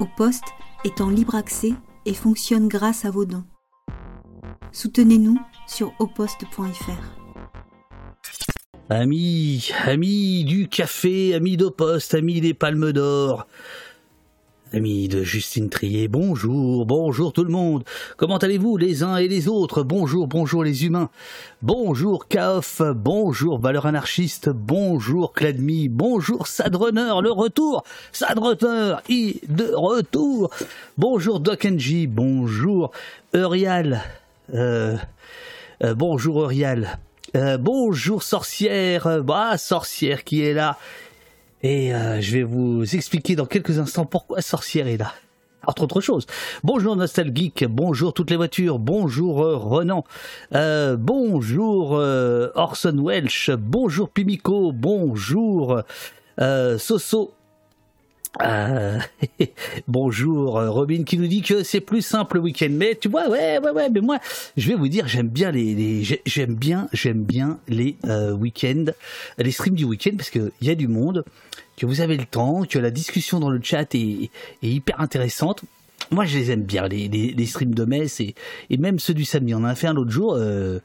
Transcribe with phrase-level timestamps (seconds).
[0.00, 0.44] Au poste
[0.84, 1.74] est en libre accès
[2.06, 3.44] et fonctionne grâce à vos dons.
[4.72, 7.22] Soutenez-nous sur oposte.fr.
[8.88, 13.46] Amis, amis du café, amis d'Oposte, amis des Palmes d'Or,
[14.74, 17.84] amis de Justine Trier, bonjour, bonjour tout le monde.
[18.16, 19.82] Comment allez-vous les uns et les autres?
[19.82, 21.10] Bonjour, bonjour les humains.
[21.60, 30.50] Bonjour Kaof, bonjour Valeur Anarchiste, bonjour Cladmi, bonjour Sadrunner, le retour, Sadrunner, i de retour.
[30.96, 32.92] Bonjour Dokenji, bonjour
[33.34, 34.02] Eurial,
[34.54, 34.96] euh,
[35.84, 36.98] euh, bonjour Eurial.
[37.34, 40.78] Euh, bonjour sorcière, bah sorcière qui est là.
[41.62, 45.12] Et euh, je vais vous expliquer dans quelques instants pourquoi sorcière est là.
[45.64, 46.26] Entre autres choses.
[46.64, 50.04] Bonjour Nostalgeek, bonjour toutes les voitures, bonjour euh, Renan,
[50.98, 55.80] bonjour Orson Welch, bonjour Pimico, bonjour
[56.78, 57.32] Soso,
[58.40, 58.98] euh,
[59.88, 62.70] bonjour euh, Robin qui nous dit que c'est plus simple le week-end.
[62.70, 63.90] Mais tu vois, ouais, ouais, ouais.
[63.90, 64.18] Mais moi,
[64.56, 66.88] je vais vous dire, j'aime bien les, j'aime bien,
[67.68, 68.86] les euh, week-ends,
[69.38, 71.24] les streams du week-end parce que il y a du monde,
[71.82, 74.30] que vous avez le temps, que la discussion dans le chat est,
[74.62, 75.62] hyper intéressante
[76.10, 78.34] moi je les aime bien les, streams de messe et,
[78.76, 79.54] même ceux du samedi.
[79.54, 80.34] On en a fait un l'autre jour.
[80.34, 80.80] Avait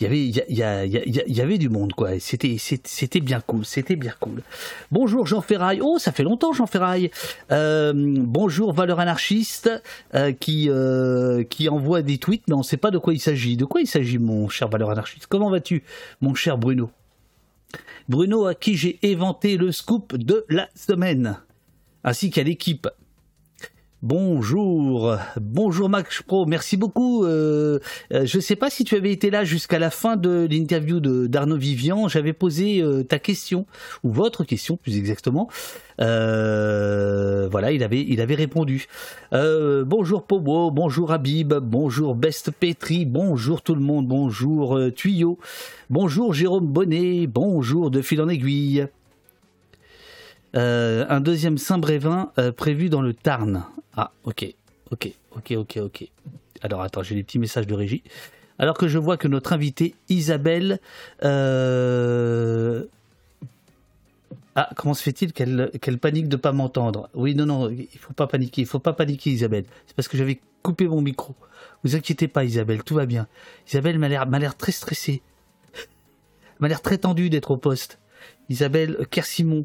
[0.00, 2.18] il y, avait du monde quoi.
[2.18, 3.64] C'était bien cool.
[3.64, 4.42] C'était bien cool.
[4.90, 5.80] Bonjour Jean Ferraille.
[5.82, 7.10] Oh ça fait longtemps Jean Ferraille.
[7.52, 9.70] Euh, bonjour Valeur anarchiste
[10.14, 13.20] euh, qui euh, qui envoie des tweets mais on ne sait pas de quoi il
[13.20, 13.56] s'agit.
[13.56, 15.26] De quoi il s'agit mon cher Valeur anarchiste?
[15.28, 15.84] Comment vas-tu
[16.20, 16.90] mon cher Bruno?
[18.08, 21.38] Bruno à qui j'ai éventé le scoop de la semaine
[22.04, 22.88] ainsi qu'à l'équipe.
[24.02, 27.24] Bonjour, bonjour Max Pro, merci beaucoup.
[27.24, 27.78] Euh,
[28.12, 30.98] euh, je ne sais pas si tu avais été là jusqu'à la fin de l'interview
[30.98, 32.08] d'Arnaud Vivian.
[32.08, 33.64] J'avais posé euh, ta question
[34.02, 35.48] ou votre question plus exactement.
[35.98, 38.88] voilà, il avait, il avait répondu.
[39.30, 45.38] bonjour Pobo, bonjour Habib, bonjour Best Petri, bonjour tout le monde, bonjour Tuyau,
[45.90, 48.88] bonjour Jérôme Bonnet, bonjour de fil en aiguille.
[50.54, 53.64] Un deuxième Saint-Brévin prévu dans le Tarn.
[53.96, 54.54] Ah, ok,
[54.90, 56.08] ok, ok, ok, ok.
[56.62, 58.02] Alors attends, j'ai des petits messages de régie.
[58.58, 60.78] Alors que je vois que notre invitée Isabelle...
[61.24, 62.84] Euh,
[64.54, 67.08] ah, comment se fait-il qu'elle panique de pas m'entendre?
[67.14, 69.64] Oui, non, non, il faut pas paniquer, il faut pas paniquer Isabelle.
[69.86, 71.34] C'est parce que j'avais coupé mon micro.
[71.84, 73.26] Vous inquiétez pas Isabelle, tout va bien.
[73.66, 75.22] Isabelle m'a l'air très stressée.
[76.60, 77.98] m'a l'air très tendue d'être au poste.
[78.50, 79.64] Isabelle Kersimon,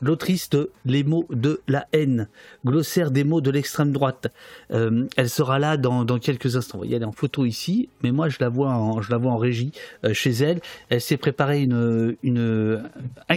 [0.00, 2.28] l'autrice de Les mots de la haine,
[2.64, 4.28] glossaire des mots de l'extrême droite.
[4.70, 6.82] Euh, elle sera là dans, quelques instants.
[6.84, 9.38] Elle est en photo ici, mais moi je la vois en, je la vois en
[9.38, 9.72] régie
[10.04, 10.60] euh, chez elle.
[10.88, 12.82] Elle s'est préparée une, une,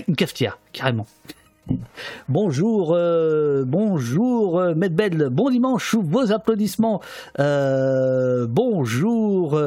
[0.07, 1.07] une cafetière, carrément.
[2.29, 7.01] Bonjour, euh, bonjour, euh, Medbel, bon dimanche sous vos applaudissements.
[7.39, 9.59] Euh, bonjour,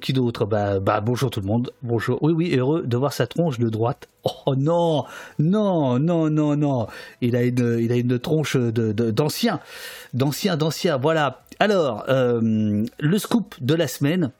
[0.00, 0.46] qui d'autre?
[0.46, 1.72] Bah, bah, bonjour tout le monde.
[1.82, 2.18] Bonjour.
[2.22, 4.08] Oui, oui, heureux de voir sa tronche de droite.
[4.24, 5.04] Oh non,
[5.38, 6.86] non, non, non, non.
[7.20, 9.60] Il a une, il a une tronche d'ancien,
[10.14, 10.96] d'ancien, d'ancien.
[10.96, 11.42] Voilà.
[11.58, 14.30] Alors, le scoop de la semaine.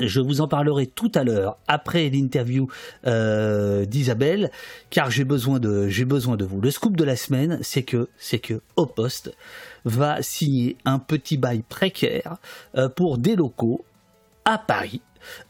[0.00, 2.68] Je vous en parlerai tout à l'heure après l'interview
[3.06, 4.50] euh, d'Isabelle,
[4.90, 6.60] car j'ai besoin de besoin de vous.
[6.60, 9.32] Le scoop de la semaine, c'est que c'est que au poste
[9.84, 12.38] va signer un petit bail précaire
[12.76, 13.84] euh, pour des locaux
[14.44, 15.00] à Paris,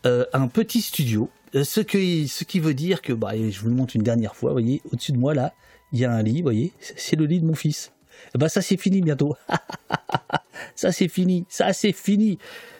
[0.05, 1.31] euh, un petit studio.
[1.55, 4.50] Ce, que, ce qui veut dire que, bah, je vous le montre une dernière fois,
[4.50, 5.53] voyez, au-dessus de moi là,
[5.93, 7.93] il y a un lit, voyez, c'est le lit de mon fils.
[8.34, 9.37] Bah ça c'est fini bientôt.
[10.75, 12.38] ça c'est fini, ça c'est fini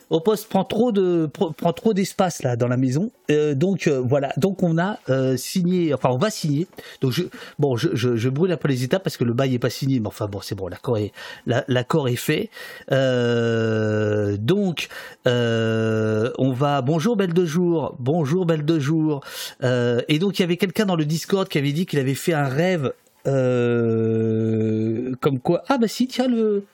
[0.09, 3.11] au poste prend trop de prend trop d'espace là dans la maison.
[3.31, 6.67] Euh, donc euh, voilà, donc on a euh, signé, enfin on va signer.
[7.01, 7.23] Donc je,
[7.59, 9.99] bon, je, je, brûle un peu les étapes parce que le bail est pas signé,
[9.99, 11.11] mais enfin bon, c'est bon, l'accord est
[11.45, 12.49] l'accord est fait.
[12.89, 14.87] donc
[15.25, 16.81] on va.
[16.81, 19.21] Bonjour belle de jour, bonjour belle de jour.
[19.63, 22.33] et donc il y avait quelqu'un dans le Discord qui avait dit qu'il avait fait
[22.33, 22.93] un rêve
[23.25, 25.63] comme quoi.
[25.67, 26.65] Ah bah si, tiens le.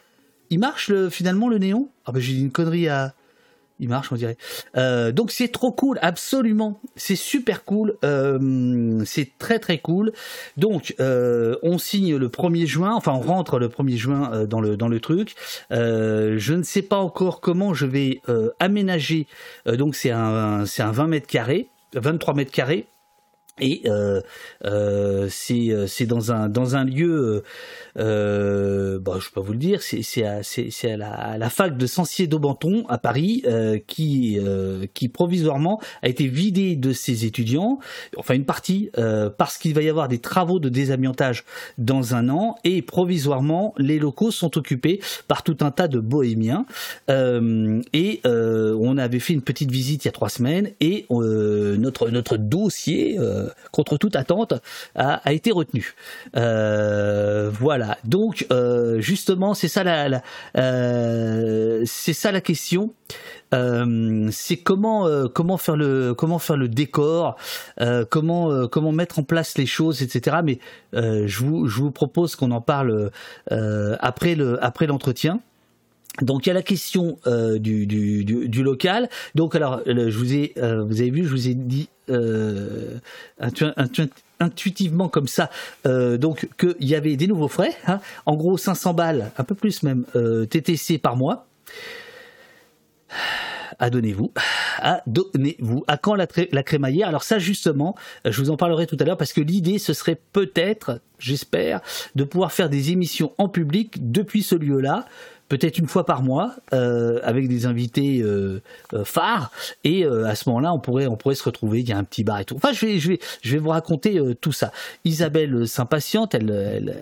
[0.50, 1.88] Il marche le, finalement le néon?
[2.06, 3.14] Ah bah j'ai dit une connerie à
[3.82, 4.38] il marche, on dirait.
[4.78, 6.80] Euh, donc c'est trop cool, absolument.
[6.96, 7.98] C'est super cool.
[8.06, 10.14] Euh, c'est très très cool.
[10.56, 14.78] Donc euh, on signe le 1er juin, enfin on rentre le 1er juin dans le
[14.78, 15.36] dans le truc.
[15.72, 18.22] je ne sais pas encore comment je vais
[18.60, 19.28] aménager.
[19.66, 22.88] donc c'est un c'est un 20 mètres carrés, 23 mètres carrés.
[23.60, 24.22] Et euh,
[24.66, 27.44] euh, c'est euh, c'est dans un dans un lieu
[27.98, 31.78] euh, bah, je peux pas vous le dire c'est à, à la, à la fac
[31.78, 37.26] de Sancier d'Aubenton à Paris euh, qui euh, qui provisoirement a été vidé de ses
[37.26, 37.80] étudiants
[38.18, 38.90] enfin une partie
[39.38, 41.44] parce qu'il va y avoir des travaux de désamiantage
[41.78, 46.66] dans un an et provisoirement les locaux sont occupés par tout un tas de bohémiens.
[47.10, 52.38] Et on avait fait une petite visite il y a trois semaines et notre notre
[52.38, 53.18] dossier
[53.72, 54.54] contre toute attente,
[54.96, 55.94] a, été retenu.
[56.36, 57.98] Euh, voilà.
[58.04, 60.22] Donc euh, justement, c'est ça la,
[60.58, 62.94] euh, c'est ça la question.
[63.52, 67.36] c'est comment faire le décor,
[68.10, 70.38] comment mettre en place les choses, etc.
[70.44, 70.60] Mais
[70.94, 73.12] je vous propose qu'on en parle
[73.50, 75.40] après le après l'entretien.
[76.22, 79.10] Donc il y a la question euh, du, local.
[79.36, 83.00] Donc alors je vous ai euh, avez vu je vous ai dit euh,
[84.40, 85.50] intuitivement comme ça
[85.86, 87.76] donc qu'il y avait des nouveaux frais.
[87.88, 88.00] Hein.
[88.26, 90.06] en gros 500 balles, un peu plus même
[90.50, 91.48] TTC par mois.
[93.80, 94.32] Adonnez-vous,
[94.78, 95.84] adonnez-vous.
[95.88, 97.08] À quand la, la crémaillère?
[97.08, 97.96] Alors ça justement,
[98.26, 101.82] je vous en parlerai tout à l'heure parce que l'idée ce serait peut-être, j'espère,
[102.14, 105.08] de pouvoir faire des émissions en public depuis ce lieu-là
[105.52, 108.62] peut-être une fois par mois euh, avec des invités euh,
[108.94, 109.52] euh, phares.
[109.84, 111.82] Et à ce moment-là on pourrait se retrouver.
[111.82, 112.56] Il y a un petit bar et tout.
[112.56, 113.18] Enfin je
[113.52, 114.72] vais vous raconter tout ça.
[115.04, 116.36] Isabelle s'impatiente.
[116.36, 116.96] Elle,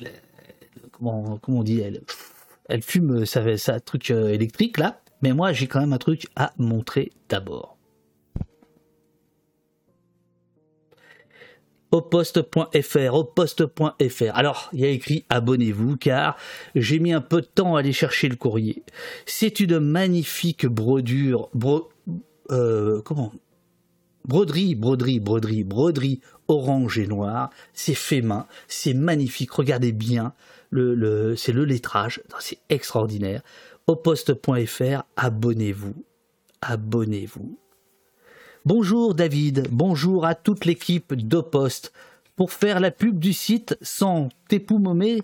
[0.00, 0.10] elle,
[0.90, 1.80] comment comment on dit?
[1.80, 2.00] Elle
[2.68, 5.00] elle fume sa, sa truc électrique là.
[5.22, 7.77] Mais moi j'ai quand même un truc à montrer d'abord
[11.90, 14.34] au poste.fr, au poste.fr.
[14.34, 16.36] Alors, il y a écrit abonnez-vous car
[16.74, 18.82] j'ai mis un peu de temps à aller chercher le courrier.
[19.26, 21.50] C'est une magnifique brodure,
[22.50, 23.32] euh, comment?
[24.26, 27.50] Broderie, broderie, broderie, broderie orange et noir.
[27.72, 29.52] C'est fait main, c'est magnifique.
[29.52, 30.34] Regardez bien,
[30.72, 33.42] c'est le lettrage, c'est extraordinaire.
[33.86, 36.04] Au poste.fr, abonnez-vous,
[36.60, 37.58] abonnez-vous.
[38.70, 41.90] Bonjour David, bonjour à toute l'équipe d'Opost.
[42.36, 45.22] Pour faire la pub du site sans t'époumoner,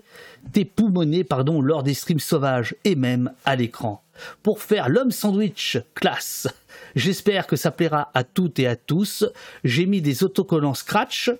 [1.28, 4.02] pardon, lors des streams sauvages et même à l'écran.
[4.42, 6.48] Pour faire l'homme sandwich classe.
[6.96, 9.26] J'espère que ça plaira à toutes et à tous.
[9.62, 11.30] J'ai mis des autocollants scratch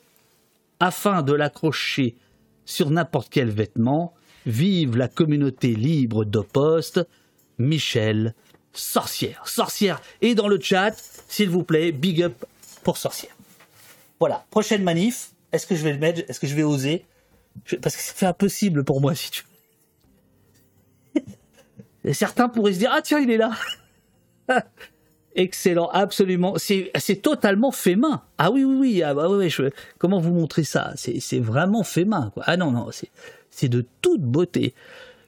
[0.81, 2.17] afin de l'accrocher
[2.67, 4.13] sur n'importe quel vêtement.
[4.45, 7.01] Vive la communauté libre d'Opost.
[7.57, 8.35] Michel
[8.75, 9.47] sorcière.
[9.47, 10.01] Sorcière.
[10.21, 10.93] Et dans le chat,
[11.29, 12.45] s'il vous plaît, big up
[12.83, 13.35] pour sorcière.
[14.21, 14.45] Voilà.
[14.51, 15.31] Prochaine manif.
[15.53, 16.23] Est-ce que je vais le mettre?
[16.29, 17.05] Est-ce que je vais oser?
[17.81, 19.45] Parce que c'est impossible pour moi, si tu
[22.05, 23.53] Et certains pourraient se dire Ah, tiens, il est là
[25.37, 26.55] Excellent, absolument.
[26.59, 28.23] C'est, totalement fait main.
[28.39, 29.03] Ah oui, oui, oui.
[29.03, 29.53] Ah, bah, oui,
[29.99, 30.93] comment vous montrer ça?
[30.97, 32.33] C'est, vraiment fait main.
[32.43, 32.91] Ah non, non,
[33.51, 34.75] c'est de toute beauté.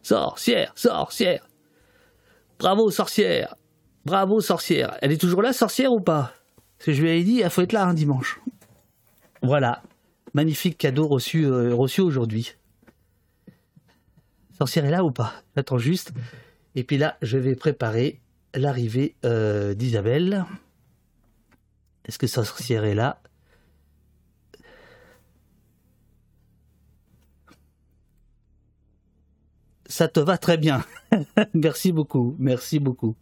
[0.02, 1.45] Sorcière, sorcière.
[2.58, 3.54] Bravo, sorcière.
[4.04, 4.96] Bravo, sorcière.
[5.02, 6.32] Elle est toujours là, sorcière ou pas?
[6.78, 8.40] Parce que je lui avais dit, il faut être là un dimanche.
[9.42, 9.82] Voilà.
[10.34, 12.54] Magnifique cadeau reçu, euh, reçu aujourd'hui.
[14.56, 15.32] Sorcière est là ou pas?
[15.54, 16.12] J'attends juste.
[16.74, 18.20] Et puis là, je vais préparer
[18.54, 20.44] l'arrivée euh, d'Isabelle.
[22.06, 23.20] Est-ce que sorcière est là?
[29.88, 30.84] Ça te va très bien.
[31.54, 33.14] merci beaucoup, merci beaucoup.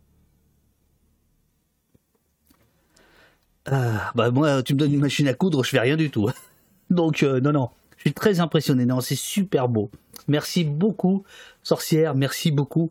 [3.67, 6.31] Ah, bah moi, tu me donnes une machine à coudre, je fais rien du tout.
[6.91, 8.85] Donc euh, non, non, je suis très impressionné.
[8.85, 9.91] Non, c'est super beau.
[10.29, 11.25] Merci beaucoup,
[11.63, 12.15] sorcière.
[12.15, 12.91] Merci beaucoup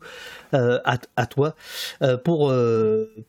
[0.52, 1.54] euh, à, toi
[2.02, 2.52] euh, pour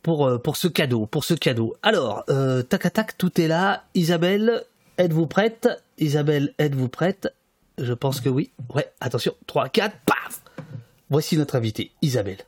[0.04, 1.76] pour ce cadeau, pour ce cadeau.
[1.82, 2.26] Alors,
[2.70, 3.84] tac tac, tout est là.
[3.94, 4.64] Isabelle,
[4.98, 5.70] êtes-vous prête?
[5.98, 7.34] Isabelle, êtes-vous prête?
[7.78, 8.52] Je pense que oui.
[8.74, 10.45] Ouais, attention, 3, 4, paf
[11.16, 12.40] Voici notre invitée, Isabelle.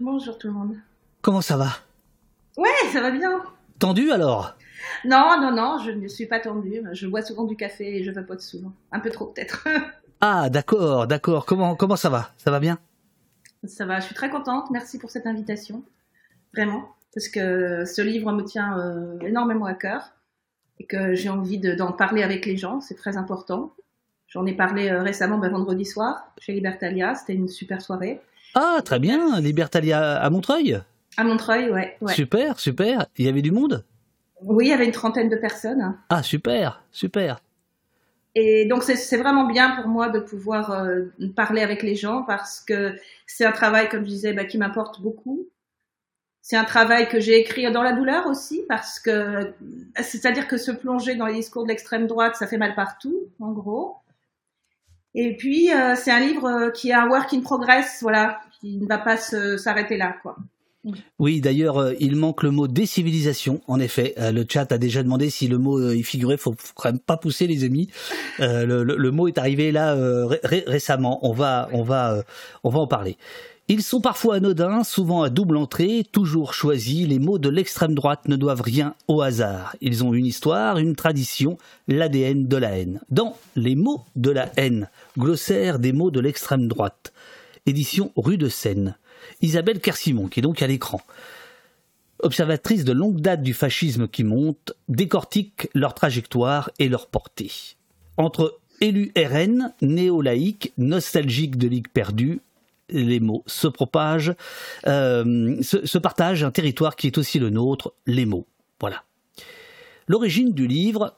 [0.00, 0.76] Bonjour tout le monde.
[1.20, 1.68] Comment ça va?
[2.56, 3.44] Ouais, ça va bien.
[3.78, 4.56] Tendu alors?
[5.04, 6.82] Non, non, non, je ne suis pas tendue.
[6.92, 8.72] Je bois souvent du café et je vapote souvent.
[8.92, 9.68] Un peu trop peut-être.
[10.22, 11.44] ah, d'accord, d'accord.
[11.44, 12.30] Comment, comment ça va?
[12.38, 12.78] Ça va bien?
[13.64, 14.70] Ça va, je suis très contente.
[14.70, 15.84] Merci pour cette invitation.
[16.54, 16.88] Vraiment.
[17.14, 20.14] Parce que ce livre me tient euh, énormément à cœur
[20.78, 22.80] et que j'ai envie d'en parler avec les gens.
[22.80, 23.74] C'est très important.
[24.28, 27.14] J'en ai parlé euh, récemment ben, vendredi soir chez Libertalia.
[27.14, 28.20] C'était une super soirée.
[28.54, 29.40] Ah, très bien.
[29.40, 30.80] Libertalia à Montreuil?
[31.16, 33.06] À Montreuil, ouais, Super, super.
[33.16, 33.84] Il y avait du monde?
[34.42, 35.96] Oui, il y avait une trentaine de personnes.
[36.10, 37.40] Ah, super, super.
[38.34, 42.60] Et donc, c'est vraiment bien pour moi de pouvoir euh, parler avec les gens parce
[42.60, 42.94] que
[43.26, 45.48] c'est un travail, comme je disais, ben, qui m'apporte beaucoup.
[46.42, 49.52] C'est un travail que j'ai écrit dans la douleur aussi, parce que
[49.96, 53.52] c'est-à-dire que se plonger dans les discours de l'extrême droite, ça fait mal partout, en
[53.52, 53.96] gros.
[55.14, 58.86] Et puis euh, c'est un livre qui est un work in progress, voilà, qui ne
[58.86, 60.36] va pas s'arrêter là, quoi.
[61.18, 63.60] Oui, d'ailleurs, euh, il manque le mot décivilisation.
[63.66, 66.36] En effet, euh, le chat a déjà demandé si le mot y figurait.
[66.36, 67.90] Faut, faut quand même pas pousser, les amis.
[68.38, 69.96] le, mot est arrivé là
[70.44, 71.18] récemment.
[71.28, 72.22] On va, on va,
[72.62, 73.18] on va en parler.
[73.70, 78.26] Ils sont parfois anodins, souvent à double entrée, toujours choisis, les mots de l'extrême droite
[78.26, 79.76] ne doivent rien au hasard.
[79.82, 83.02] Ils ont une histoire, une tradition, l'ADN de la haine.
[83.10, 87.12] Dans Les mots de la haine, glossaire des mots de l'extrême droite,
[87.66, 88.96] édition Rue de Seine,
[89.42, 91.02] Isabelle Kersimon, qui est donc à l'écran,
[92.22, 97.52] observatrice de longue date du fascisme qui monte, décortique leur trajectoire et leur portée.
[98.16, 102.40] Entre élus RN, néo-laïcs, nostalgiques de Ligue perdue,
[102.90, 104.34] les mots se propagent,
[104.86, 108.46] euh, se, partagent un territoire qui est aussi le nôtre, les mots.
[108.80, 109.04] Voilà.
[110.06, 111.16] L'origine du livre,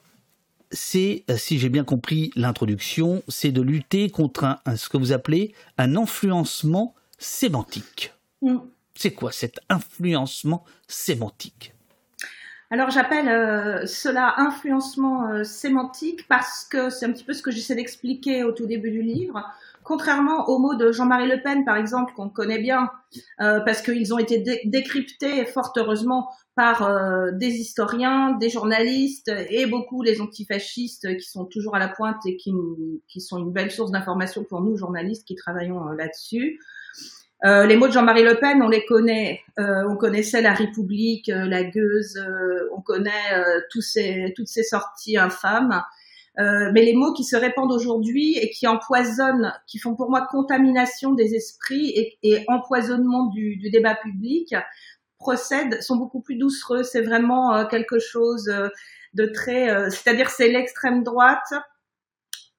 [0.70, 5.54] c'est, si j'ai bien compris l'introduction, c'est de lutter contre un, ce que vous appelez
[5.78, 8.12] un influencement sémantique.
[8.42, 8.58] Mm.
[8.94, 11.74] C'est quoi cet influencement sémantique?
[12.72, 17.50] Alors j'appelle euh, cela influencement euh, sémantique parce que c'est un petit peu ce que
[17.50, 19.44] j'essaie d'expliquer au tout début du livre
[19.82, 22.90] contrairement aux mots de Jean-Marie Le Pen, par exemple, qu'on connaît bien,
[23.40, 29.66] euh, parce qu'ils ont été décryptés fort heureusement par euh, des historiens, des journalistes et
[29.66, 32.52] beaucoup les antifascistes qui sont toujours à la pointe et qui,
[33.20, 36.60] sont une belle source d'information pour nous journalistes qui travaillons euh, là-dessus.
[37.42, 39.40] les mots de Jean-Marie Le Pen, on les connaît.
[39.56, 42.22] on connaissait la République, la gueuse,
[42.76, 43.32] on connaît
[43.80, 45.82] ces, toutes ces sorties infâmes.
[46.38, 50.26] Euh, mais les mots qui se répandent aujourd'hui et qui empoisonnent, qui font pour moi
[50.30, 54.54] contamination des esprits et, empoisonnement du, débat public,
[55.18, 56.82] procèdent, sont beaucoup plus doucereux.
[56.82, 58.68] C'est vraiment euh, quelque chose euh,
[59.14, 61.52] de très, c'est-à-dire c'est l'extrême droite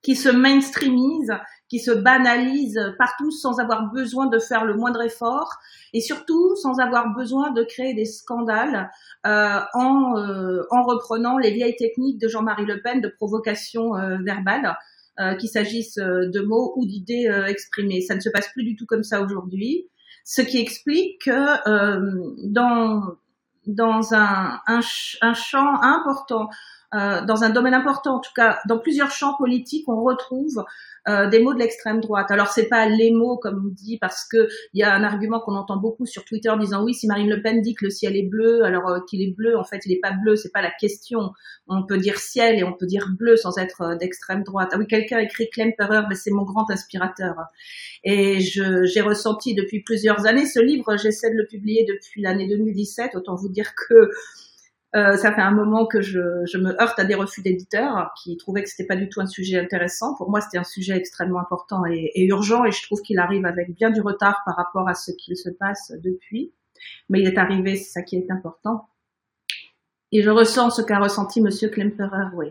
[0.02, 1.32] qui se mainstreamise,
[1.72, 5.50] qui se banalise partout sans avoir besoin de faire le moindre effort
[5.94, 8.92] et surtout sans avoir besoin de créer des scandales
[9.26, 14.18] euh, en, euh, en reprenant les vieilles techniques de Jean-Marie Le Pen de provocation euh,
[14.22, 14.76] verbale,
[15.22, 18.02] euh, qu'il s'agisse de mots ou d'idées exprimées.
[18.02, 19.88] Ça ne se passe plus du tout comme ça aujourd'hui,
[20.26, 23.16] ce qui explique que dans
[23.68, 24.82] dans un, un,
[25.22, 26.50] un champ important
[26.94, 30.66] euh, dans un domaine important, en tout cas dans plusieurs champs politiques, on retrouve
[31.08, 32.30] euh, des mots de l'extrême droite.
[32.32, 35.40] Alors c'est pas les mots comme on dit parce que il y a un argument
[35.40, 38.18] qu'on entend beaucoup sur Twitter disant oui si Marine Le Pen dit que le ciel
[38.18, 40.62] est bleu alors euh, qu'il est bleu en fait il est pas bleu c'est pas
[40.62, 41.32] la question.
[41.68, 44.72] On peut dire ciel et on peut dire bleu sans être d'extrême droite.
[44.74, 47.36] Ah oui quelqu'un écrit Klemperer mais c'est mon grand inspirateur
[48.04, 53.16] et j'ai ressenti depuis plusieurs années ce livre j'essaie de le publier depuis l'année 2017
[53.16, 54.12] autant vous dire que
[54.96, 56.20] euh, ça fait un moment que je,
[56.58, 59.58] me heurte à des refus d'éditeurs qui trouvaient que c'était pas du tout un sujet
[59.58, 60.16] intéressant.
[60.16, 63.46] Pour moi, c'était un sujet extrêmement important et, et urgent, et je trouve qu'il arrive
[63.46, 66.54] avec bien du retard par rapport à ce qu'il se passe depuis.
[67.10, 68.88] Mais il est arrivé, c'est ça qui est important.
[70.12, 72.48] Et je ressens ce qu'a ressenti Monsieur Klemperer, oui.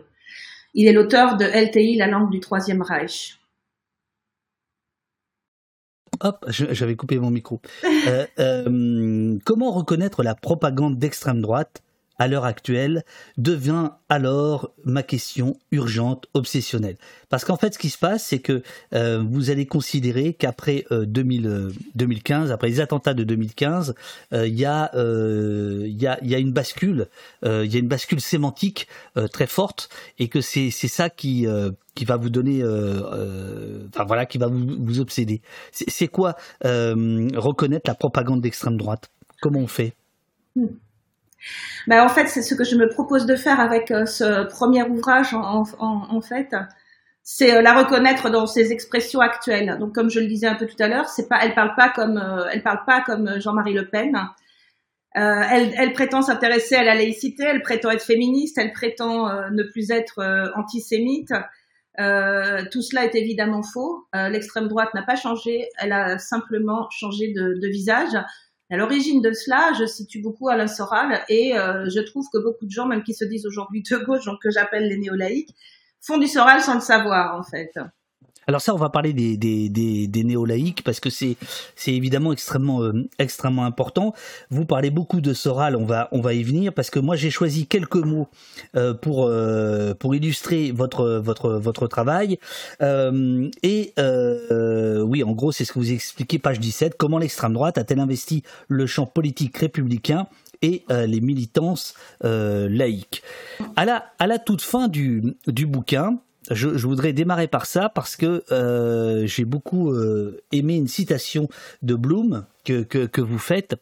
[0.73, 3.37] Il est l'auteur de LTI, la langue du Troisième Reich.
[6.21, 7.61] Hop, j'avais coupé mon micro.
[7.83, 11.81] Euh, euh, comment reconnaître la propagande d'extrême droite
[12.21, 13.03] à l'heure actuelle
[13.39, 16.97] devient alors ma question urgente, obsessionnelle.
[17.29, 18.61] Parce qu'en fait, ce qui se passe, c'est que
[18.93, 23.95] euh, vous allez considérer qu'après 2015, euh, après les attentats de 2015,
[24.33, 27.07] euh, il y, a, une bascule,
[27.41, 28.87] il y a une bascule sémantique
[29.33, 34.77] très forte, et que c'est ça qui va vous donner, enfin voilà, qui va vous,
[34.79, 35.41] vous obséder.
[35.71, 39.09] C'est quoi reconnaître la propagande d'extrême droite?
[39.41, 39.95] Comment on fait?
[40.55, 40.67] Hmm.
[41.87, 44.83] Ben, en fait, c'est ce que je me propose de faire avec euh, ce premier
[44.83, 46.53] ouvrage, en, fait.
[47.23, 49.77] C'est euh, la reconnaître dans ses expressions actuelles.
[49.79, 51.07] Donc, comme je le disais un peu tout à l'heure,
[51.41, 54.15] elle parle euh, parle pas comme Jean-Marie Le Pen.
[55.17, 59.91] Euh, elle, prétend s'intéresser à la laïcité, elle prétend être féministe, elle prétend ne plus
[59.91, 61.33] être antisémite.
[61.97, 64.07] tout cela est évidemment faux.
[64.13, 68.13] L'extrême droite n'a pas changé, elle a simplement changé de visage.
[68.71, 72.65] À l'origine de cela, je situe beaucoup Alain Soral et euh, je trouve que beaucoup
[72.65, 75.53] de gens, même qui se disent aujourd'hui de gauche, donc que j'appelle les néolaïcs,
[75.99, 77.73] font du Soral sans le savoir en fait.
[78.47, 81.37] Alors ça, on va parler des, des, des, des néo-laïcs parce que c'est
[81.87, 84.13] évidemment extrêmement euh, extrêmement important.
[84.49, 87.29] Vous parlez beaucoup de Soral, on va on va y venir parce que moi j'ai
[87.29, 88.27] choisi quelques mots
[88.75, 92.39] euh, pour euh, pour illustrer votre votre votre travail.
[92.81, 93.93] et
[95.01, 96.95] oui, en gros, c'est ce que vous expliquez, page 17.
[96.97, 100.27] Comment l'extrême droite a-t-elle investi le champ politique républicain
[100.61, 103.23] et les militances laïques?
[103.75, 106.19] À la à la toute fin du du bouquin
[106.53, 111.47] je, voudrais démarrer par ça parce que euh, j'ai beaucoup euh, aimé une citation
[111.81, 113.75] de Bloom que, que, vous faites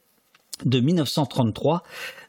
[0.66, 1.84] de 1933,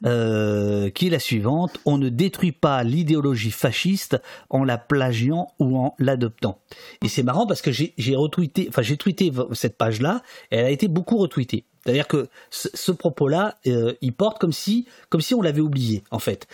[0.07, 4.21] euh, qui est la suivante on ne détruit pas l'idéologie fasciste
[4.51, 6.61] en la plagiant ou en l'adoptant.
[7.05, 10.71] Et c'est marrant parce que j'ai retweeté, enfin j'ai tweeté cette page-là, et elle a
[10.71, 11.65] été beaucoup retweetée.
[11.85, 16.47] C'est-à-dire que ce, propos-là, il porte comme si, comme si on l'avait oublié, en fait.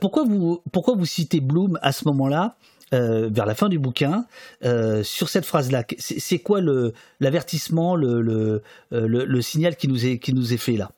[0.00, 2.56] pourquoi vous, pourquoi vous citez Bloom à ce moment-là?
[2.94, 4.24] Euh, vers la fin du bouquin
[4.64, 5.84] euh, sur cette phrase-là.
[5.98, 6.60] C'est quoi
[7.20, 10.90] l'avertissement, euh, le, signal qui nous est, qui nous est fait là?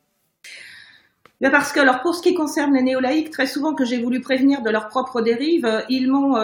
[1.50, 4.62] Parce que, alors, pour ce qui concerne les néolaïcs, très souvent que j'ai voulu prévenir
[4.62, 6.34] de leur propre dérive, ils m'ont,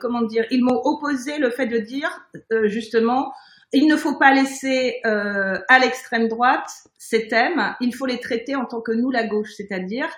[0.00, 2.26] comment dire, ils m'ont opposé le fait de dire,
[2.64, 3.32] justement,
[3.72, 8.64] il ne faut pas laisser à l'extrême droite ces thèmes, il faut les traiter en
[8.64, 10.08] tant que nous la gauche, c'est-à-dire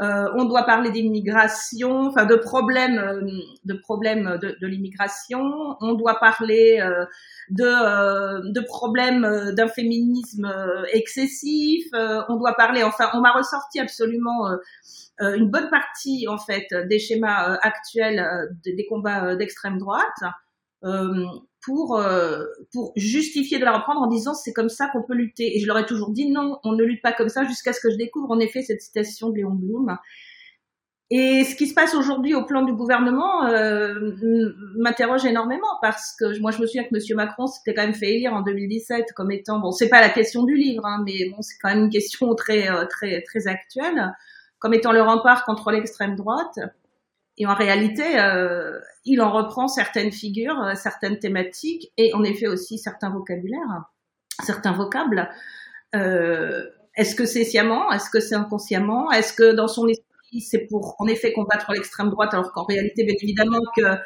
[0.00, 3.20] euh, on doit parler d'immigration, enfin de problèmes, euh,
[3.64, 5.76] de problèmes de, l'immigration.
[5.80, 7.04] On doit parler euh,
[7.50, 10.50] de, de problèmes d'un féminisme
[10.92, 11.84] excessif.
[11.92, 14.48] on doit parler, enfin, on m'a ressorti absolument
[15.20, 18.24] une bonne partie en fait des schémas actuels
[18.64, 20.22] des combats d'extrême droite
[21.62, 25.56] pour euh, pour justifier de la reprendre en disant c'est comme ça qu'on peut lutter.
[25.56, 27.80] Et je leur ai toujours dit non, on ne lutte pas comme ça jusqu'à ce
[27.80, 29.96] que je découvre en effet cette citation de Léon Blum.
[31.12, 34.12] Et ce qui se passe aujourd'hui au plan du gouvernement euh,
[34.76, 38.14] m'interroge énormément parce que moi je me souviens que Monsieur Macron s'était quand même fait
[38.14, 41.42] élire en 2017 comme étant bon c'est pas la question du livre hein, mais bon
[41.42, 44.14] c'est quand même une question très euh, très très actuelle
[44.60, 46.60] comme étant le rempart contre l'extrême droite.
[47.40, 52.46] Et en réalité, euh, il en reprend certaines figures, euh, certaines thématiques et en effet
[52.46, 53.84] aussi certains vocabulaires,
[54.44, 55.30] certains vocables.
[55.94, 56.66] Euh,
[56.96, 57.90] est-ce que c'est sciemment?
[57.92, 59.10] Est-ce que c'est inconsciemment?
[59.10, 63.04] Est-ce que dans son esprit, c'est pour en effet combattre l'extrême droite alors qu'en réalité,
[63.04, 63.96] bien évidemment, que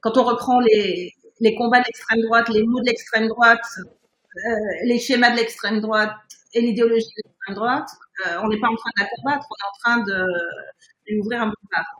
[0.00, 3.60] quand on reprend les, les combats de l'extrême droite, les mots de l'extrême droite,
[4.84, 6.14] les schémas de l'extrême droite
[6.54, 7.90] et l'idéologie de l'extrême droite,
[8.42, 10.26] on n'est pas en train de la combattre, on est en train de,
[11.10, 11.99] de ouvrir un boulevard.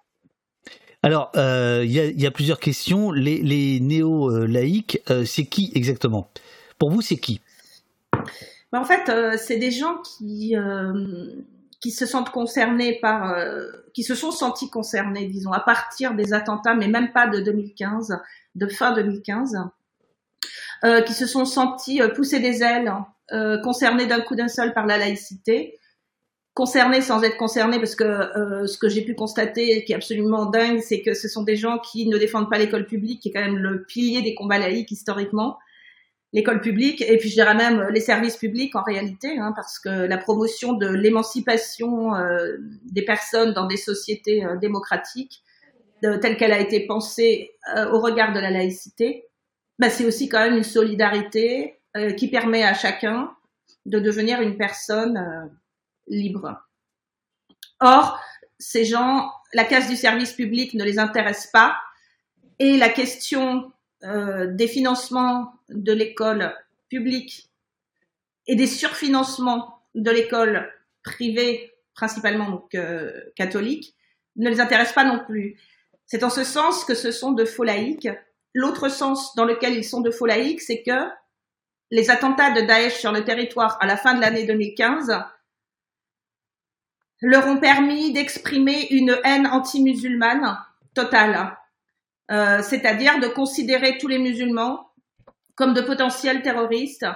[1.02, 3.10] Alors, euh, il y, a, plusieurs questions.
[3.10, 6.28] Les, néo-laïcs, euh, c'est qui exactement?
[6.78, 7.40] Pour vous, c'est qui?
[8.70, 10.54] Bah, En fait, euh, c'est des gens qui,
[11.90, 13.34] se sentent concernés par,
[13.94, 18.18] qui se sont sentis concernés, disons, à partir des attentats, mais même pas de 2015,
[18.56, 19.56] de fin 2015,
[21.06, 22.92] qui se sont sentis pousser des ailes,
[23.62, 25.79] concernés d'un coup d'un seul par la laïcité,
[26.54, 30.46] concernés sans être concernés parce que euh, ce que j'ai pu constater qui est absolument
[30.46, 33.32] dingue, c'est que ce sont des gens qui ne défendent pas l'école publique, qui est
[33.32, 35.58] quand même le pilier des combats laïques historiquement,
[36.32, 39.88] l'école publique, et puis je dirais même les services publics en réalité, hein, parce que
[39.88, 45.42] la promotion de l'émancipation euh, des personnes dans des sociétés euh, démocratiques,
[46.02, 47.50] telle qu'elle a été pensée
[47.92, 49.26] au regard de la laïcité,
[49.78, 51.78] bah, c'est aussi quand même une solidarité
[52.16, 53.30] qui permet à chacun
[53.84, 55.50] de devenir une personne
[56.10, 56.60] libre.
[57.80, 58.20] Or,
[58.58, 61.78] ces gens, la casse du service public ne les intéresse pas
[62.58, 63.72] et la question
[64.04, 66.54] euh, des financements de l'école
[66.88, 67.50] publique
[68.46, 70.70] et des surfinancements de l'école
[71.02, 73.94] privée, principalement euh, catholique,
[74.36, 75.58] ne les intéresse pas non plus.
[76.06, 78.08] C'est en ce sens que ce sont de faux laïcs.
[78.52, 81.08] L'autre sens dans lequel ils sont de faux laïcs, c'est que
[81.90, 85.12] les attentats de Daesh sur le territoire à la fin de l'année 2015
[87.20, 90.58] leur ont permis d'exprimer une haine anti-musulmane
[90.94, 91.56] totale,
[92.30, 94.90] euh, c'est-à-dire de considérer tous les musulmans
[95.54, 97.06] comme de potentiels terroristes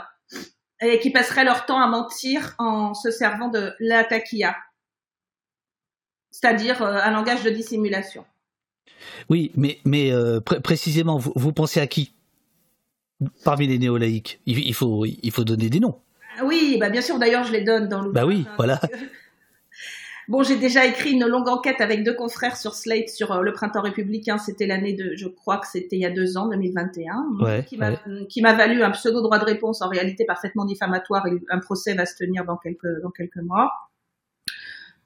[0.81, 4.57] et qui passeraient leur temps à mentir en se servant de la taqiyya,
[6.31, 8.25] c'est-à-dire euh, un langage de dissimulation.
[9.31, 12.12] Oui, mais, mais euh, précisément, vous, pensez à qui?
[13.45, 16.01] Parmi les néo-laïcs il, faut, il faut donner des noms.
[16.43, 18.11] Oui, bah bien sûr, d'ailleurs, je les donne dans le.
[18.11, 18.81] Bah oui, voilà.
[20.29, 23.53] Bon, j'ai déjà écrit une longue enquête avec deux confrères sur Slate sur euh, le
[23.53, 24.39] printemps républicain.
[24.39, 27.93] C'était l'année de, je crois que c'était il y a deux ans, 2021, qui m'a
[28.29, 31.95] qui m'a valu un pseudo droit de réponse en réalité parfaitement diffamatoire et un procès
[31.95, 33.73] va se tenir dans quelques dans quelques mois.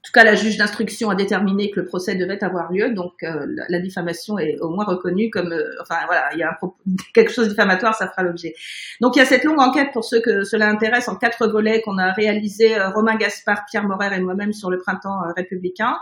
[0.01, 3.45] Tout cas, la juge d'instruction a déterminé que le procès devait avoir lieu, donc euh,
[3.67, 6.57] la, diffamation est au moins reconnue comme, euh, enfin voilà, il y a
[7.13, 8.53] quelque chose de diffamatoire, ça fera l'objet.
[9.01, 11.81] Donc il y a cette longue enquête pour ceux que cela intéresse en quatre volets
[11.81, 15.97] qu'on a réalisé euh, Romain Gaspard, Pierre Morer et moi-même sur le printemps républicain.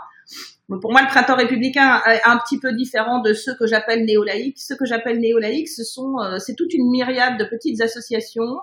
[0.68, 4.58] pour moi, le printemps républicain est un petit peu différent de ceux que j'appelle néo-laïcs.
[4.58, 8.58] Ceux que j'appelle néo-laïcs, ce sont, c'est toute une myriade de petites associations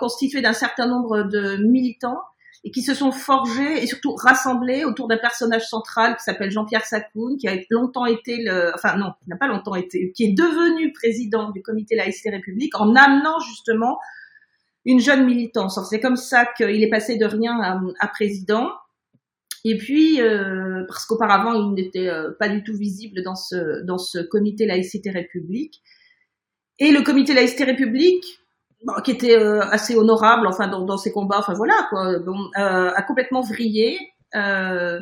[0.00, 2.20] constituées d'un certain nombre de militants
[2.62, 6.84] et qui se sont forgés et surtout rassemblés autour d'un personnage central qui s'appelle Jean-Pierre
[6.84, 10.92] Sacoun, qui a longtemps été le, enfin non, n'a pas longtemps été, qui est devenu
[10.92, 13.98] président du comité laïcité république en amenant justement
[14.84, 15.78] une jeune militance.
[15.88, 17.58] C'est comme ça qu'il est passé de rien
[17.98, 18.70] à, président.
[19.64, 23.98] Et puis, euh, parce qu'auparavant, il n'était euh, pas du tout visible dans ce, dans
[23.98, 25.82] ce comité laïcité république.
[26.78, 28.40] Et le comité laïcité république,
[29.04, 32.90] qui était euh, assez honorable, enfin dans, dans, ses combats, enfin voilà quoi, bon, euh,
[32.94, 33.98] a complètement vrillé
[34.34, 35.00] euh,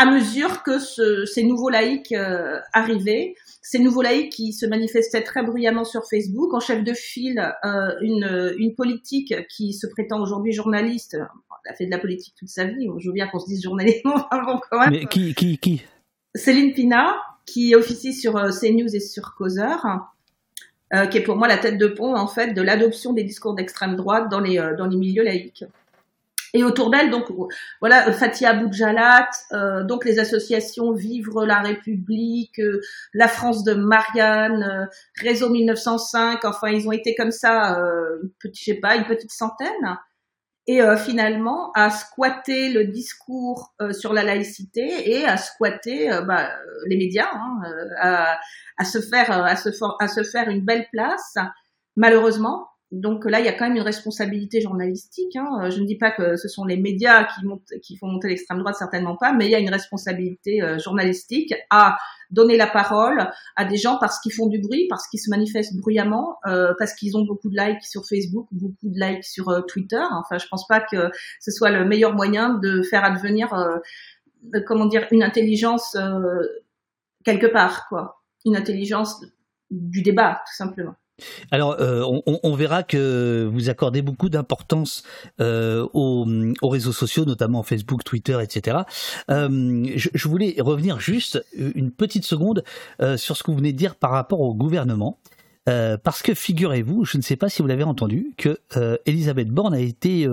[0.00, 5.24] à mesure que ce, ces nouveaux laïcs euh, arrivaient, ces nouveaux laïcs qui se manifestaient
[5.24, 10.20] très bruyamment sur Facebook, en chef de file euh, une, une politique qui se prétend
[10.22, 13.40] aujourd'hui journaliste, elle a fait de la politique toute sa vie, je veux bien qu'on
[13.40, 14.90] se dise journaliste, avant quand même.
[14.90, 15.82] Mais qui qui qui?
[16.34, 19.84] Céline Pina, qui officie sur CNews et sur Causeur
[20.94, 23.54] euh, qui est pour moi la tête de pont en fait de l'adoption des discours
[23.54, 25.64] d'extrême droite dans les euh, dans les milieux laïcs.
[26.54, 27.26] Et autour d'elle, donc
[27.80, 32.80] voilà, Fatia Boudjalat, euh, donc les associations Vivre la République, euh,
[33.12, 34.88] la France de Marianne,
[35.20, 37.78] Réseau 1905, enfin ils ont été comme ça,
[38.38, 39.98] petit, je sais pas, une petite centaine
[40.68, 46.20] et euh, finalement à squatter le discours euh, sur la laïcité et à squatter euh,
[46.20, 46.50] bah,
[46.86, 47.60] les médias, hein,
[47.98, 48.38] à,
[48.76, 51.36] à, se faire à se, à se faire une belle place.
[51.96, 55.36] Malheureusement, donc là, il y a quand même une responsabilité journalistique.
[55.36, 55.68] Hein.
[55.70, 57.26] Je ne dis pas que ce sont les médias
[57.82, 61.98] qui, font monter l'extrême droite, certainement pas, mais il y a une responsabilité journalistique à
[62.30, 65.76] donner la parole à des gens parce qu'ils font du bruit, parce qu'ils se manifestent
[65.76, 69.62] bruyamment, euh, parce qu'ils ont beaucoup de likes sur Facebook, beaucoup de likes sur euh,
[69.62, 70.02] Twitter.
[70.12, 73.78] Enfin, je pense pas que ce soit le meilleur moyen de faire advenir, euh,
[74.66, 75.96] comment dire, une intelligence
[77.24, 79.20] quelque part, quoi, une intelligence
[79.70, 80.94] du débat, tout simplement.
[81.50, 85.02] Alors, euh, on, verra que vous accordez beaucoup d'importance
[85.40, 86.26] euh, aux,
[86.62, 88.78] réseaux sociaux, notamment Facebook, Twitter, etc.
[89.30, 92.64] Euh, je, voulais revenir juste une petite seconde
[93.16, 95.18] sur ce que vous venez de dire par rapport au gouvernement.
[96.02, 98.58] Parce que figurez-vous, je ne sais pas si vous l'avez entendu, que
[99.06, 100.28] Elisabeth Borne a été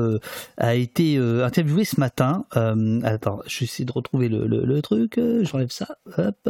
[0.60, 2.46] été interviewée ce matin.
[2.52, 5.20] attends, je vais essayer de retrouver le, truc.
[5.42, 5.98] J'enlève ça.
[6.18, 6.50] Hop.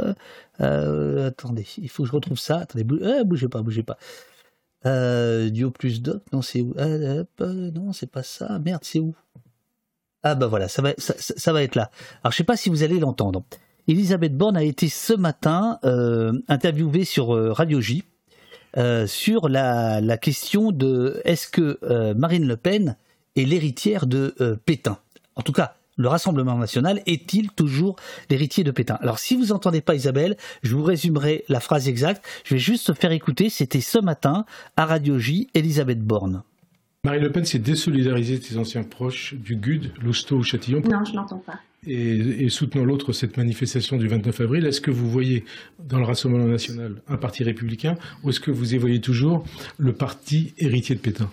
[0.60, 2.60] attendez, il faut que je retrouve ça.
[2.60, 3.98] Attendez, bougez pas, bougez pas.
[4.86, 8.60] Euh, Dio plus doc, non c'est où Non, c'est pas ça.
[8.60, 9.16] Merde, c'est où?
[10.24, 10.90] Ah bah voilà, ça va,
[11.64, 11.92] être là.
[12.24, 13.44] Alors je sais pas si vous allez l'entendre.
[13.88, 18.04] Elisabeth Borne a été ce matin euh, interviewée sur euh, Radio J
[18.78, 21.80] euh, sur la, la, question de est-ce que
[22.14, 22.98] Marine Le Pen
[23.36, 24.98] est l'héritière de Pétain.
[25.36, 27.96] En tout cas, le Rassemblement national est-il toujours
[28.30, 28.98] l'héritier de Pétain?
[29.02, 32.26] Alors si vous n'entendez pas Isabelle, je vous résumerai la phrase exacte.
[32.44, 36.44] Je vais juste faire écouter, c'était ce matin à Radio J, Elisabeth Borne.
[37.06, 40.82] Marine Le Pen s'est désolidarisée de ses anciens proches du GUD, Lousteau ou Châtillon?
[40.82, 41.60] Non, je n'entends pas.
[41.88, 45.44] Et, soutenant l'autre cette manifestation du 29 avril, est-ce que vous voyez
[45.88, 49.46] dans le Rassemblement national un parti républicain ou est-ce que vous évoyez toujours
[49.78, 51.30] le parti héritier de Pétain?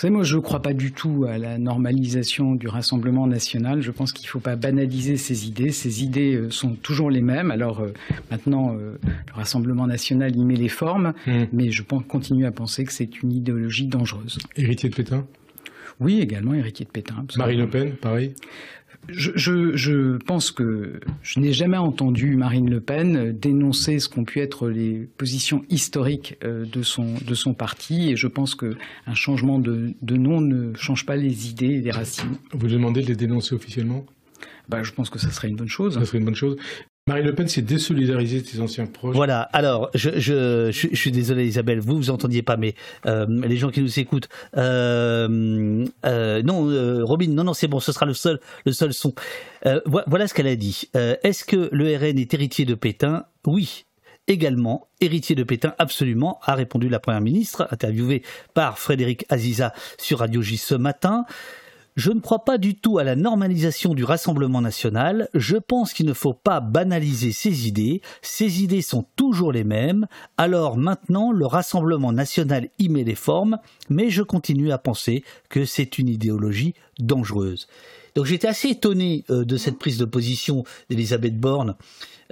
[0.00, 3.82] Vous savez, moi, je ne crois pas du tout à la normalisation du Rassemblement national.
[3.82, 5.72] Je pense qu'il ne faut pas banaliser ces idées.
[5.72, 7.50] Ces idées euh, sont toujours les mêmes.
[7.50, 7.92] Alors euh,
[8.30, 11.32] maintenant, euh, le Rassemblement national y met les formes, mmh.
[11.52, 14.38] mais je pense, continue à penser que c'est une idéologie dangereuse.
[14.56, 15.26] Héritier de Pétain?
[16.00, 17.26] Oui, également héritier de Pétain.
[17.36, 18.34] Marine Le Pen, pareil?
[19.08, 24.68] Je, pense que je n'ai jamais entendu Marine Le Pen dénoncer ce qu'ont pu être
[24.68, 30.40] les positions historiques euh, de son, parti, et je pense qu'un changement de, de, nom
[30.40, 32.36] ne change pas les idées et les racines.
[32.52, 34.06] Vous demandez de les dénoncer officiellement?
[34.70, 35.94] Bah, je pense que ça serait une bonne chose.
[35.94, 36.56] Ça serait une bonne chose.
[37.08, 39.16] Marine Le Pen s'est désolidarisée de ses anciens proches.
[39.16, 42.74] Voilà, alors je, je, je, suis désolé Isabelle, vous vous entendiez pas, mais
[43.06, 47.90] euh, les gens qui nous écoutent, euh, euh, non Robin, non non c'est bon, ce
[47.90, 49.12] sera le seul, le seul son.
[49.86, 50.88] voilà ce qu'elle a dit.
[50.94, 53.24] Est-ce que le RN est héritier de Pétain?
[53.44, 53.86] Oui,
[54.28, 58.22] également héritier de Pétain, absolument, a répondu la Première ministre, interviewée
[58.54, 61.24] par Frédéric Aziza sur Radio J ce matin.
[62.00, 66.06] Je ne crois pas du tout à la normalisation du Rassemblement national, je pense qu'il
[66.06, 70.06] ne faut pas banaliser ces idées, ces idées sont toujours les mêmes,
[70.38, 73.58] alors maintenant le Rassemblement national y met les formes,
[73.90, 77.68] mais je continue à penser que c'est une idéologie dangereuse.
[78.14, 81.74] Donc j'étais assez étonné euh, de cette prise de position d'Elisabeth Borne,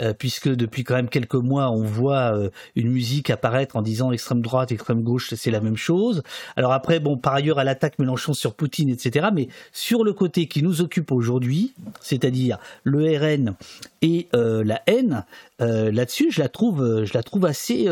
[0.01, 4.13] euh, puisque depuis quand même quelques mois, on voit euh, une musique apparaître en disant
[4.13, 6.23] extrême droite, extrême gauche, c'est la même chose.
[6.57, 9.29] Alors après, bon, par ailleurs, elle attaque Mélenchon sur Poutine, etc.
[9.33, 13.55] Mais sur le côté qui nous occupe aujourd'hui, c'est-à-dire le RN
[14.03, 15.25] et la haine,
[15.59, 17.89] là-dessus, je la trouve, je la trouve assez,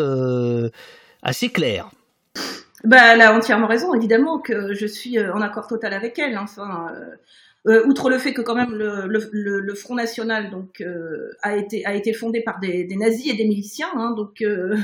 [1.22, 1.90] assez claire.
[2.86, 6.38] Bah, elle a entièrement raison, évidemment que je suis en accord total avec elle.
[6.38, 7.16] Enfin, euh,
[7.66, 12.12] outre le fait que quand même le, Front National donc euh, a été a été
[12.12, 14.76] fondé par des, nazis et des miliciens, hein, donc euh,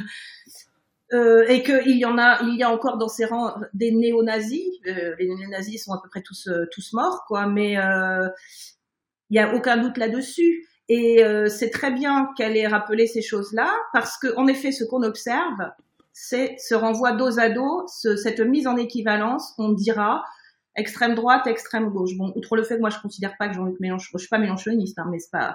[1.12, 4.81] euh et qu'il y en a il y a encore dans ces rangs des néo-nazis.
[4.85, 7.75] les néo-nazis sont à peu près tous tous morts, quoi, mais
[9.31, 10.66] il y a aucun doute là-dessus.
[10.88, 15.03] Et c'est très bien qu'elle ait rappelé ces choses-là, parce que en effet, ce qu'on
[15.03, 15.71] observe,
[16.12, 19.55] c'est ce renvoi dos à dos, ce, cette mise en équivalence.
[19.57, 20.25] On dira
[20.76, 22.16] extrême droite, extrême gauche.
[22.16, 24.38] Bon, outre le fait que moi je considère pas que Jean-Luc Mélenchon, je suis pas
[24.38, 25.54] mélenchoniste, hein, mais c'est pas,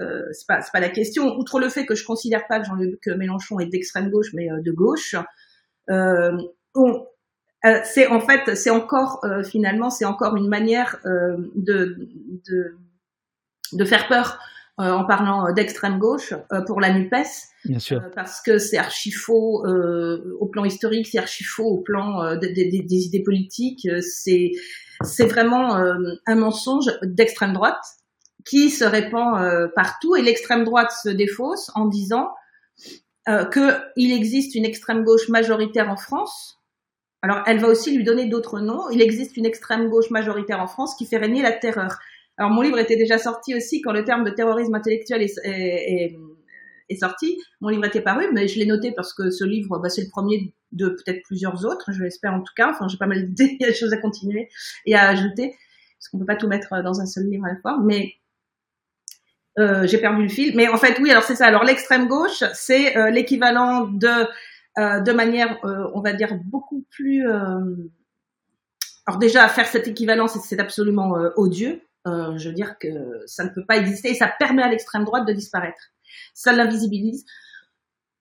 [0.00, 1.36] euh, c'est pas, c'est pas la question.
[1.38, 4.60] Outre le fait que je considère pas que Jean-Luc Mélenchon est d'extrême gauche, mais euh,
[4.60, 5.14] de gauche,
[5.90, 6.36] euh,
[6.76, 11.96] euh, c'est en fait, c'est encore euh, finalement, c'est encore une manière de,
[12.46, 12.76] de
[13.72, 14.38] de faire peur
[14.78, 17.14] en parlant euh, d'extrême gauche euh, pour la Nupes.
[17.64, 18.02] Bien sûr.
[18.14, 23.22] parce que c'est archi faux au plan historique, c'est archi faux au plan des, idées
[23.22, 23.86] politiques.
[24.00, 24.52] C'est
[25.02, 27.82] c'est vraiment un mensonge d'extrême droite
[28.46, 32.30] qui se répand partout et l'extrême droite se défausse en disant
[33.28, 36.58] euh, qu'il existe une extrême gauche majoritaire en France.
[37.22, 38.88] Alors, elle va aussi lui donner d'autres noms.
[38.90, 41.98] Il existe une extrême gauche majoritaire en France qui fait régner la terreur.
[42.40, 46.16] Alors mon livre était déjà sorti aussi quand le terme de terrorisme intellectuel est,
[46.98, 47.38] sorti.
[47.60, 50.08] Mon livre était paru, mais je l'ai noté parce que ce livre, bah, c'est le
[50.08, 52.70] premier de peut-être plusieurs autres, je l'espère en tout cas.
[52.70, 54.48] Enfin, j'ai pas mal d'idées, il choses à continuer
[54.86, 55.54] et à ajouter,
[55.98, 57.78] parce qu'on peut pas tout mettre dans un seul livre à la fois.
[57.84, 58.14] Mais
[59.58, 60.56] euh, j'ai perdu le fil.
[60.56, 61.44] Mais en fait, oui, alors c'est ça.
[61.44, 64.26] Alors l'extrême gauche, c'est euh, l'équivalent de,
[64.78, 67.22] euh, de manière, on va dire, beaucoup plus...
[69.06, 71.82] Alors déjà, faire cette équivalence, c'est absolument odieux.
[72.06, 72.88] Euh, je veux dire que
[73.26, 75.90] ça ne peut pas exister et ça permet à l'extrême droite de disparaître.
[76.34, 77.26] Ça l'invisibilise,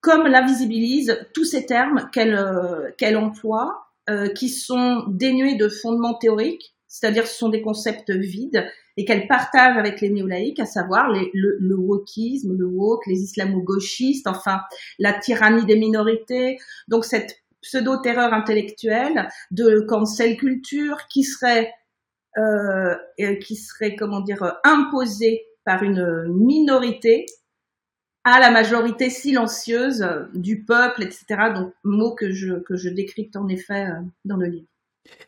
[0.02, 6.16] comme l'invisibilise tous ces termes qu'elle euh, qu'elle emploie, euh, qui sont dénués de fondements
[6.16, 11.10] théoriques, c'est-à-dire ce sont des concepts vides et qu'elle partage avec les néo-laïcs, à savoir
[11.10, 14.60] les, le, le wokisme, le woke, les islamo-gauchistes, enfin
[14.98, 16.60] la tyrannie des minorités.
[16.90, 21.74] Donc cette pseudo-terreur intellectuelle de cancel culture qui serait
[22.38, 22.96] euh,
[23.42, 27.26] qui serait, comment dire, imposé par une minorité
[28.24, 31.26] à la majorité silencieuse du peuple, etc.
[31.56, 34.68] Donc, mot que je, que je décrypte en effet euh, dans le livre.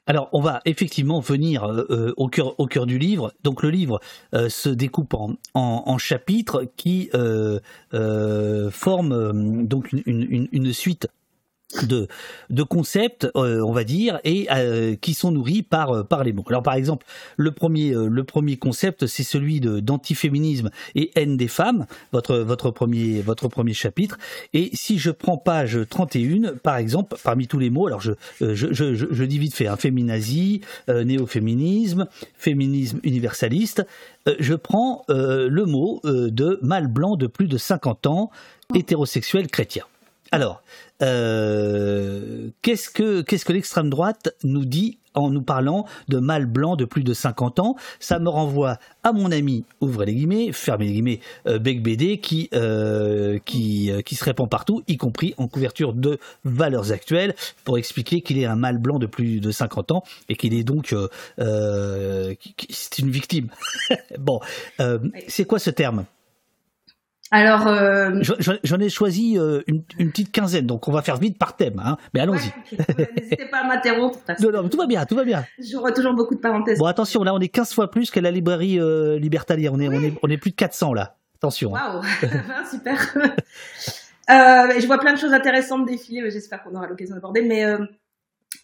[0.06, 3.34] Alors, on va effectivement venir euh, au, cœur, au cœur du livre.
[3.42, 4.00] Donc, le livre
[4.32, 7.10] se découpe en, en, chapitres qui
[8.72, 11.08] forment donc une, une, suite
[11.84, 12.08] de,
[12.50, 16.34] de concepts, euh, on va dire, et euh, qui sont nourris par, euh, par les
[16.34, 16.44] mots.
[16.48, 17.06] Alors par exemple,
[17.38, 22.72] le premier, le premier concept, c'est celui de, d'antiféminisme et haine des femmes, votre, votre,
[22.72, 24.18] premier, votre premier chapitre.
[24.54, 28.74] Et si je prends page 31, par exemple, parmi tous les mots, alors je, je,
[28.74, 33.86] je, je dis vite fait, hein, féminazie, néo-féminisme, féminisme universaliste,
[34.40, 38.32] je prends le mot de mâle blanc de plus de 50 ans,
[38.74, 39.84] hétérosexuel chrétien.
[40.34, 40.64] Alors,
[41.02, 46.80] euh, qu'est-ce que qu'est-ce que l'extrême droite nous dit en nous parlant de mâles blancs
[46.80, 47.76] de plus de 50 ans?
[48.00, 52.20] Ça me renvoie à mon ami, ouvrez les guillemets, fermez les guillemets, euh, Bec BD,
[52.20, 57.78] qui euh, qui qui se répand partout, y compris en couverture de Valeurs Actuelles, pour
[57.78, 60.96] expliquer qu'il est un mâle blanc de plus de 50 ans et qu'il est donc
[61.38, 63.50] c'est une victime.
[64.18, 64.40] bon,
[65.28, 66.06] c'est quoi ce terme?
[67.34, 68.22] Alors, euh...
[68.64, 71.82] j'en ai choisi euh, une, une, petite quinzaine, donc on va faire vite par thème,
[71.84, 71.96] hein.
[72.14, 72.52] Mais allons-y.
[73.16, 74.20] N'hésitez pas à m'interrompre.
[74.42, 75.46] Non, non, tout va bien, tout va bien.
[75.58, 76.78] J'aurai toujours beaucoup de parenthèses.
[76.78, 79.72] Bon, attention, là, on est 15 fois plus que la librairie euh, Libertalia.
[79.72, 81.16] On est, on est, on est plus de 400 là.
[81.38, 81.74] Attention.
[81.74, 82.02] Hein.
[82.02, 83.00] Waouh, super.
[83.16, 83.32] euh,
[84.28, 86.30] je vois plein de choses intéressantes défiler.
[86.30, 87.64] J'espère qu'on aura l'occasion d'aborder, mais.
[87.64, 87.78] Euh,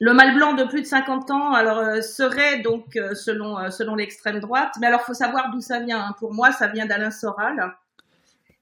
[0.01, 4.73] le mâle blanc de plus de 50 ans, alors serait donc selon selon l'extrême droite,
[4.79, 5.99] mais alors faut savoir d'où ça vient.
[5.99, 6.15] Hein.
[6.19, 7.73] Pour moi, ça vient d'Alain Soral,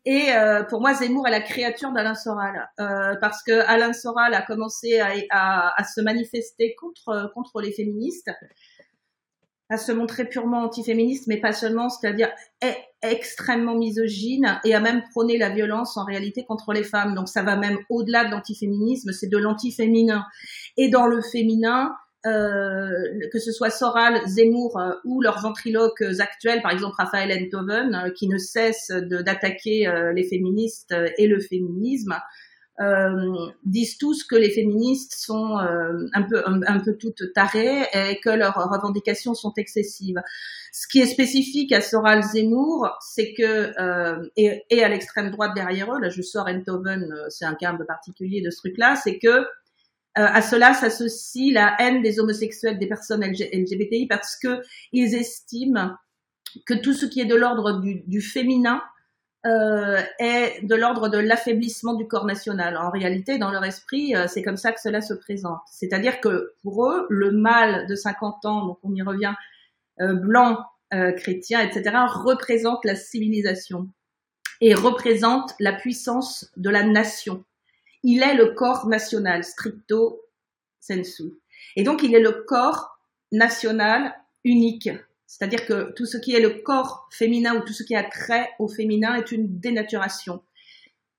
[0.05, 4.35] et euh, pour moi, Zemmour est la créature d'Alain Soral, euh, parce que Alain Soral
[4.35, 8.29] a commencé à, à, à, se manifester contre contre les féministes,
[9.69, 12.29] à se montrer purement antiféministe, mais pas seulement, c'est-à-dire
[13.01, 17.15] extrêmement misogyne, et à même prôner la violence en réalité contre les femmes.
[17.15, 20.23] Donc ça va même au-delà de l'antiféminisme, c'est de l'antiféminin.
[20.77, 26.95] Et dans le féminin, que ce soit Soral, Zemmour ou leurs ventriloques actuels, par exemple
[26.97, 32.15] Raphaël Enthoven, qui ne cesse d'attaquer les féministes et le féminisme,
[32.81, 38.55] euh, disent tous que les féministes sont euh, un peu toutes tarées et que leurs
[38.55, 40.21] revendications sont excessives.
[40.73, 45.51] Ce qui est spécifique à Soral Zemmour, c'est que euh, et, et, à l'extrême droite
[45.55, 48.57] derrière eux, là je sors Enthoven, euh, c'est un cas un peu particulier de ce
[48.57, 49.45] truc-là, c'est que
[50.17, 54.61] euh, à cela s'associe la haine des homosexuels, des personnes LGBTI, parce que
[54.93, 55.91] ils estiment
[56.65, 58.81] que tout ce qui est de l'ordre du, féminin
[59.45, 62.77] euh, est de l'ordre de l'affaiblissement du corps national.
[62.77, 65.59] En réalité, dans leur esprit, euh, c'est comme ça que cela se présente.
[65.69, 69.33] C'est-à-dire que pour eux, le mâle de 50 ans, donc on y revient,
[69.99, 70.59] blanc,
[70.91, 73.89] chrétien, etc., représente la civilisation
[74.61, 77.43] et représente la puissance de la nation.
[78.07, 80.21] Il est le corps national, stricto
[80.79, 81.23] sensu.
[81.75, 82.99] Et donc, il est le corps
[83.31, 84.13] national
[84.43, 84.89] unique,
[85.25, 88.51] c'est-à-dire que tout ce qui est le corps féminin ou tout ce qui a trait
[88.59, 90.43] au féminin est une dénaturation.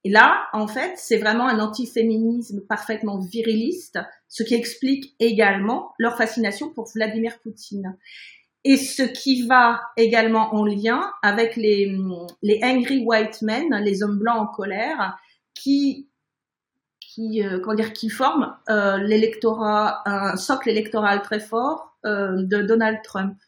[0.05, 6.17] Et là, en fait, c'est vraiment un antiféminisme parfaitement viriliste, ce qui explique également leur
[6.17, 7.99] fascination pour Vladimir Poutine.
[8.63, 11.93] Et ce qui va également en lien avec les,
[12.63, 15.19] angry white men, les hommes blancs en colère,
[15.53, 16.09] qui
[17.17, 22.61] qui, euh, comment dire, qui forment euh, l'électorat, un socle électoral très fort euh, de
[22.61, 23.39] Donald Trump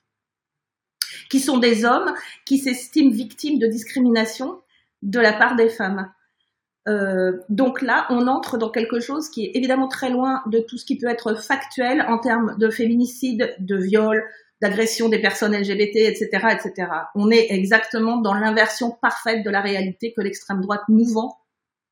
[1.28, 2.14] qui sont des hommes
[2.46, 4.62] qui s'estiment victimes de discrimination
[5.02, 6.10] de la part des femmes.
[7.50, 10.86] Donc là, on entre dans quelque chose qui est évidemment très loin de tout ce
[10.86, 14.24] qui peut être factuel en termes de féminicide, de viol,
[14.62, 16.90] d'agression des personnes LGBT, etc., etc.
[17.14, 21.36] On est exactement dans l'inversion parfaite de la réalité que l'extrême droite nous vend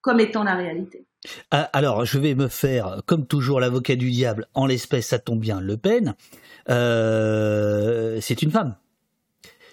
[0.01, 1.07] comme étant la réalité.
[1.51, 4.47] Ah, alors, je vais me faire, comme toujours, l'avocat du diable.
[4.55, 6.15] En l'espèce, ça tombe bien, Le Pen.
[6.69, 8.77] Euh, c'est une femme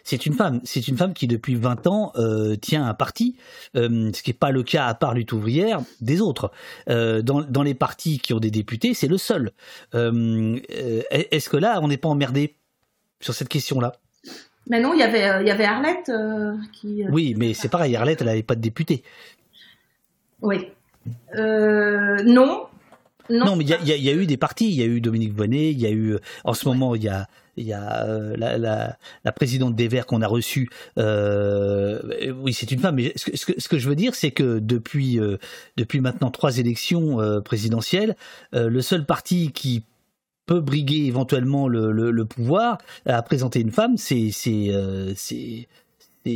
[0.06, 0.60] c'est une femme.
[0.66, 3.38] C'est une femme qui, depuis 20 ans, euh, tient un parti,
[3.78, 6.52] euh, ce qui n'est pas le cas, à part lutte ouvrière, des autres.
[6.88, 9.54] Dans, dans, les partis qui ont des députés, c'est le seul.
[9.94, 12.58] Est-ce que là, on n'est pas emmerdé
[13.22, 13.94] sur cette question-là?
[14.70, 16.12] Mais non, il y avait, il y avait Arlette
[16.74, 17.06] qui...
[17.10, 19.04] oui, mais c'est pareil, Arlette, elle n'avait pas de député.
[20.42, 20.68] Oui.
[21.36, 22.68] Non,
[23.30, 23.56] non.
[23.56, 24.70] mais il y, a eu des partis.
[24.70, 25.72] Il y a eu Dominique Bonnet.
[25.72, 29.76] Il y a eu, en ce moment, il y a, y a euh, la, présidente
[29.76, 30.70] des Verts qu'on a reçue.
[30.98, 32.96] Euh, oui, c'est une femme.
[32.96, 35.38] Mais ce que, je veux dire, c'est que depuis euh,
[35.78, 38.16] depuis maintenant trois élections euh, présidentielles,
[38.52, 39.84] le seul parti qui
[40.46, 45.68] peut briguer éventuellement le, le, le pouvoir à présenter une femme, c'est c'est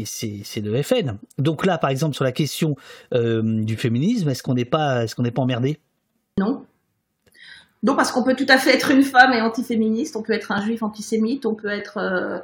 [0.05, 1.17] c'est le FN.
[1.37, 2.75] Donc là, par exemple, sur la question
[3.11, 5.79] du féminisme, est-ce qu'on n'est pas, est-ce qu'on n'est pas emmerdé?
[6.39, 6.65] Non,
[7.83, 10.51] non, parce qu'on peut tout à fait être une femme et antiféministe, on peut être
[10.51, 12.39] un juif antisémite, on peut être, euh,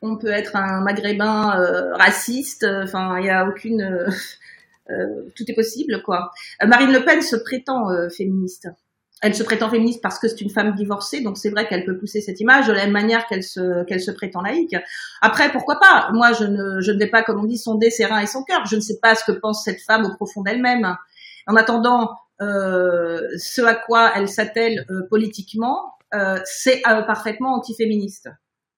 [0.00, 2.64] on peut être un maghrébin euh, raciste.
[2.64, 3.82] Enfin, il n'y a aucune,
[4.90, 6.30] euh, tout est possible, quoi.
[6.64, 8.68] Marine Le Pen se prétend féministe.
[9.22, 11.96] Elle se prétend féministe parce que c'est une femme divorcée, donc c'est vrai qu'elle peut
[11.96, 14.76] pousser cette image de la même manière qu'elle se qu'elle se prétend laïque.
[15.22, 16.10] Après, pourquoi pas?
[16.12, 18.44] Moi, je ne je ne vais pas, comme on dit, sonder ses reins et son
[18.44, 18.66] cœur.
[18.66, 20.96] Je ne sais pas ce que pense cette femme au profond d'elle-même.
[21.46, 22.10] En attendant,
[22.42, 28.28] euh, ce à quoi elle s'attelle euh, politiquement, euh, c'est parfaitement antiféministe.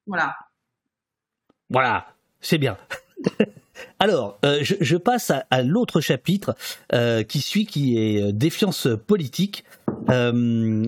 [0.07, 0.37] Voilà.
[1.71, 2.07] Voilà,
[2.41, 2.77] c'est bien.
[3.99, 6.55] Alors, je, je, passe à, à l'autre chapitre
[6.93, 9.65] euh, qui suit, qui est défiance politique.
[10.11, 10.87] Euh,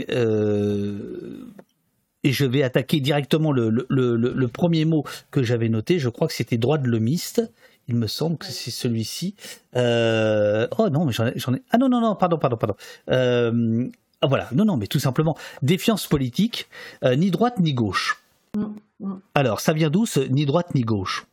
[2.22, 5.98] et je vais attaquer directement le, le, le, le premier mot que j'avais noté.
[5.98, 7.50] Je crois que c'était droit de l'homiste.
[7.88, 9.35] Il me semble que c'est celui-ci.
[9.74, 10.68] Euh...
[10.79, 12.76] Oh non, mais j'en ai, ai, Ah non, non, non, pardon, pardon, pardon.
[13.11, 13.88] Euh...
[14.22, 16.68] Ah, voilà, non, non, mais tout simplement, défiance politique,
[17.05, 18.22] euh, ni droite ni gauche.
[18.55, 18.66] Mm,
[19.00, 19.20] mm.
[19.35, 21.26] Alors, ça vient d'où ce ni droite ni gauche?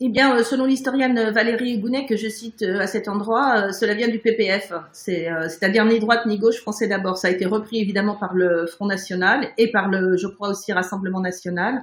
[0.00, 3.72] Eh bien, euh, selon l'historienne Valérie Gounet, que je cite euh, à cet endroit, euh,
[3.72, 7.16] cela vient du PPF, c'est-à-dire ni droite ni gauche français d'abord.
[7.16, 10.72] Ça a été repris évidemment par le Front National et par le, je crois aussi,
[10.72, 11.80] Rassemblement National.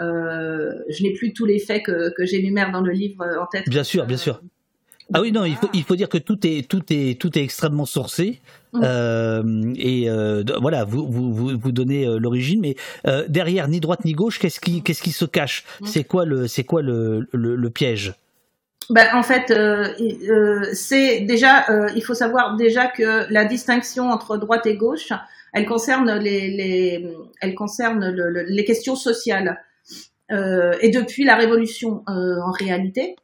[0.00, 3.68] Euh, je n'ai plus tous les faits que, que j'énumère dans le livre en tête.
[3.68, 4.40] Bien sûr, bien sûr.
[5.12, 7.42] Ah oui, non, il faut, il faut dire que tout est, tout est, tout est
[7.42, 8.40] extrêmement sourcé.
[8.72, 8.80] Mm.
[8.84, 14.04] Euh, et euh, voilà, vous, vous, vous, donnez euh, l'origine, mais euh, derrière, ni droite
[14.04, 15.64] ni gauche, qu'est-ce qui, qu'est-ce qui se cache?
[15.80, 15.86] Mm.
[15.86, 18.14] C'est quoi le, c'est quoi le, le, le piège?
[18.88, 19.52] Ben, en fait,
[20.72, 25.12] c'est déjà, il faut savoir déjà que la distinction entre droite et gauche,
[25.52, 29.60] elle concerne les, les elle concerne le, les questions sociales.
[30.28, 33.14] Et depuis la Révolution, en réalité,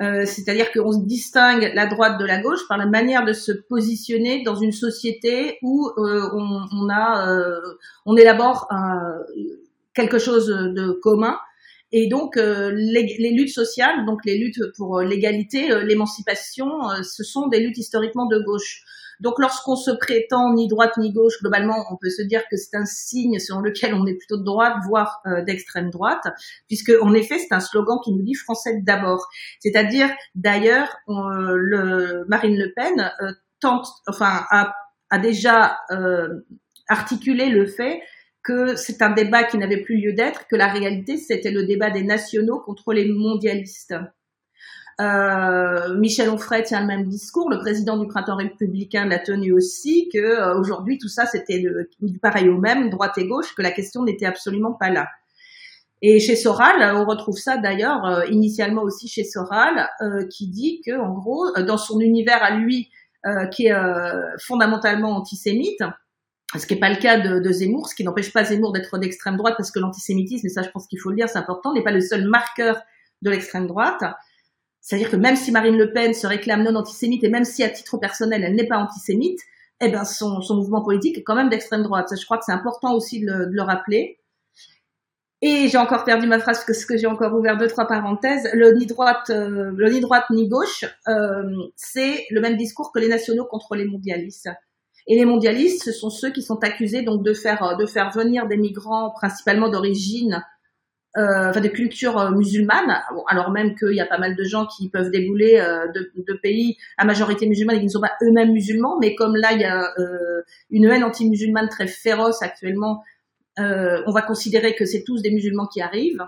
[0.00, 4.44] Euh, c'est-à-dire qu'on distingue la droite de la gauche par la manière de se positionner
[4.44, 7.60] dans une société où euh, on, a, euh,
[8.06, 8.68] on élabore
[9.94, 11.36] quelque chose de commun.
[11.90, 16.68] Et donc les, les, luttes sociales, donc les luttes pour l'égalité, l'émancipation,
[17.02, 18.84] ce sont des luttes historiquement de gauche.
[19.20, 22.76] Donc lorsqu'on se prétend ni droite ni gauche, globalement, on peut se dire que c'est
[22.76, 26.24] un signe selon lequel on est plutôt de droite, voire euh, d'extrême droite,
[26.66, 29.28] puisque en effet c'est un slogan qui nous dit français d'abord.
[29.60, 34.74] C'est-à-dire d'ailleurs le Marine Le Pen euh, tente, enfin a,
[35.10, 36.28] a déjà euh,
[36.88, 38.00] articulé le fait
[38.42, 41.90] que c'est un débat qui n'avait plus lieu d'être, que la réalité c'était le débat
[41.90, 43.94] des nationaux contre les mondialistes.
[45.00, 50.08] Euh, Michel Onfray tient le même discours, le président du printemps républicain l'a tenu aussi,
[50.12, 51.62] que euh, aujourd'hui tout ça c'était
[52.20, 55.06] pareil au même, droite et gauche, que la question n'était absolument pas là.
[56.02, 59.88] Et chez Soral, on retrouve ça d'ailleurs euh, initialement aussi chez Soral,
[60.30, 62.90] qui dit que en gros, dans son univers à lui,
[63.52, 63.74] qui est
[64.40, 65.82] fondamentalement antisémite,
[66.56, 68.96] ce qui n'est pas le cas de, de Zemmour, ce qui n'empêche pas Zemmour d'être
[68.98, 71.74] d'extrême droite, parce que l'antisémitisme, et ça je pense qu'il faut le dire, c'est important,
[71.74, 72.80] n'est pas le seul marqueur
[73.22, 74.02] de l'extrême droite.
[74.80, 77.68] C'est-à-dire que même si Marine Le Pen se réclame non antisémite et même si à
[77.68, 79.40] titre personnel elle n'est pas antisémite,
[79.80, 82.12] eh ben son, mouvement politique est quand même d'extrême droite.
[82.18, 84.18] Je crois que c'est important aussi de le, rappeler.
[85.40, 88.48] Et j'ai encore perdu ma phrase parce que j'ai encore ouvert deux trois parenthèses.
[88.54, 89.70] Le ni droite, euh,
[90.30, 91.44] ni gauche, euh,
[91.76, 94.48] c'est le même discours que les nationaux contre les mondialistes.
[95.06, 99.10] Et les mondialistes, ce sont ceux qui sont accusés donc de faire venir des migrants
[99.10, 100.42] principalement d'origine
[101.16, 104.66] euh, enfin de culture euh, musulmane, alors même qu'il y a pas mal de gens
[104.66, 108.12] qui peuvent débouler euh, de, de, pays à majorité musulmane et qui ne sont pas
[108.22, 113.02] eux-mêmes musulmans, mais comme là il y a euh, une haine anti-musulmane très féroce actuellement,
[113.56, 116.24] on va considérer que c'est tous des musulmans qui arrivent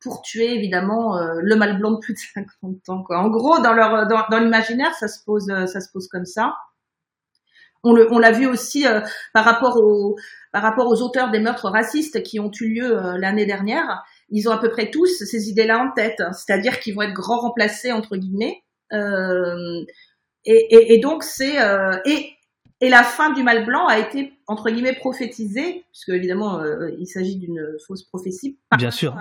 [0.00, 3.02] pour tuer évidemment le mal blanc de plus de 50 ans.
[3.02, 3.18] Quoi.
[3.18, 6.54] En gros, dans leur dans l'imaginaire, ça se pose ça se pose comme ça.
[7.84, 9.00] On l'a vu aussi euh,
[9.32, 10.16] par rapport aux
[10.52, 14.04] par rapport aux auteurs des meurtres racistes qui ont eu lieu euh, l'année dernière.
[14.30, 16.32] Ils ont à peu près tous ces idées-là en tête, hein.
[16.32, 18.62] c'est-à-dire qu'ils vont être grand remplacés entre guillemets.
[18.92, 19.84] Euh,
[20.46, 21.56] et, et, donc c'est
[22.04, 22.30] et
[22.80, 26.62] et la fin du mal blanc a été entre guillemets prophétisée, puisque évidemment
[26.98, 28.58] il s'agit d'une fausse prophétie.
[28.76, 29.16] Bien sûr.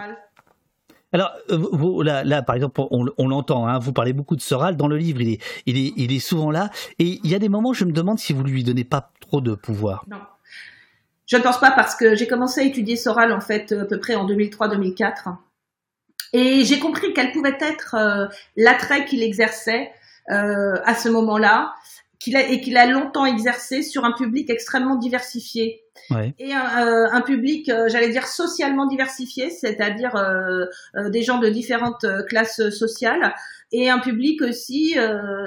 [1.14, 4.88] Alors, euh, là, là, par exemple, on, l'entend, hein, vous parlez beaucoup de Soral dans
[4.88, 7.50] le livre, il est, il, est, il est souvent là, et il y a des
[7.50, 10.04] moments, je me demande si vous lui donnez pas trop de pouvoir.
[10.10, 10.18] Non.
[11.26, 14.00] Je ne pense pas parce que j'ai commencé à étudier Soral en fait à peu
[14.00, 15.36] près en 2003-2004
[16.34, 19.92] et j'ai compris quel pouvait être euh, l'attrait qu'il exerçait
[20.32, 21.74] euh, à ce moment-là
[22.20, 25.83] qu'il a, et qu'il a longtemps exercé sur un public extrêmement diversifié
[26.40, 30.66] et un, euh, un public, euh, j'allais dire socialement diversifié, c'est-à-dire euh,
[31.10, 33.34] des gens de différentes classes sociales,
[33.72, 34.96] et un public aussi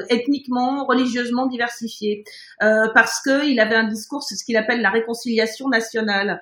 [0.08, 2.24] ethniquement, religieusement diversifié,
[2.58, 6.40] parce que il avait un discours, c'est ce qu'il appelle la réconciliation nationale,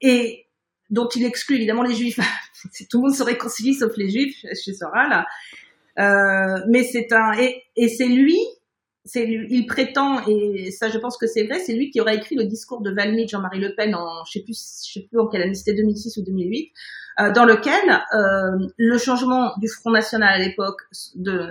[0.00, 0.46] et
[0.90, 2.18] dont il exclut évidemment les juifs.
[2.90, 5.24] Tout le monde se réconcilie sauf les juifs chez Soral.
[5.98, 8.38] Euh, mais c'est un et c'est lui
[9.14, 12.44] il prétend, et ça je pense que c'est vrai, c'est lui qui aurait écrit le
[12.44, 15.42] discours de Valmy Jean-Marie Le Pen en, je sais plus, je sais plus en quelle
[15.42, 16.72] année, c'était 2006 ou 2008,
[17.18, 20.80] euh, dans lequel euh, le changement du Front National à l'époque,
[21.14, 21.50] de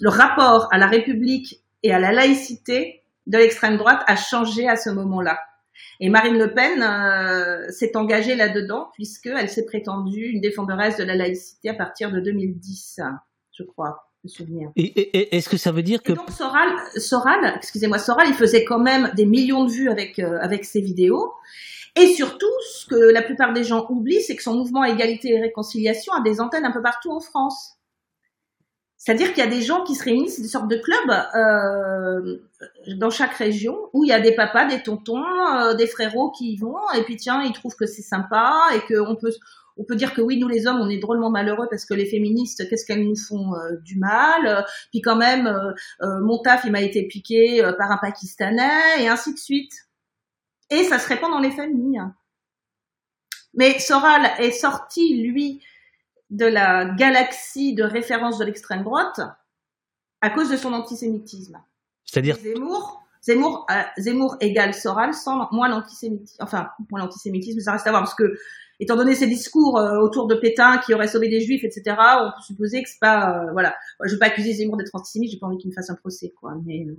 [0.00, 4.76] le rapport à la République et à la laïcité de l'extrême droite a changé à
[4.76, 5.38] ce moment-là.
[6.00, 11.14] Et Marine Le Pen euh, s'est engagée là-dedans puisqu'elle s'est prétendue une défenderesse de la
[11.14, 13.00] laïcité à partir de 2010,
[13.52, 14.03] je crois.
[14.76, 18.78] Et, est-ce que ça veut dire que donc Soral, Soral, excusez-moi, Soral, il faisait quand
[18.78, 21.32] même des millions de vues avec euh, avec ses vidéos.
[21.96, 25.40] Et surtout, ce que la plupart des gens oublient, c'est que son mouvement Égalité et
[25.40, 27.74] Réconciliation a des antennes un peu partout en France.
[29.04, 32.38] C'est-à-dire qu'il y a des gens qui se réunissent, des sortes de clubs euh,
[32.96, 36.54] dans chaque région où il y a des papas, des tontons, euh, des frérots qui
[36.54, 39.32] y vont et puis tiens, ils trouvent que c'est sympa et qu'on peut
[39.76, 42.06] on peut dire que oui, nous les hommes, on est drôlement malheureux parce que les
[42.06, 45.72] féministes, qu'est-ce qu'elles nous font euh, du mal Puis quand même, euh,
[46.02, 49.72] euh, mon taf, il m'a été piqué par un Pakistanais, et ainsi de suite.
[50.70, 52.02] Et ça se répand dans les familles.
[53.54, 55.62] Mais Soral est sorti, lui,
[56.30, 59.20] de la galaxie de référence de l'extrême droite
[60.20, 61.60] à cause de son antisémitisme.
[62.04, 63.66] C'est-à-dire Zemmour, Zemmour,
[63.98, 66.42] Zemmour égale Soral sans moins l'antisémitisme.
[66.42, 68.36] Enfin, moins l'antisémitisme, ça reste à voir parce que
[68.80, 72.30] étant donné ses discours euh, autour de Pétain qui aurait sauvé des juifs, etc., on
[72.30, 73.74] peut supposer que c'est pas, euh, voilà.
[74.04, 76.32] Je veux pas accuser Zemmour d'être antisémite, j'ai pas envie qu'il me fasse un procès,
[76.40, 76.54] quoi.
[76.64, 76.94] Mais euh,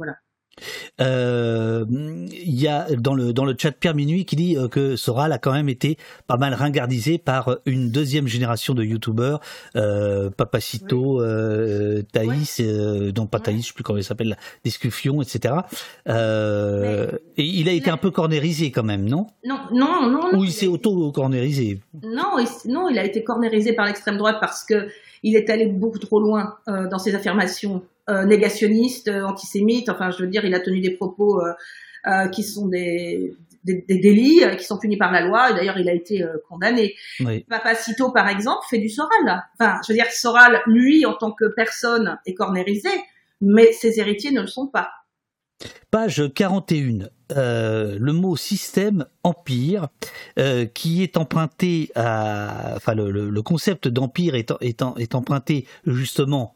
[1.02, 4.96] Euh, il y a dans le dans le chat Pierre Minuit qui dit euh, que
[4.96, 5.98] Soral a quand même été
[6.28, 9.40] pas mal ringardisé par une deuxième génération de youtubeurs,
[9.76, 15.22] euh, Papacito, euh, Thaïs, euh, non pas Thaïs, je sais plus comment il s'appelle, discussion,
[15.22, 15.56] etc.
[16.08, 19.28] Euh, et il a été un peu cornérisé quand même, non?
[19.44, 20.38] Non, non, non.
[20.40, 21.82] Ou il s'est auto-cornérisé?
[22.04, 24.88] Non, il, non, il a été cornérisé par l'extrême droite parce que
[25.24, 27.78] il est allé beaucoup trop loin euh, dans ses affirmations.
[27.78, 29.90] euh, négationniste, euh, antisémite.
[29.90, 33.34] Enfin, je veux dire, il a tenu des propos euh, qui sont des,
[33.64, 35.52] des, des, délits qui sont punis par la loi.
[35.52, 36.94] Et d'ailleurs, il a été condamné.
[37.22, 37.46] Oui.
[37.50, 39.44] Papacito, par exemple, fait du Soral.
[39.60, 42.90] Enfin, je veux dire, Soral, lui, en tant que personne, est cornérisé,
[43.42, 44.92] mais ses héritiers ne le sont pas.
[45.92, 47.10] Page 41.
[47.32, 49.88] Euh, le mot système empire
[50.38, 55.66] euh, qui est emprunté à enfin le, le, le concept d'empire est, est, est, emprunté
[55.88, 56.54] justement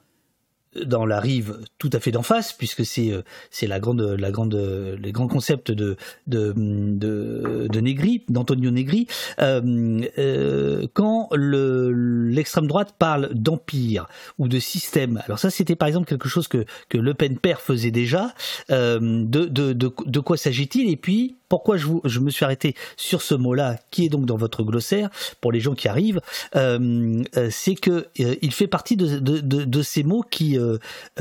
[0.86, 3.12] dans la rive tout à fait d'en face puisque c'est
[3.50, 4.56] c'est la grande la grande
[5.02, 5.98] les grands concepts de
[6.28, 9.08] de de, de Negri d'Antonio Negri
[9.40, 11.92] euh, euh, quand le
[12.30, 14.08] l'extrême droite parle d'empire
[14.38, 15.22] ou de système.
[15.26, 18.34] Alors ça c'était par exemple quelque chose que que Le Pen père faisait déjà
[18.72, 20.90] euh, de, de de de quoi s'agit-il?
[20.90, 24.26] Et puis pourquoi je, vous, je me suis arrêté sur ce mot-là, qui est donc
[24.26, 25.10] dans votre glossaire,
[25.42, 26.22] pour les gens qui arrivent,
[26.56, 30.78] euh, c'est que euh, il fait partie de, de, de, de ces mots qui, euh,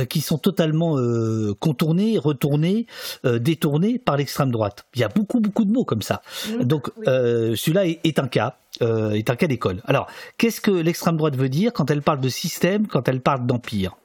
[0.09, 2.87] qui sont totalement euh, contournés, retournés,
[3.24, 4.85] euh, détournés par l'extrême droite.
[4.95, 6.22] Il y a beaucoup, beaucoup de mots comme ça.
[6.51, 7.05] Oui, donc oui.
[7.07, 8.57] celui-là est, est, un cas.
[8.81, 9.83] est un cas d'école.
[9.87, 10.07] Alors,
[10.37, 13.97] qu'est-ce que l'extrême droite veut dire quand elle parle de système, quand elle parle d'empire?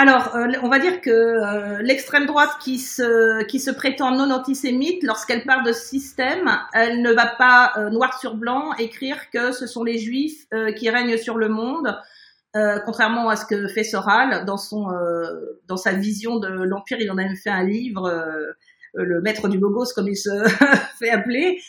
[0.00, 5.44] Alors, euh, on va dire que euh, l'extrême droite qui se, prétend non antisémite, lorsqu'elle
[5.44, 9.84] parle de système, elle ne va pas euh, noir sur blanc écrire que ce sont
[9.84, 10.46] les juifs
[10.78, 11.98] qui règnent sur le monde,
[12.86, 14.86] contrairement à ce que fait Soral dans, son,
[15.68, 16.96] dans sa vision de l'Empire.
[16.98, 18.10] Il en a même fait un livre,
[18.94, 20.30] Le maître du Bogos, comme il se
[20.98, 21.60] fait appeler.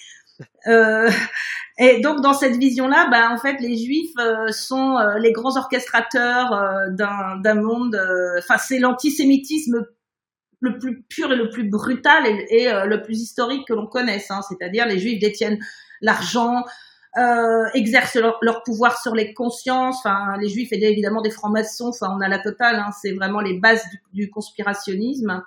[1.81, 5.57] Et donc dans cette vision-là, bah, en fait, les Juifs euh, sont euh, les grands
[5.57, 7.99] orchestrateurs euh, d'un monde.
[8.37, 9.87] Enfin, c'est l'antisémitisme
[10.59, 14.29] le plus pur et le plus brutal et, le plus historique que l'on connaisse.
[14.29, 14.41] Hein.
[14.47, 15.57] C'est-à-dire les Juifs détiennent
[16.01, 16.63] l'argent,
[17.73, 20.05] exercent leur, pouvoir sur les consciences.
[20.05, 21.87] Enfin, les Juifs et évidemment des francs-maçons.
[21.87, 22.75] Enfin, on a la totale.
[22.75, 22.91] Hein.
[23.01, 25.41] C'est vraiment les bases du, du conspirationnisme.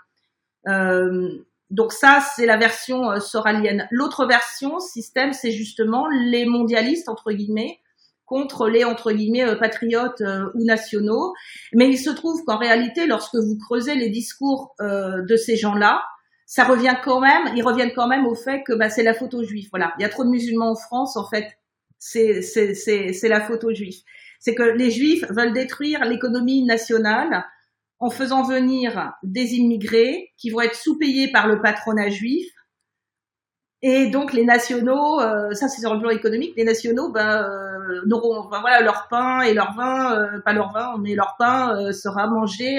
[1.75, 3.89] Donc ça, c'est la version euh, soralienne.
[3.91, 7.81] L'autre version, système, c'est justement les mondialistes, entre guillemets,
[8.27, 11.35] contre les, entre guillemets, euh, patriotes euh, ou nationaux.
[11.72, 16.01] Mais il se trouve qu'en réalité, lorsque vous creusez les discours euh, de ces gens-là,
[16.47, 19.43] ça revient quand même, ils reviennent quand même au fait que bah, c'est la photo
[19.43, 19.68] juive.
[19.72, 21.59] Voilà, il y a trop de musulmans en France, en fait,
[21.99, 23.97] c'est c'est la photo juive.
[24.39, 27.45] C'est que les juifs veulent détruire l'économie nationale
[28.05, 32.47] en faisant venir des immigrés qui vont être sous-payés par le patronat juif.
[33.81, 38.03] Et donc les nationaux, euh, ça c'est sur le plan économique, les nationaux ben, euh,
[38.07, 42.27] n'auront, voilà, leur pain et leur vin, euh, pas leur vin, mais leur pain sera
[42.27, 42.79] mangé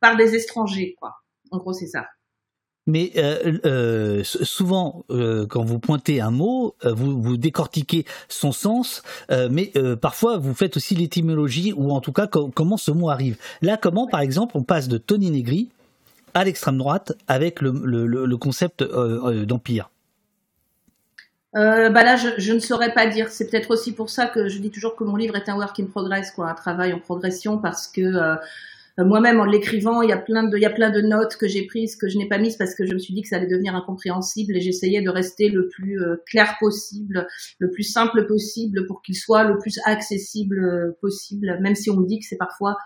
[0.00, 1.16] par des étrangers, quoi.
[1.50, 2.06] En gros, c'est ça.
[2.86, 9.02] Mais euh, euh, souvent, euh, quand vous pointez un mot, vous, vous décortiquez son sens,
[9.50, 13.36] mais parfois vous faites aussi l'étymologie ou en tout cas com comment ce mot arrive.
[13.62, 15.70] Là, comment, par exemple, on passe de Tony Negri
[16.34, 19.90] à l'extrême droite avec le, concept d'empire?
[21.54, 23.28] Bah là, je, je, ne saurais pas dire.
[23.28, 25.78] C'est peut-être aussi pour ça que je dis toujours que mon livre est un work
[25.78, 28.36] in progress, quoi, un travail en progression, parce que
[28.98, 31.48] moi-même en l'écrivant, il y a plein de, il y a plein de notes que
[31.48, 33.36] j'ai prises que je n'ai pas mises parce que je me suis dit que ça
[33.36, 37.26] allait devenir incompréhensible et j'essayais de rester le plus euh, clair possible,
[37.58, 42.06] le plus simple possible pour qu'il soit le plus accessible possible, même si on me
[42.06, 42.76] dit que c'est parfois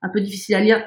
[0.00, 0.82] un peu difficile à lire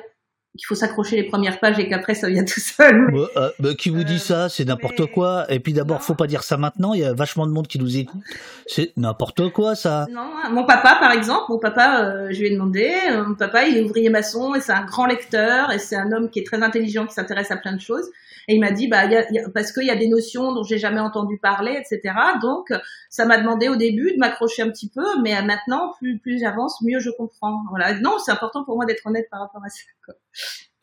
[0.56, 3.08] qu'il faut s'accrocher les premières pages et qu'après ça vient tout seul.
[3.12, 3.20] Mais...
[3.38, 5.08] Euh, bah, qui vous dit ça C'est n'importe mais...
[5.08, 5.45] quoi.
[5.49, 6.93] Et puis d'abord, faut pas dire ça maintenant.
[6.93, 8.22] Il y a vachement de monde qui nous écoute.
[8.68, 10.08] C'est n'importe quoi ça.
[10.12, 12.91] Non, mon papa par exemple, mon papa, euh, je lui ai demandé.
[13.12, 16.12] Euh, mon papa, il est ouvrier maçon et c'est un grand lecteur et c'est un
[16.12, 18.10] homme qui est très intelligent, qui s'intéresse à plein de choses.
[18.47, 20.53] Et il m'a dit, bah, y a, y a, parce qu'il y a des notions
[20.53, 22.14] dont j'ai jamais entendu parler, etc.
[22.41, 22.72] Donc,
[23.10, 26.82] ça m'a demandé au début de m'accrocher un petit peu, mais maintenant, plus plus j'avance,
[26.82, 27.64] mieux je comprends.
[27.70, 27.99] Voilà.
[27.99, 29.82] Non, c'est important pour moi d'être honnête par rapport à ça.
[30.06, 30.16] Quoi.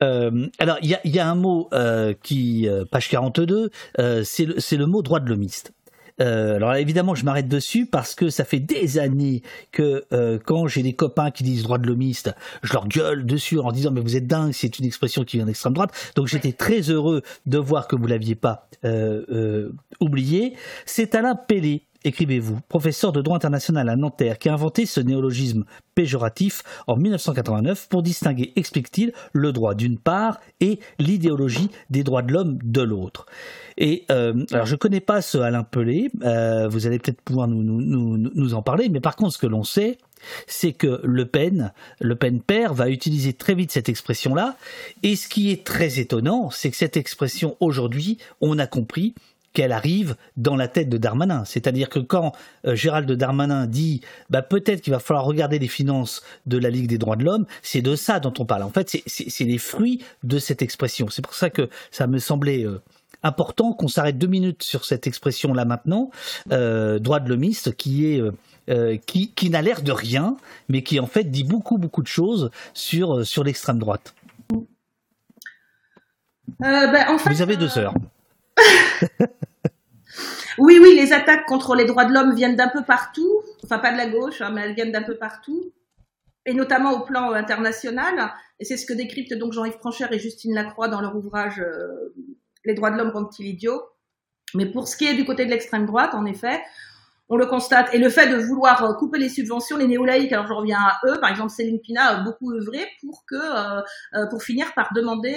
[0.02, 3.70] Euh, alors, il y a, y a, un mot euh, qui, euh, page 42,
[4.24, 5.72] c'est le, le mot droit de l'homiste.
[6.20, 10.66] Euh, alors évidemment, je m'arrête dessus parce que ça fait des années que euh, quand
[10.66, 14.00] j'ai des copains qui disent droit de l'homiste, je leur gueule dessus en disant mais
[14.00, 15.92] vous êtes dingue, c'est une expression qui vient d'extrême droite.
[16.14, 20.54] Donc j'étais très heureux de voir que vous l'aviez pas euh, oublié.
[20.86, 25.64] C'est Alain Pellet écrivez-vous, professeur de droit international à Nanterre, qui a inventé ce néologisme
[25.94, 32.32] péjoratif en 1989 pour distinguer, explique-t-il, le droit d'une part et l'idéologie des droits de
[32.32, 33.26] l'homme de l'autre.
[33.78, 37.62] Et euh, alors je connais pas ce Alain Pelé, euh, vous allez peut-être pouvoir nous,
[37.62, 39.98] nous, nous, en parler, mais par contre ce que l'on sait,
[40.46, 44.56] c'est que Le Pen, Le Pen père, va utiliser très vite cette expression-là.
[45.02, 49.14] Et ce qui est très étonnant, c'est que cette expression aujourd'hui, on a compris
[49.52, 51.44] qu'elle arrive dans la tête de Darmanin.
[51.44, 52.32] C'est-à-dire que quand
[52.66, 54.00] euh, Gérald Darmanin dit
[54.30, 57.46] bah, peut-être qu'il va falloir regarder les finances de la Ligue des droits de l'homme,
[57.62, 58.62] c'est de ça dont on parle.
[58.62, 61.08] En fait, c'est les fruits de cette expression.
[61.10, 62.80] C'est pour ça que ça me semblait euh,
[63.22, 66.10] important qu'on s'arrête deux minutes sur cette expression-là maintenant,
[66.50, 68.22] euh, droit de l'homiste, qui est
[68.70, 70.36] euh, qui, qui n'a l'air de rien,
[70.68, 74.14] mais qui en fait dit beaucoup beaucoup de choses sur, euh, sur l'extrême droite.
[76.62, 77.94] Euh, ben, Vous avez deux heures.
[80.58, 83.92] oui, oui, les attaques contre les droits de l'homme viennent d'un peu partout, enfin pas
[83.92, 85.72] de la gauche, hein, mais elles viennent d'un peu partout,
[86.46, 88.32] et notamment au plan international.
[88.58, 91.62] Et c'est ce que décryptent donc Jean-Yves Franchère et Justine Lacroix dans leur ouvrage
[92.64, 93.82] Les droits de l'homme contre idiot.
[94.54, 96.62] Mais pour ce qui est du côté de l'extrême droite, en effet,
[97.32, 97.88] on le constate.
[97.94, 101.00] Et le fait de vouloir euh, couper les subventions, les néolaïques, alors je reviens à
[101.06, 103.80] eux, par exemple Céline Pina a beaucoup œuvré pour que, euh,
[104.14, 105.34] euh, pour finir par demander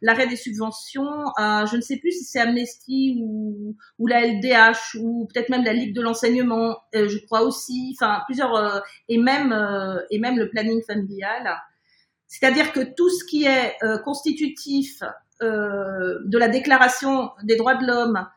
[0.00, 4.96] l'arrêt des subventions à, je ne sais plus si c'est Amnesty ou, ou la LDH
[5.00, 9.52] ou peut-être même la Ligue de l'enseignement, je crois aussi, enfin plusieurs, et même
[10.10, 11.56] et même le planning familial.
[12.28, 15.02] C'est-à-dire que tout ce qui est constitutif
[15.40, 18.33] de la Déclaration des droits de l'homme, euh,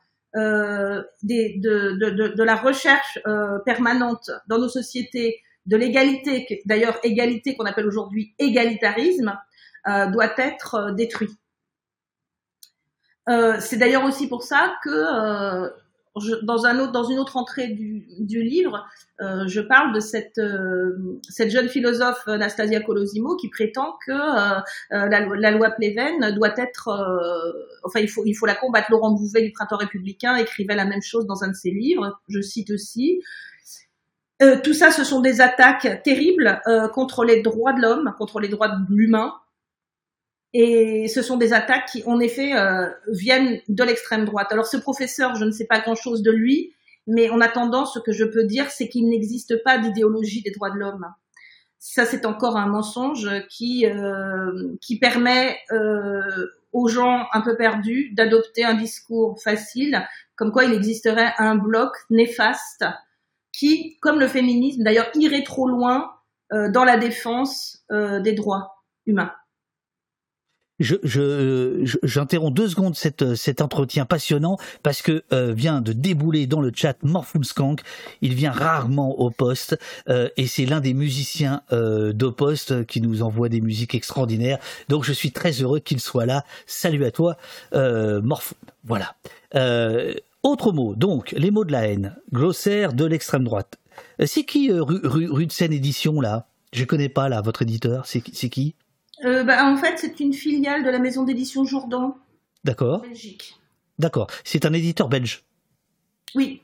[1.24, 1.94] des, de,
[2.36, 8.34] de, la recherche euh, permanente dans nos sociétés de l'égalité, d'ailleurs égalité qu'on appelle aujourd'hui
[8.40, 9.38] égalitarisme,
[9.88, 11.30] euh, doit être euh, détruit.
[13.30, 15.72] Euh, c'est d'ailleurs aussi pour ça que
[16.44, 18.86] dans, une autre entrée du, livre,
[19.22, 24.60] euh, je parle de cette, euh, jeune philosophe Anastasia Colosimo qui prétend que euh,
[24.92, 26.90] la, la, loi Pleven doit être,
[27.84, 28.92] enfin il faut, il faut la combattre.
[28.92, 32.20] Laurent Bouvet du Printemps républicain écrivait la même chose dans un de ses livres.
[32.30, 33.22] Je cite aussi.
[34.64, 36.62] tout ça, ce sont des attaques terribles
[36.94, 39.34] contre les droits de l'homme, contre les droits de l'humain,
[40.60, 44.48] et ce sont des attaques qui, en effet, euh, viennent de l'extrême droite.
[44.50, 46.74] Alors ce professeur, je ne sais pas grand-chose de lui,
[47.06, 50.72] mais en attendant, ce que je peux dire, c'est qu'il n'existe pas d'idéologie des droits
[50.72, 51.06] de l'homme.
[51.78, 58.66] Ça, c'est encore un mensonge qui euh, permet euh, aux gens un peu perdus d'adopter
[58.66, 62.84] un discours facile, comme quoi il existerait un bloc néfaste
[63.54, 66.14] qui, comme le féminisme, d'ailleurs, irait trop loin
[66.50, 69.34] dans la défense des droits humains
[70.80, 76.62] je, j'interromps deux secondes cette, cet entretien passionnant parce que euh, vient de débouler dans
[76.62, 77.82] le chat Morphulskank.
[78.22, 79.78] Il vient rarement au poste
[80.10, 84.60] euh, et c'est l'un des musiciens euh, poste qui nous envoie des musiques extraordinaires.
[84.90, 86.44] Donc je suis très heureux qu'il soit là.
[86.66, 87.38] Salut à toi,
[87.74, 88.22] euh.
[88.84, 89.16] Voilà.
[89.56, 90.14] Euh,
[90.44, 93.78] autre mot, donc les mots de la haine, glossaire de l'extrême droite.
[94.24, 96.48] C'est qui rue, de Seine Édition là?
[96.74, 98.06] Je connais pas là votre éditeur.
[98.06, 98.76] C'est qui?
[99.26, 102.18] Euh, bah, En fait, c'est une filiale de la maison d'édition Jourdan.
[102.64, 103.02] D'accord.
[103.02, 103.58] Belgique.
[104.00, 104.28] D'accord.
[104.44, 105.44] C'est un éditeur belge.
[106.36, 106.62] Oui.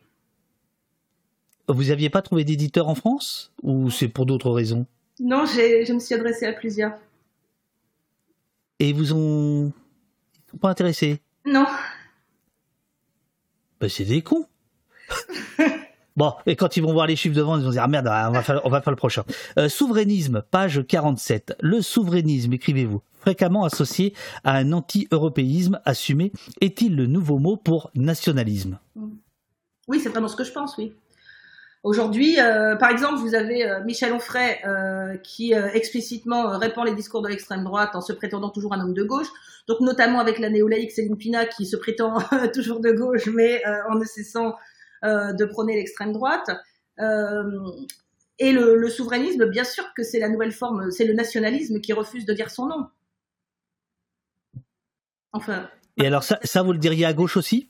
[1.67, 4.85] Vous n'aviez pas trouvé d'éditeur en France ou c'est pour d'autres raisons?
[5.19, 6.93] Non, je me suis adressé à plusieurs.
[8.79, 9.71] Et ils vous ont,
[10.35, 11.65] ils sont pas intéressés Non.
[13.79, 14.45] Ben, c'est des cons.
[16.15, 18.07] Bon, et quand ils vont voir les chiffres de vente, ils vont dire ah merde,
[18.07, 19.23] on va faire, le prochain.
[19.57, 21.55] Euh, souverainisme, page 47.
[21.59, 28.77] Le souverainisme, écrivez-vous, fréquemment associé à un anti-européisme assumé, est-il le nouveau mot pour nationalisme?
[29.87, 30.93] Oui, c'est vraiment ce que je pense, oui.
[31.81, 34.61] Aujourd'hui, euh, par exemple, vous avez euh, Michel Onfray
[35.23, 39.03] qui explicitement répand les discours de l'extrême droite en se prétendant toujours un homme de
[39.03, 39.27] gauche.
[39.67, 42.19] Donc notamment avec la néolaïque Céline Pina qui se prétend
[42.53, 44.53] toujours de gauche, mais en ne cessant
[45.03, 46.49] de prôner l'extrême droite.
[46.99, 47.71] Euh,
[48.39, 52.25] et le, souverainisme, bien sûr que c'est la nouvelle forme, c'est le nationalisme qui refuse
[52.25, 52.87] de dire son nom.
[55.31, 55.69] Enfin.
[55.97, 57.69] Et alors ça, ça vous le diriez à gauche aussi?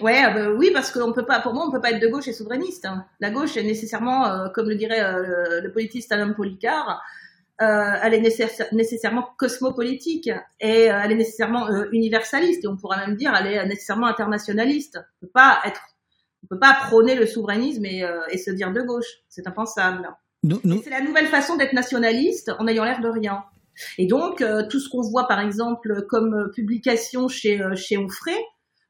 [0.00, 2.26] Ouais, bah oui, parce qu'on peut pas, pour moi, on peut pas être de gauche
[2.26, 2.84] et souverainiste.
[2.86, 3.06] Hein.
[3.20, 7.02] La gauche est nécessairement, euh, comme le dirait le politiste Alain Policard,
[7.58, 10.30] elle est nécessairement cosmopolitique
[10.60, 14.98] et elle est nécessairement universaliste et on pourrait même dire elle est nécessairement internationaliste.
[14.98, 15.82] On peut pas être
[16.50, 19.06] peut pas prôner le souverainisme et, euh, et se dire de gauche.
[19.28, 20.08] C'est impensable.
[20.42, 23.44] C'est la nouvelle façon d'être nationaliste en ayant l'air de rien.
[23.98, 28.36] Et donc, euh, tout ce qu'on voit, par exemple, comme publication chez, euh, chez Onfray,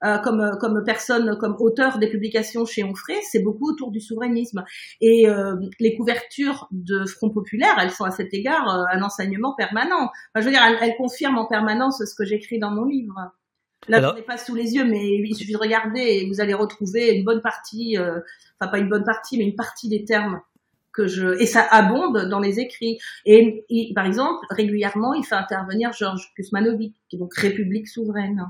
[0.02, 4.64] euh, comme comme personne, comme auteur des publications chez Onfray, c'est beaucoup autour du souverainisme.
[5.02, 9.54] Et euh, les couvertures de Front Populaire, elles sont à cet égard euh, un enseignement
[9.54, 10.10] permanent.
[10.34, 13.14] Enfin, je veux dire, elles, elles confirment en permanence ce que j'écris dans mon livre.
[13.88, 14.12] Là, Alors...
[14.14, 17.12] je n'ai pas sous les yeux, mais il suffit de regarder et vous allez retrouver
[17.12, 18.20] une bonne partie, euh,
[18.60, 20.40] enfin pas une bonne partie, mais une partie des termes
[20.92, 22.98] que je et ça abonde dans les écrits.
[23.24, 28.44] Et, et par exemple, régulièrement, il fait intervenir Georges Kusmanovic, qui est donc République souveraine.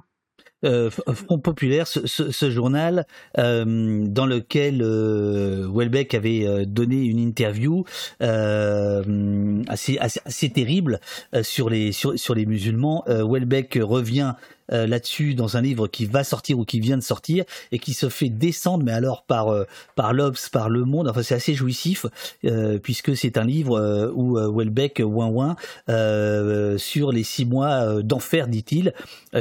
[0.62, 3.06] Euh, Front populaire, ce, ce, ce journal
[3.38, 7.84] euh, dans lequel euh, Welbeck avait euh, donné une interview
[8.20, 11.00] euh, assez, assez, assez terrible
[11.34, 13.04] euh, sur les sur, sur les musulmans.
[13.06, 14.34] Welbeck revient
[14.72, 17.92] euh, là-dessus dans un livre qui va sortir ou qui vient de sortir et qui
[17.92, 19.64] se fait descendre, mais alors par euh,
[19.96, 21.08] par l'Obs, par Le Monde.
[21.08, 22.06] Enfin, c'est assez jouissif
[22.44, 25.56] euh, puisque c'est un livre où Welbeck ouin ouin
[26.78, 28.92] sur les six mois d'enfer, dit-il,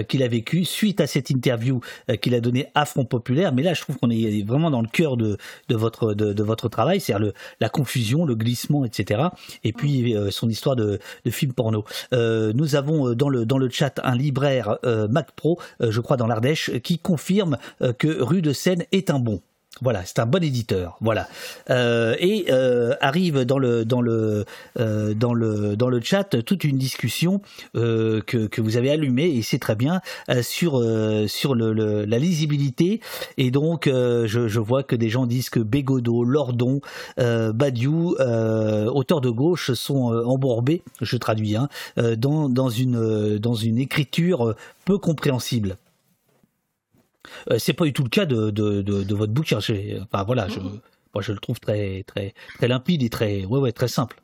[0.07, 1.81] qu'il a vécu suite à cette interview
[2.21, 3.53] qu'il a donnée à Front Populaire.
[3.53, 6.43] Mais là, je trouve qu'on est vraiment dans le cœur de de votre de, de
[6.43, 9.27] votre travail, c'est-à-dire la confusion, le glissement, etc.
[9.63, 11.83] Et puis son histoire de, de film porno.
[12.11, 14.77] nous avons dans le dans le chat un libraire
[15.35, 19.19] Pro, euh, je crois dans l'Ardèche, qui confirme euh, que Rue de Seine est un
[19.19, 19.41] bon.
[19.81, 20.97] Voilà, c'est un bon éditeur.
[20.99, 21.27] Voilà,
[21.69, 24.45] euh, et euh, arrive dans le dans le
[24.77, 27.41] euh, dans le dans le chat toute une discussion
[27.73, 30.01] que que vous avez allumée et c'est très bien
[30.41, 30.83] sur
[31.27, 32.99] sur le, le, la lisibilité
[33.37, 36.81] et donc je, je, vois que des gens disent que Bégodeau, Lordon,
[37.17, 41.69] Badiou, auteurs de gauche sont embourbés, je traduis, hein,
[42.17, 44.55] dans dans une dans une écriture
[44.85, 45.77] peu compréhensible.
[47.51, 49.59] Euh, c'est pas du tout le cas de, de, de, de votre bouquin.
[49.59, 53.71] Enfin voilà, je, moi je le trouve très très très limpide et très ouais ouais
[53.71, 54.21] très simple.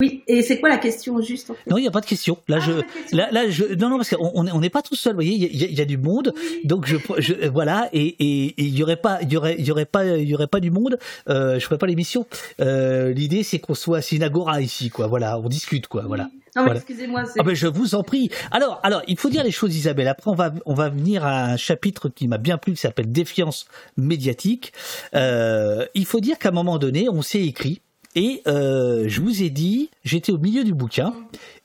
[0.00, 1.70] Oui, et c'est quoi la question juste en fait?
[1.70, 2.38] Non, il n'y a pas de question.
[2.48, 5.12] Là, ah, je, là, là, je, non, non, parce qu'on on n'est pas tout seul.
[5.12, 6.62] Vous voyez, il y, y, a du monde, oui.
[6.64, 8.16] donc je, je, voilà, et
[8.58, 10.58] il y aurait pas, il y aurait, il y aurait pas, il y aurait pas
[10.58, 10.98] du monde.
[11.28, 12.26] Euh, je ferais pas l'émission.
[12.60, 15.06] Euh, L'idée, c'est qu'on soit, c'est une agora ici, quoi.
[15.06, 16.02] Voilà, on discute, quoi.
[16.08, 16.28] Voilà.
[16.56, 16.80] Non, voilà.
[16.80, 17.22] excusez-moi.
[17.38, 18.30] Ah ben, je vous en prie.
[18.50, 20.08] Alors, alors, il faut dire les choses, Isabelle.
[20.08, 23.12] Après, on va, on va venir à un chapitre qui m'a bien plu, qui s'appelle
[23.12, 23.66] défiance
[23.96, 24.72] médiatique.
[25.14, 27.80] Euh, il faut dire qu'à un moment donné, on s'est écrit
[28.14, 31.14] et euh, je vous ai dit, j'étais au milieu du bouquin,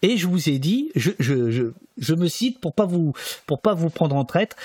[0.01, 3.13] et je vous ai dit, je, je, me cite pour pas vous
[3.45, 4.55] pour pas vous prendre en traite,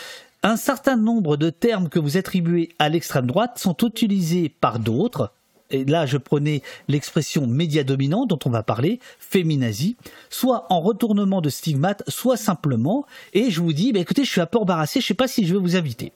[0.43, 5.33] un certain nombre de termes que vous attribuez à l'extrême droite sont utilisés par d'autres,
[5.75, 9.97] et là je prenais l'expression média dominant dont on va parler, féminazie,
[10.31, 14.41] soit en retournement de stigmate, soit simplement, et je vous dis, bah, écoutez, je suis
[14.41, 16.13] un peu embarrassé, je sais pas si je vais vous inviter.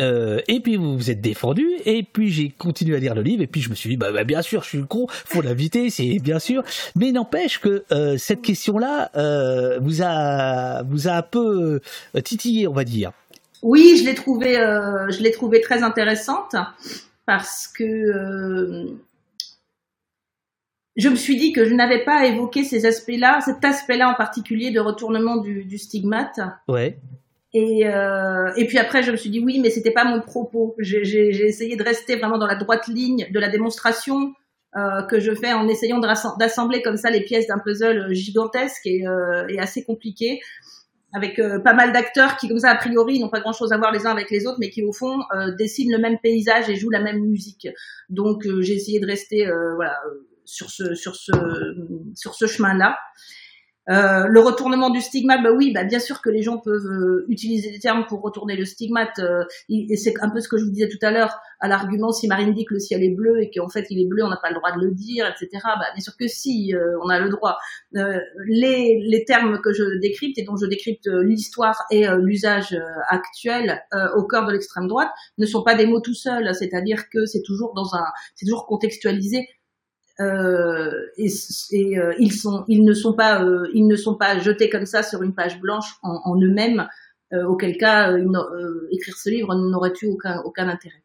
[0.00, 3.42] Euh, et puis vous vous êtes défendu, et puis j'ai continué à lire le livre,
[3.42, 5.90] et puis je me suis dit, bah, bah bien sûr, je suis con, faut l'inviter,
[5.90, 6.62] c'est bien sûr,
[6.96, 11.80] mais n'empêche que euh, cette question-là euh, vous a vous a un peu
[12.24, 13.12] titillé, on va dire.
[13.62, 16.56] Oui, je l'ai trouvé, je l'ai trouvé très intéressante
[17.26, 18.86] parce que euh,
[20.96, 24.70] je me suis dit que je n'avais pas évoqué ces aspects-là, cet aspect-là en particulier
[24.70, 26.40] de retournement du, du stigmate.
[26.68, 26.98] Ouais.
[27.54, 30.74] Et, euh, et puis après, je me suis dit oui, mais c'était pas mon propos.
[30.78, 34.34] J'ai essayé de rester vraiment dans la droite ligne de la démonstration
[34.76, 39.06] euh, que je fais en essayant d'assembler comme ça les pièces d'un puzzle gigantesque et,
[39.06, 40.40] euh, et assez compliqué
[41.12, 43.92] avec euh, pas mal d'acteurs qui, comme ça, a priori, n'ont pas grand-chose à voir
[43.92, 46.76] les uns avec les autres, mais qui, au fond, euh, dessinent le même paysage et
[46.76, 47.68] jouent la même musique.
[48.08, 49.96] Donc, euh, j'ai essayé de rester, euh, voilà,
[50.44, 51.32] sur ce, sur ce,
[52.14, 52.96] sur ce chemin-là.
[53.90, 57.24] Euh, le retournement du stigmate, bah oui, bah bien sûr que les gens peuvent euh,
[57.28, 59.18] utiliser des termes pour retourner le stigmate.
[59.18, 62.12] Euh, et c'est un peu ce que je vous disais tout à l'heure à l'argument
[62.12, 64.28] si Marine dit que le ciel est bleu et qu'en fait il est bleu, on
[64.28, 65.62] n'a pas le droit de le dire, etc.
[65.64, 67.58] Bah bien sûr que si, euh, on a le droit.
[67.92, 72.76] les, les termes que je décrypte et dont je décrypte l'histoire et l'usage
[73.08, 73.82] actuel
[74.16, 76.54] au cœur de l'extrême droite ne sont pas des mots tout seuls.
[76.54, 78.04] C'est-à-dire que c'est toujours dans un,
[78.34, 79.48] c'est toujours contextualisé
[81.16, 86.40] et, euh, ils ne sont pas, euh, jetés comme ça sur une page blanche en,
[86.40, 86.88] eux-mêmes.
[87.46, 88.14] auquel cas,
[88.90, 91.02] écrire ce livre n'aurait eu aucun, intérêt.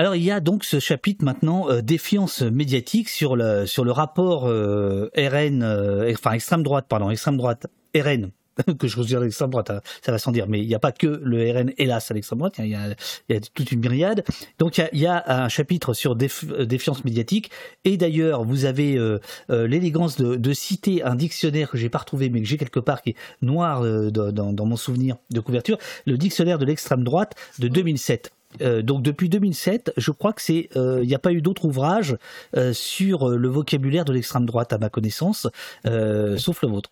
[0.00, 5.10] Alors il y a donc ce chapitre maintenant euh, défiance médiatique sur le rapport euh,
[5.14, 5.62] RN
[6.10, 8.30] enfin extrême droite pardon extrême droite RN
[8.78, 10.92] que je considère l'extrême droite, hein, ça va sans dire, mais il n'y a pas
[10.92, 12.88] que le RN, hélas, à l'extrême droite, il y, a,
[13.28, 14.24] il y a toute une myriade.
[14.58, 17.50] Donc il y a, un chapitre sur déf, défiance médiatique,
[17.84, 19.18] et d'ailleurs, vous avez euh,
[19.50, 23.02] euh, l'élégance de, citer un dictionnaire que j'ai pas retrouvé, mais que j'ai quelque part,
[23.02, 27.68] qui est noir euh, dans, mon souvenir de couverture, le dictionnaire de l'extrême droite de
[27.68, 28.32] 2007.
[28.62, 31.64] Euh, donc depuis 2007, je crois que c'est, il euh, n'y a pas eu d'autre
[31.64, 32.16] ouvrage
[32.56, 35.46] euh, sur le vocabulaire de l'extrême droite à ma connaissance,
[35.84, 36.90] sauf le vôtre.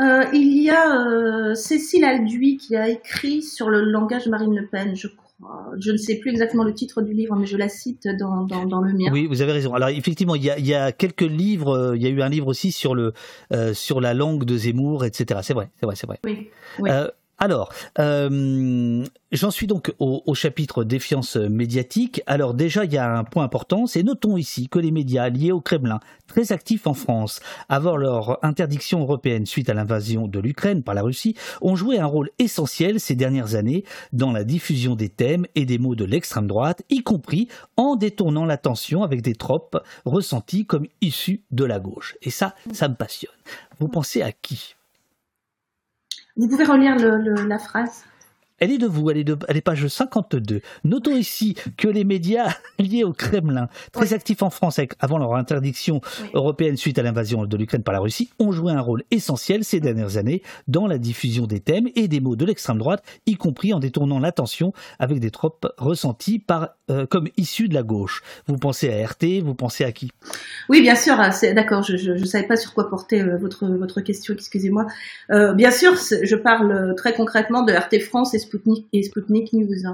[0.00, 4.66] Euh, il y a euh, Cécile Alduy qui a écrit sur le langage Marine Le
[4.66, 5.26] Pen, je crois.
[5.78, 8.82] Je ne sais plus exactement le titre du livre, mais je la cite dans, dans,
[8.82, 9.10] le mien.
[9.10, 9.72] Oui, vous avez raison.
[9.72, 11.94] Alors effectivement, il y a, il y a quelques livres.
[11.96, 13.14] Il y a eu un livre aussi sur le
[13.72, 15.40] sur la langue de Zemmour, etc.
[15.42, 16.18] C'est vrai, c'est vrai, c'est vrai.
[16.24, 16.50] Oui.
[16.78, 16.90] oui.
[17.42, 22.20] Alors, euh, j'en suis donc au, chapitre défiance médiatique.
[22.26, 25.50] Alors déjà, il y a un point important, c'est notons ici que les médias liés
[25.50, 30.82] au Kremlin, très actifs en France, avant leur interdiction européenne suite à l'invasion de l'Ukraine
[30.82, 35.08] par la Russie, ont joué un rôle essentiel ces dernières années dans la diffusion des
[35.08, 39.82] thèmes et des mots de l'extrême droite, y compris en détournant l'attention avec des tropes
[40.04, 42.18] ressentis comme issus de la gauche.
[42.20, 43.32] Et ça, ça me passionne.
[43.78, 44.74] Vous pensez à qui?
[46.36, 48.04] Vous pouvez relire la phrase
[48.60, 50.60] elle est de vous, elle est, de, elle est page 52.
[50.84, 56.00] Notons ici que les médias liés au Kremlin, très actifs en France avant leur interdiction
[56.34, 59.80] européenne suite à l'invasion de l'Ukraine par la Russie, ont joué un rôle essentiel ces
[59.80, 63.72] dernières années dans la diffusion des thèmes et des mots de l'extrême droite, y compris
[63.72, 68.22] en détournant l'attention avec des tropes ressenties par, euh, comme issus de la gauche.
[68.46, 70.12] Vous pensez à RT, vous pensez à qui?
[70.68, 74.02] Oui, bien sûr, ah, d'accord, je ne savais pas sur quoi porter euh, votre, votre
[74.02, 74.86] question, excusez-moi.
[75.30, 78.38] Euh, bien sûr, je parle très concrètement de RT France et
[78.92, 79.84] Et Sputnik News.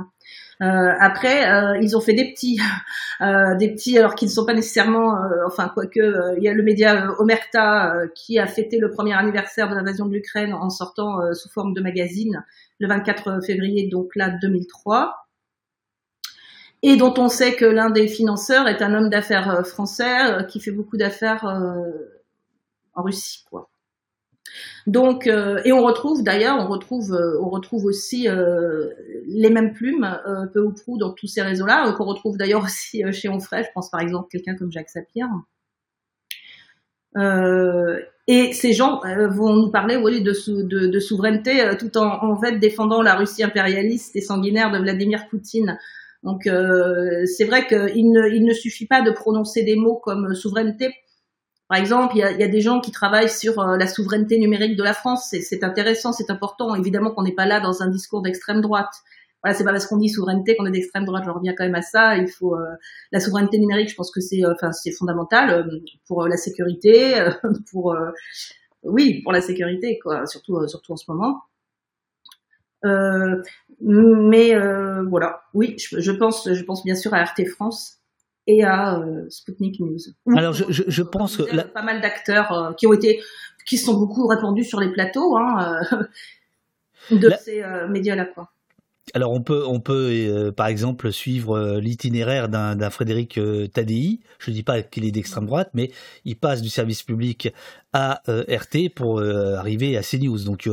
[0.63, 2.59] Euh, après, euh, ils ont fait des petits,
[3.21, 6.63] euh, des petits, alors qu'ils ne sont pas nécessairement, enfin quoique, il y a le
[6.63, 11.49] média Omerta qui a fêté le premier anniversaire de l'invasion de l'Ukraine en sortant sous
[11.49, 12.45] forme de magazine
[12.79, 15.15] le 24 février, donc là 2003,
[16.83, 20.73] et dont on sait que l'un des financeurs est un homme d'affaires français qui fait
[20.73, 21.45] beaucoup d'affaires
[22.95, 23.69] en Russie, quoi.
[24.87, 28.89] Donc, euh, et on retrouve d'ailleurs, on retrouve, euh, on retrouve aussi euh,
[29.27, 30.19] les mêmes plumes,
[30.53, 33.65] peu ou prou, dans tous ces réseaux-là, qu'on retrouve d'ailleurs aussi chez Onfray.
[33.65, 35.27] Je pense par exemple quelqu'un comme Jacques Sapir.
[38.29, 39.01] et ces gens
[39.31, 40.33] vont nous parler oui, de,
[40.63, 45.27] de, de souveraineté, tout en, en fait défendant la Russie impérialiste et sanguinaire de Vladimir
[45.29, 45.79] Poutine.
[46.23, 50.95] Donc c'est vrai qu'il ne, il ne suffit pas de prononcer des mots comme souveraineté
[51.69, 54.39] par exemple, il y a, y a, des gens qui travaillent sur euh, la souveraineté
[54.39, 55.35] numérique de la France.
[55.41, 56.75] C'est intéressant, c'est important.
[56.77, 58.93] Évidemment qu'on n'est pas là dans un discours d'extrême droite.
[59.43, 61.25] Voilà, c'est pas parce qu'on dit souveraineté qu'on est d'extrême droite.
[61.27, 62.17] Je reviens quand même à ça.
[62.17, 62.65] Il faut euh,
[63.11, 63.91] la souveraineté numérique.
[63.91, 65.69] Je pense que c'est, euh, enfin, c'est fondamental
[66.07, 67.15] pour la sécurité,
[67.73, 67.97] pour
[68.85, 70.27] oui, pour la sécurité, quoi.
[70.27, 71.43] Surtout, surtout en ce moment.
[73.81, 74.55] mais
[75.09, 77.99] voilà, oui, je, je, pense, je pense bien sûr à RT France
[78.47, 79.99] et à euh, Sputnik News.
[80.37, 83.21] Alors je, je, je pense que pas mal d'acteurs euh, qui ont été,
[83.67, 86.05] qui sont beaucoup répandus sur les plateaux hein, euh,
[87.17, 88.51] de ces médias-là, quoi.
[89.15, 94.19] Alors on peut, on peut euh, par exemple suivre euh, l'itinéraire d'un Frédéric euh, Tadei.
[94.41, 95.93] Je ne dis pas qu'il est d'extrême droite, mais
[96.25, 97.53] il passe du service public
[97.93, 100.45] à RT pour arriver à CNews.
[100.45, 100.69] Donc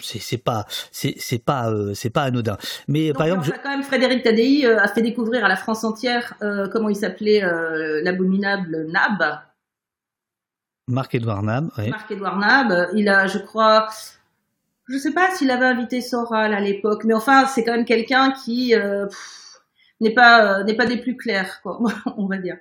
[0.00, 2.56] c'est pas, c'est pas, c'est pas anodin.
[2.88, 6.34] Mais par exemple, quand même Frédéric Tadei a fait découvrir à la France entière
[6.72, 7.42] comment il s'appelait
[8.02, 9.40] l'abominable Nab.
[10.88, 11.68] Marc-Edouard Nab.
[11.76, 12.88] Marc-Edouard Nab.
[12.94, 13.88] Il a, je crois,
[14.88, 18.32] je sais pas s'il avait invité Soral à l'époque, mais enfin, c'est quand même quelqu'un
[18.32, 19.06] qui euh,
[20.00, 21.80] n'est pas euh, n'est pas des plus clairs, quoi,
[22.16, 22.56] on va dire.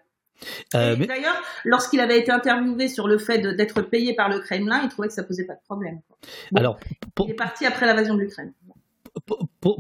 [0.76, 4.89] Euh, D'ailleurs, lorsqu'il avait été interviewé sur le fait d'être payé par le Kremlin, il
[4.89, 6.01] trouvait que ça posait pas de problème.
[6.55, 6.78] Alors,
[7.24, 8.53] il est parti après l'invasion de l'Ukraine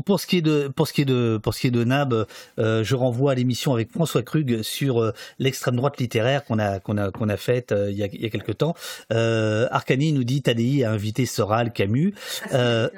[0.05, 1.83] pour, ce qui est de pour ce qui est de pour ce qui est de
[1.83, 2.27] Nab,
[2.59, 6.79] euh, je renvoie à l'émission avec François Krug sur euh, l'extrême droite littéraire qu'on a
[6.79, 8.75] qu'on a qu'on a faite euh, il y a il y a quelque temps.
[9.09, 12.13] Arcani nous dit Tadi a invité Soral Camus.
[12.51, 12.89] Ah,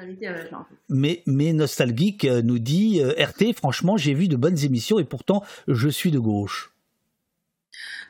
[0.88, 5.88] mais mais nostalgique nous dit RT franchement j'ai vu de bonnes émissions et pourtant je
[5.88, 6.72] suis de gauche.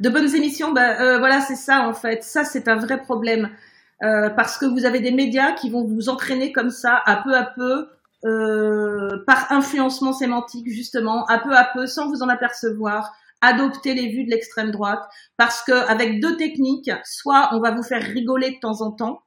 [0.01, 2.23] De bonnes émissions, bah, voilà c'est ça en fait.
[2.25, 3.51] Ça c'est un vrai problème.
[4.01, 7.45] parce que vous avez des médias qui vont vous entraîner comme ça, à peu à
[7.45, 7.89] peu,
[8.25, 14.09] euh, par influencement sémantique justement, à peu à peu, sans vous en apercevoir, adopter les
[14.09, 15.03] vues de l'extrême droite,
[15.37, 19.23] parce que avec deux techniques, soit on va vous faire rigoler de temps en temps,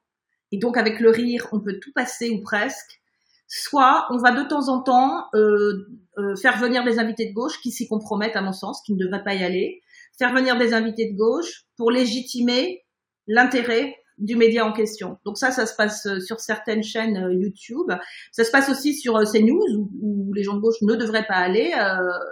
[0.51, 2.99] et donc avec le rire, on peut tout passer ou presque,
[3.47, 5.87] soit on va de temps en temps euh,
[6.17, 8.99] euh, faire venir des invités de gauche qui s'y compromettent à mon sens, qui ne
[8.99, 9.81] devraient pas y aller,
[10.17, 12.83] faire venir des invités de gauche pour légitimer
[13.27, 15.17] l'intérêt du média en question.
[15.25, 17.91] Donc ça, ça se passe euh, sur certaines chaînes euh, YouTube.
[18.31, 21.25] Ça se passe aussi sur euh, CNews où, où les gens de gauche ne devraient
[21.25, 21.71] pas aller.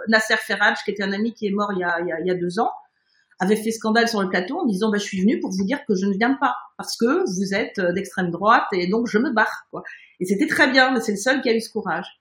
[0.08, 2.34] Nasser Ferraj, qui était un ami qui est mort il y a, il y a,
[2.34, 2.70] deux ans,
[3.40, 5.78] avait fait scandale sur le plateau en disant bah, je suis venu pour vous dire
[5.86, 9.32] que je ne viens pas parce que vous êtes d'extrême droite et donc je me
[9.32, 9.82] barre quoi.
[10.20, 12.20] Et c'était très bien, mais c'est le seul qui a eu ce courage.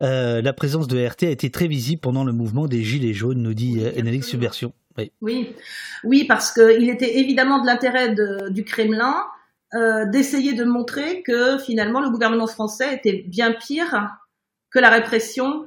[0.00, 3.54] la présence de RT a été très visible pendant le mouvement des Gilets jaunes, nous
[3.54, 4.72] dit oui, Subversion.
[5.20, 5.54] Oui,
[6.04, 8.14] oui, parce qu'il était évidemment de l'intérêt
[8.50, 9.24] du Kremlin
[10.12, 14.10] d'essayer de montrer que finalement le gouvernement français était bien pire
[14.70, 15.66] que la répression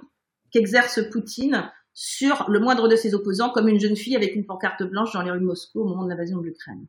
[0.51, 4.83] qu'exerce Poutine sur le moindre de ses opposants, comme une jeune fille avec une pancarte
[4.83, 6.85] blanche dans les rues de Moscou au moment de l'invasion de l'Ukraine.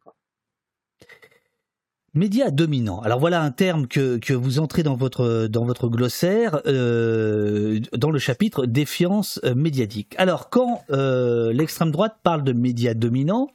[2.15, 3.01] Média dominant.
[3.01, 9.41] Alors voilà un terme que, vous entrez dans votre, glossaire, euh, dans le chapitre défiance
[9.45, 10.15] euh, médiatique.
[10.17, 13.51] Alors quand euh, l'extrême droite parle de médias dominants,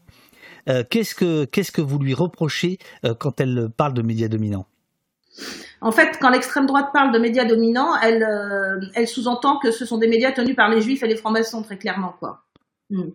[0.90, 2.78] qu'est-ce que qu'est-ce que vous lui reprochez
[3.18, 4.68] quand elle parle de médias dominants?
[5.82, 8.28] En fait, quand l'extrême droite parle de médias dominants, elle,
[8.94, 11.78] elle sous-entend que ce sont des médias tenus par les juifs et les francs-maçons, très
[11.78, 12.44] clairement, quoi.
[12.92, 13.10] Hmm.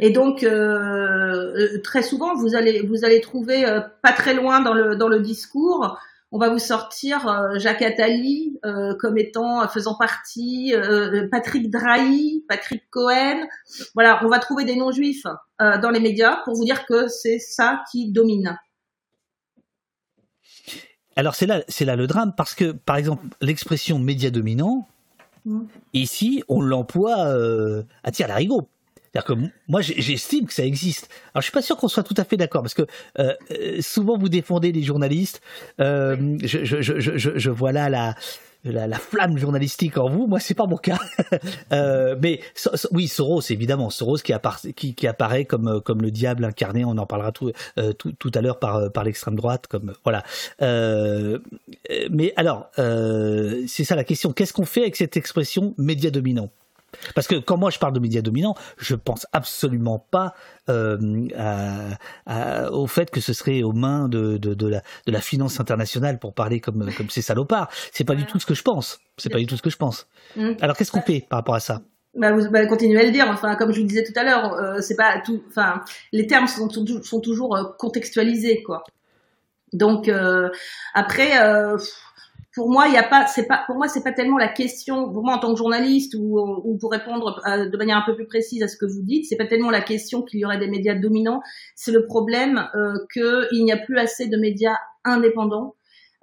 [0.00, 4.60] Et donc euh, euh, très souvent vous allez vous allez trouver euh, pas très loin
[4.60, 5.98] dans le dans le discours
[6.32, 8.58] on va vous sortir Jacques Attali
[8.98, 10.74] comme étant faisant partie,
[11.30, 13.46] Patrick Drahi, Patrick Cohen.
[13.94, 15.28] Voilà, on va trouver des non-juifs
[15.60, 18.58] dans les médias pour vous dire que c'est ça qui domine.
[21.14, 24.88] Alors c'est là, c'est là le drame parce que par exemple l'expression média dominant,
[25.44, 25.60] mmh.
[25.92, 27.32] ici on l'emploie
[28.02, 28.68] à tir larigot
[29.14, 31.08] c'est-à-dire que moi, j'estime que ça existe.
[31.32, 32.82] Alors, je suis pas sûr qu'on soit tout à fait d'accord parce que
[33.20, 35.40] euh, euh, souvent vous défendez les journalistes.
[35.80, 38.16] Euh, je, je, je, je, vois là la,
[38.64, 40.26] la, flamme journalistique en vous.
[40.26, 40.98] Moi, c'est pas mon cas.
[41.72, 42.40] euh, mais
[42.90, 46.84] oui, Soros, évidemment, Soros qui, apparaît, qui, qui, apparaît comme comme le diable incarné.
[46.84, 47.52] On en parlera tout
[47.98, 50.24] tout, tout, à l'heure par par l'extrême droite, comme voilà.
[50.60, 54.32] mais alors, c'est ça la question.
[54.32, 56.50] Qu'est-ce qu'on fait avec cette expression média dominant
[57.14, 60.34] parce que quand moi je parle de médias dominants, je pense absolument pas
[60.68, 60.98] euh,
[62.70, 66.34] au fait que ce serait aux mains de, de, la, de la finance internationale pour
[66.34, 67.68] parler comme, comme ces salopards.
[67.92, 69.00] C'est pas du tout ce que je pense.
[69.16, 70.06] C'est pas du tout ce que je pense.
[70.36, 70.52] Mmh.
[70.60, 71.82] Alors qu'est-ce qu'on fait par rapport à ça?
[72.16, 73.26] Bah, vous bah, continuez à le dire.
[73.28, 75.42] Enfin, comme je vous disais tout à l'heure, euh, c'est pas tout.
[75.48, 75.80] Enfin,
[76.12, 78.84] les termes sont, sont, toujours euh, contextualisés, quoi.
[79.72, 80.08] Donc
[80.94, 81.32] après,
[82.54, 85.12] pour moi, il y a pas, c'est pas, pour moi, c'est pas tellement la question.
[85.12, 88.14] Pour moi, en tant que journaliste ou, ou pour répondre euh, de manière un peu
[88.14, 90.58] plus précise à ce que vous dites, c'est pas tellement la question qu'il y aurait
[90.58, 91.42] des médias dominants.
[91.74, 95.74] C'est le problème euh, qu'il n'y a plus assez de médias indépendants.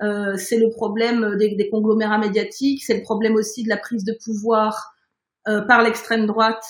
[0.02, 2.84] Euh, c'est le problème des, des conglomérats médiatiques.
[2.84, 4.96] C'est le problème aussi de la prise de pouvoir
[5.50, 6.64] euh, par l'extrême droite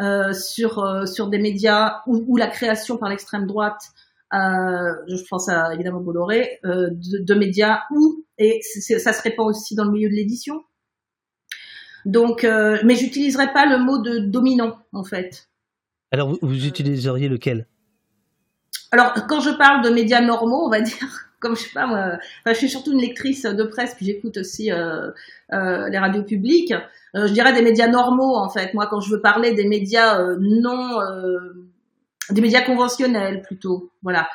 [0.00, 4.01] euh, sur sur des médias ou, ou la création par l'extrême droite euh,
[4.32, 9.74] je pense à évidemment Bolloré, euh, de, de, médias où, et ça se répand aussi
[9.74, 10.62] dans le milieu de l'édition.
[12.04, 15.48] Donc, euh, mais j'utiliserai pas le mot de dominant en fait.
[16.10, 17.66] Alors vous, vous utiliseriez lequel?
[18.90, 21.98] Alors quand je parle de médias normaux, on va dire, comme je sais pas moi,
[22.40, 25.10] enfin, je suis surtout une lectrice de presse puis j'écoute aussi euh,
[25.52, 26.74] euh, les radios publiques.
[27.14, 28.72] Euh, je dirais des médias normaux en fait.
[28.74, 30.98] Moi, quand je veux parler des médias non
[32.30, 33.90] des médias conventionnels plutôt.
[34.02, 34.28] Voilà.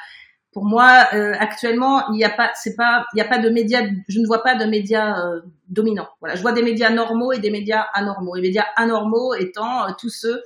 [0.54, 3.50] Pour moi, euh, actuellement, il n'y a pas, c'est pas, il n'y a pas de
[3.50, 3.84] médias.
[4.08, 6.10] Je ne vois pas de médias euh, dominants.
[6.20, 8.34] Voilà, je vois des médias normaux et des médias anormaux.
[8.36, 10.42] Les médias anormaux étant euh, tous ceux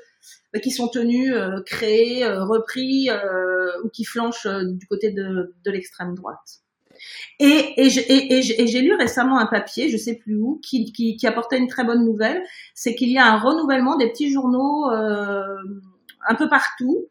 [0.61, 1.33] qui sont tenus,
[1.65, 3.09] créés, repris
[3.85, 6.59] ou qui flanchent du côté de, de l'extrême droite.
[7.39, 7.45] Et,
[7.77, 11.25] et, et, et j'ai lu récemment un papier, je sais plus où, qui, qui, qui
[11.25, 12.43] apportait une très bonne nouvelle,
[12.75, 17.07] c'est qu'il y a un renouvellement des petits journaux un peu partout,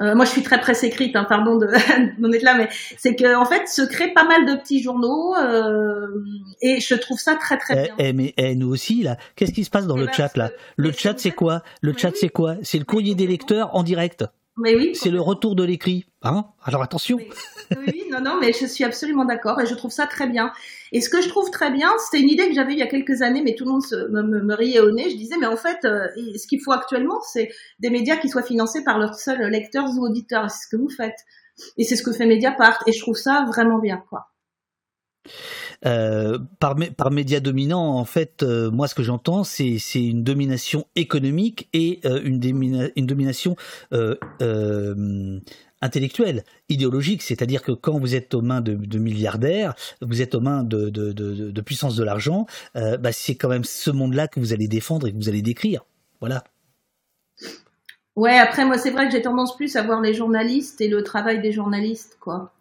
[0.00, 1.66] euh, moi, je suis très presse écrite, hein, pardon de
[2.18, 5.34] d'en être là, mais c'est que en fait, se créent pas mal de petits journaux
[5.36, 6.06] euh,
[6.62, 7.94] et je trouve ça très très eh, bien.
[7.98, 10.50] Eh, mais eh, nous aussi là, qu'est-ce qui se passe dans le chat là?
[10.76, 11.62] Le chat, c'est quoi?
[11.82, 12.56] Le chat, c'est quoi?
[12.62, 14.24] C'est le courrier des lecteurs en direct.
[14.60, 14.92] Mais oui.
[14.94, 16.06] C'est le retour de l'écrit.
[16.22, 16.44] Hein?
[16.64, 17.18] Alors attention.
[17.76, 20.52] Oui, non, non, mais je suis absolument d'accord et je trouve ça très bien.
[20.92, 22.86] Et ce que je trouve très bien, c'est une idée que j'avais il y a
[22.86, 25.08] quelques années, mais tout le monde se, me, me, riait au nez.
[25.08, 28.42] Je disais, mais en fait, euh, ce qu'il faut actuellement, c'est des médias qui soient
[28.42, 30.50] financés par leurs seuls lecteurs ou auditeurs.
[30.50, 31.18] C'est ce que vous faites.
[31.78, 32.82] Et c'est ce que fait Mediapart.
[32.86, 34.30] Et je trouve ça vraiment bien, quoi.
[35.86, 40.86] Euh, par, par médias dominants, en fait, euh, moi, ce que j'entends, c'est, une domination
[40.94, 42.38] économique et euh, une,
[43.06, 43.56] domination
[45.82, 50.40] intellectuelle, idéologique, c'est-à-dire que quand vous êtes aux mains de, de milliardaires, vous êtes aux
[50.40, 54.52] mains de, de, de puissance de l'argent, bah, c'est quand même ce monde-là que vous
[54.52, 55.86] allez défendre et que vous allez décrire.
[56.20, 56.44] Voilà.
[58.16, 61.02] Ouais, après, moi, c'est vrai que j'ai tendance plus à voir les journalistes et le
[61.02, 62.52] travail des journalistes, quoi.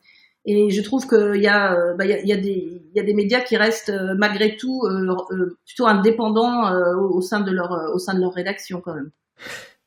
[0.52, 4.16] Et je trouve qu'il y, a, euh, bah, y, a, des, médias qui restent euh,
[4.18, 9.12] malgré tout euh, plutôt indépendants au, sein de leur, rédaction quand même.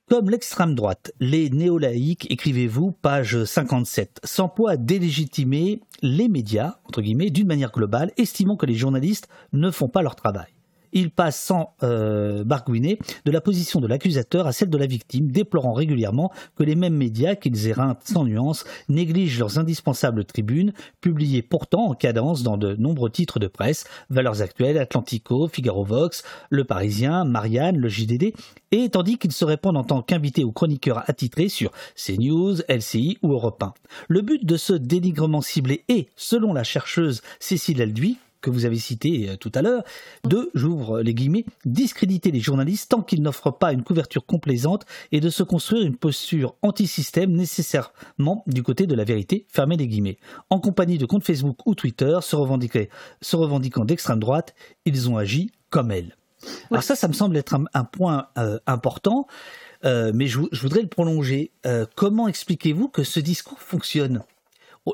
[0.09, 7.31] Comme l'extrême droite, les néo-laïcs, écrivez-vous, page 57, s'emploient à délégitimer les médias, entre guillemets,
[7.31, 10.53] d'une manière globale, estimant que les journalistes ne font pas leur travail.
[10.93, 15.31] Il passe sans euh, barguiner de la position de l'accusateur à celle de la victime,
[15.31, 21.43] déplorant régulièrement que les mêmes médias qu'ils éreintent sans nuance négligent leurs indispensables tribunes, publiées
[21.43, 26.65] pourtant en cadence dans de nombreux titres de presse, Valeurs Actuelles, Atlantico, Figaro Vox, Le
[26.65, 28.35] Parisien, Marianne, le JDD,
[28.71, 33.33] et tandis qu'ils se répondent en tant qu'invités ou chroniqueurs attitrés sur CNews, LCI ou
[33.33, 33.75] Europe 1.
[34.09, 38.77] Le but de ce dénigrement ciblé est, selon la chercheuse Cécile Elduy, que vous avez
[38.77, 39.83] cité euh, tout à l'heure,
[40.29, 45.21] de, j'ouvre les guillemets, discréditer les journalistes tant qu'ils n'offrent pas une couverture complaisante et
[45.21, 50.19] de se construire une posture anti-système nécessairement du côté de la vérité, fermez les guillemets.
[50.51, 52.37] En compagnie de comptes Facebook ou Twitter se,
[53.21, 56.17] se revendiquant d'extrême droite, ils ont agi comme elle.
[56.71, 59.29] Alors ça, ça me semble être un, point euh, important,
[59.85, 61.53] euh, mais je, voudrais le prolonger.
[61.95, 64.25] comment expliquez-vous que ce discours fonctionne?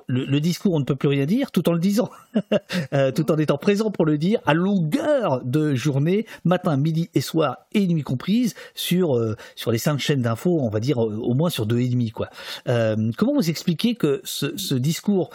[0.06, 2.10] Le, discours on ne peut plus rien dire tout en le disant,
[2.92, 7.20] euh, tout en étant présent pour le dire à longueur de journée, matin, midi et
[7.20, 11.16] soir et nuit comprise sur euh, sur les cinq chaînes d'infos, on va dire euh,
[11.16, 12.28] au moins sur deux et demi quoi.
[12.66, 15.30] comment vous expliquez que ce, discours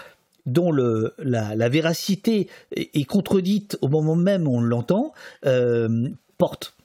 [0.46, 5.14] dont la, véracité est, contredite au moment même où on l'entend,
[6.38, 6.76] porte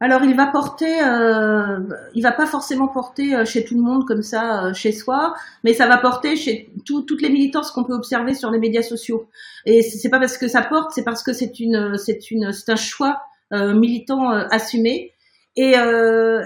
[0.00, 1.78] Alors il va porter, euh,
[2.14, 5.34] il va pas forcément porter euh, chez tout le monde comme ça, euh, chez soi,
[5.62, 9.28] mais ça va porter chez toutes les militances qu'on peut observer sur les médias sociaux.
[9.66, 12.72] Et c'est pas parce que ça porte, c'est parce que c'est une, c'est une, c'est
[12.72, 13.22] un choix
[13.52, 15.12] euh, militant assumé.
[15.56, 15.74] Et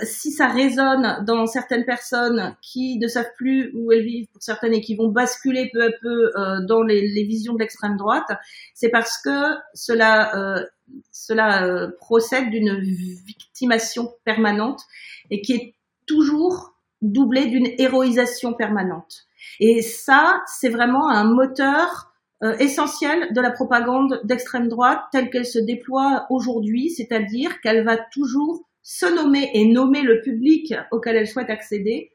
[0.03, 4.75] si ça résonne dans certaines personnes qui ne savent plus où elles vivent, pour certaines,
[4.75, 6.31] et qui vont basculer peu à peu
[6.69, 8.29] dans les, les visions de l'extrême droite,
[8.75, 10.63] c'est parce que cela
[11.11, 14.83] cela euh, procède d'une victimation permanente
[15.31, 15.75] et qui est
[16.07, 19.27] toujours doublée d'une héroïsation permanente.
[19.61, 22.13] Et ça, c'est vraiment un moteur
[22.43, 27.97] euh, essentiel de la propagande d'extrême droite telle qu'elle se déploie aujourd'hui, c'est-à-dire qu'elle va
[27.97, 32.13] toujours se nommer et nommer le public auquel elle souhaite accéder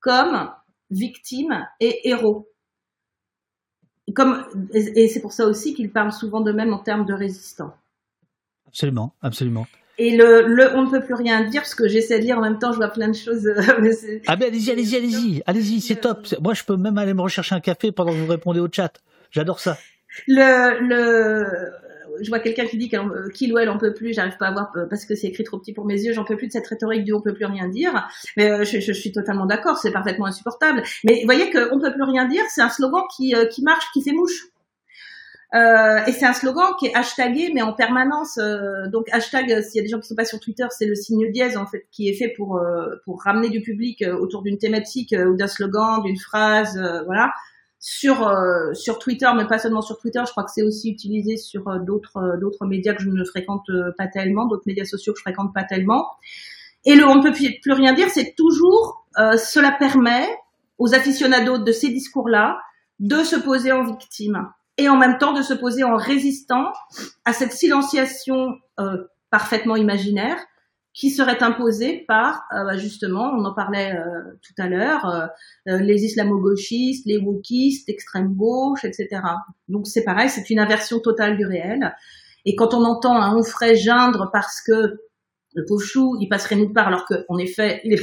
[0.00, 0.50] comme
[0.90, 2.48] victime et héros.
[4.74, 7.72] Et c'est pour ça aussi qu'ils parlent souvent d'eux-mêmes en termes de résistants.
[8.70, 9.66] Absolument, absolument.
[9.98, 12.40] Et le, le, on ne peut plus rien dire parce que j'essaie de lire en
[12.40, 13.46] même temps, je vois plein de choses.
[13.46, 16.26] Euh, ah ben allez-y, allez-y, allez-y, allez-y, c'est top.
[16.40, 18.92] Moi, je peux même aller me rechercher un café pendant que vous répondez au chat.
[19.30, 19.76] J'adore ça.
[20.26, 21.70] Le, le,
[22.22, 22.90] je vois quelqu'un qui dit
[23.34, 25.58] qu'il ou elle en peut plus, j'arrive pas à voir parce que c'est écrit trop
[25.58, 27.68] petit pour mes yeux, j'en peux plus de cette rhétorique du on peut plus rien
[27.68, 28.08] dire.
[28.36, 30.82] Mais euh, je, je, suis totalement d'accord, c'est parfaitement insupportable.
[31.04, 33.84] Mais vous voyez qu'on peut plus rien dire, c'est un slogan qui, euh, qui marche,
[33.92, 34.48] qui fait mouche.
[35.52, 38.38] Euh, et c'est un slogan qui est hashtagué, mais en permanence.
[38.38, 40.86] Euh, donc hashtag, euh, s'il y a des gens qui sont pas sur Twitter, c'est
[40.86, 44.42] le signe dièse en fait qui est fait pour euh, pour ramener du public autour
[44.42, 47.32] d'une thématique ou d'un slogan, d'une phrase, voilà.
[47.82, 48.30] Sur
[48.74, 50.20] sur Twitter, mais pas seulement sur Twitter.
[50.26, 53.64] Je crois que c'est aussi utilisé sur d'autres d'autres médias que je ne fréquente
[53.96, 56.06] pas tellement, d'autres médias sociaux que je fréquente pas tellement.
[56.84, 60.28] Et le on ne peut plus rien dire, c'est toujours cela permet
[60.76, 62.60] aux aficionados de ces discours-là
[62.98, 64.46] de se poser en victime
[64.80, 66.72] et en même temps de se poser en résistant
[67.24, 70.38] à cette silenciation euh, parfaitement imaginaire
[70.92, 75.28] qui serait imposée par euh, bah, justement, on en parlait euh, tout à l'heure,
[75.66, 79.20] les islamo-gauchistes, les wokistes, l'extrême gauche, etc.
[79.68, 81.94] Donc c'est pareil, c'est une inversion totale du réel.
[82.46, 84.98] Et quand on entend un Onfray geindre parce que
[85.54, 88.00] le pauvre chou, il passerait nulle part, alors qu'en effet, il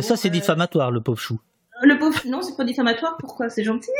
[0.00, 1.38] ça c'est diffamatoire, le pauvre chou.
[1.82, 3.16] Le pauvre, non, c'est pas diffamatoire.
[3.18, 3.50] Pourquoi?
[3.50, 3.90] C'est gentil.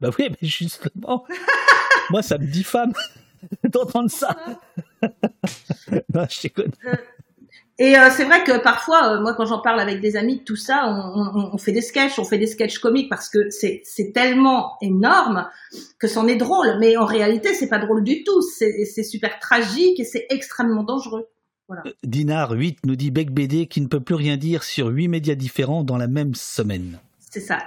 [0.00, 1.24] Bah oui, mais justement,
[2.10, 2.92] moi, ça me diffame
[3.64, 4.36] d'entendre ça.
[5.02, 6.72] non, je déconne.
[6.86, 6.96] Euh,
[7.78, 10.56] et euh, c'est vrai que parfois, euh, moi, quand j'en parle avec des amis, tout
[10.56, 14.76] ça, on, on, fait des sketchs, on fait des sketchs comiques parce que c'est tellement
[14.80, 15.48] énorme
[15.98, 16.78] que c'en est drôle.
[16.80, 18.40] Mais en réalité, c'est pas drôle du tout.
[18.40, 21.28] C'est super tragique et c'est extrêmement dangereux.
[21.68, 21.82] Voilà.
[22.04, 25.34] Dinar 8 nous dit Beck BD qui ne peut plus rien dire sur huit médias
[25.34, 27.00] différents dans la même semaine.
[27.18, 27.58] C'est ça.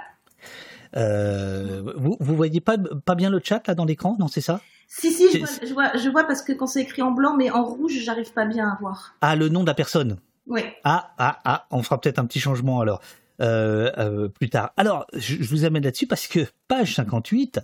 [0.96, 4.60] Euh, vous, vous voyez pas, pas bien le chat là dans l'écran, non c'est ça?
[4.88, 7.64] Si si, je vois, je vois, parce que quand c'est écrit en blanc, mais en
[7.64, 9.14] rouge, j'arrive pas bien à voir.
[9.20, 10.18] Ah le nom de la personne?
[10.48, 10.62] Oui.
[10.82, 13.00] Ah ah ah, on fera peut-être un petit changement alors
[13.40, 14.72] euh, euh, plus tard.
[14.76, 17.60] Alors je, vous amène là-dessus parce que page 58.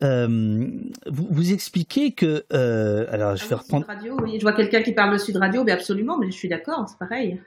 [0.00, 2.46] vous, vous, expliquez que
[3.10, 3.86] alors je ah vais reprendre.
[3.86, 4.38] Radio, oui.
[4.38, 6.98] Je vois quelqu'un qui parle de Sud Radio, mais absolument, mais je suis d'accord, c'est
[6.98, 7.42] pareil.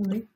[0.00, 0.26] Oui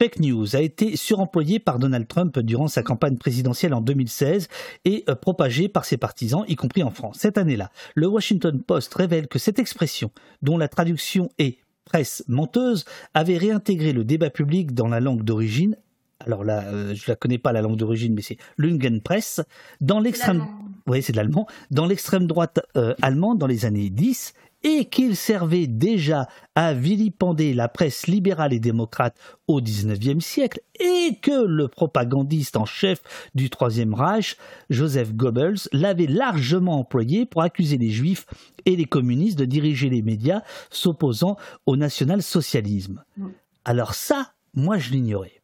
[0.00, 4.48] fake news a été suremployé par Donald Trump durant sa campagne présidentielle en 2016
[4.84, 7.16] et euh, propagé par ses partisans, y compris en France.
[7.18, 10.10] Cette année-là, le Washington Post révèle que cette expression,
[10.42, 12.84] dont la traduction est presse menteuse,
[13.14, 15.76] avait réintégré le débat public dans la langue d'origine.
[16.20, 19.40] Alors là, euh, je la connais pas la langue d'origine, mais c'est Lungenpresse,
[19.80, 20.46] dans l'extrême,
[20.86, 25.16] oui, c'est de l'allemand, dans l'extrême droite euh, allemande dans les années 10, et qu'il
[25.16, 29.16] servait déjà à vilipender la presse libérale et démocrate
[29.46, 33.00] au XIXe siècle, et que le propagandiste en chef
[33.34, 34.36] du Troisième Reich,
[34.70, 38.26] Joseph Goebbels, l'avait largement employé pour accuser les juifs
[38.64, 43.04] et les communistes de diriger les médias s'opposant au national-socialisme.
[43.16, 43.28] Mm.
[43.64, 45.42] Alors ça, moi je l'ignorais.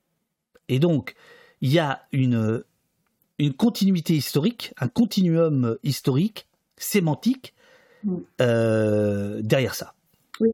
[0.68, 1.14] Et donc,
[1.60, 2.62] il y a une,
[3.38, 7.54] une continuité historique, un continuum historique, sémantique.
[8.40, 9.94] Euh, derrière ça.
[10.40, 10.50] Oui.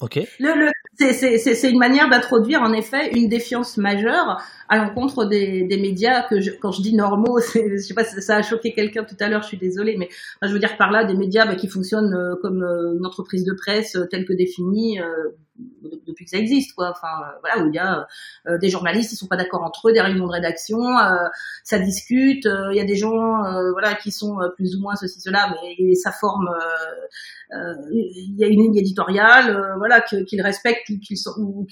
[0.00, 0.20] Ok.
[0.38, 6.22] Le, c'est une manière d'introduire en effet une défiance majeure à l'encontre des, des, médias
[6.22, 9.16] que je, quand je dis normaux, je sais pas si ça a choqué quelqu'un tout
[9.20, 10.08] à l'heure, je suis désolée, mais
[10.42, 13.44] je veux dire par là des médias bah, qui fonctionnent euh, comme euh, une entreprise
[13.44, 15.00] de presse telle que définie
[16.06, 16.90] depuis que ça existe, quoi.
[16.90, 18.06] Enfin, euh, voilà, où il y a
[18.46, 21.28] euh, des journalistes, ils sont pas d'accord entre eux, des réunions de rédaction, euh,
[21.64, 22.46] ça discute.
[22.46, 26.12] Il y a des gens, voilà, qui sont plus ou moins ceci cela, mais ça
[26.12, 26.48] forme.
[27.92, 30.90] Il y a une ligne éditoriale, voilà, qu'ils respectent,
[31.38, 31.66] ou,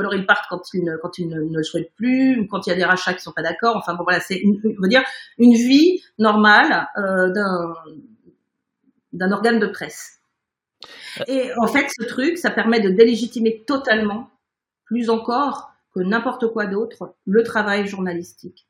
[0.00, 2.72] alors ils partent quand ils quand ils ne, le souhaitent plus, ou quand il y
[2.72, 3.76] a des rachats qui sont pas d'accord.
[3.76, 4.42] Enfin bon, voilà, c'est,
[4.88, 5.02] dire,
[5.38, 7.74] une vie normale d'un
[9.12, 10.16] d'un organe de presse.
[11.26, 14.30] Et en fait, ce truc, ça permet de délégitimer totalement,
[14.84, 18.66] plus encore que n'importe quoi d'autre, le travail journalistique.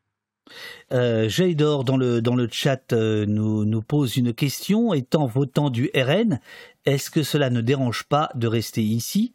[0.92, 5.70] Euh, Jaydor dans le dans le chat euh, nous nous pose une question étant votant
[5.70, 6.38] du RN
[6.84, 9.34] est-ce que cela ne dérange pas de rester ici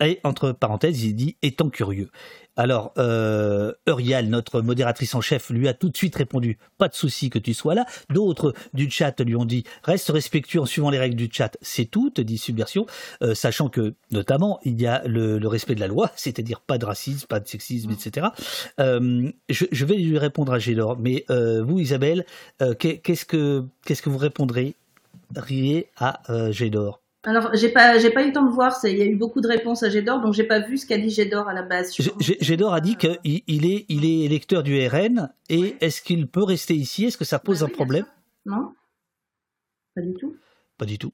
[0.00, 2.10] et entre parenthèses il dit étant curieux?
[2.56, 3.72] Alors, euh,
[4.24, 7.54] notre modératrice en chef, lui a tout de suite répondu Pas de souci que tu
[7.54, 7.86] sois là.
[8.10, 11.86] D'autres du chat lui ont dit Reste respectueux en suivant les règles du chat, c'est
[11.86, 12.86] tout, te dit Subversion,
[13.22, 16.84] euh, sachant que, notamment, il y a le, respect de la loi, c'est-à-dire pas de
[16.84, 18.28] racisme, pas de sexisme, etc.
[18.78, 22.26] Euh, je, vais lui répondre à Gélor, mais euh, vous, Isabelle,
[22.78, 23.64] qu'est-ce que
[24.04, 24.74] vous répondrez
[25.96, 26.20] à
[26.50, 28.74] Gédor alors, j'ai pas, j'ai pas eu le temps de voir.
[28.84, 30.96] Il y a eu beaucoup de réponses à Gédor, donc j'ai pas vu ce qu'a
[30.96, 31.94] dit Gédor à la base.
[32.18, 36.42] Gédor a dit qu'il il est, il est électeur du RN et est-ce qu'il peut
[36.42, 37.04] rester ici?
[37.04, 38.06] Est-ce que ça pose bah un problème?
[38.46, 38.72] Non,
[39.94, 40.34] pas du tout.
[40.78, 41.12] Pas du tout.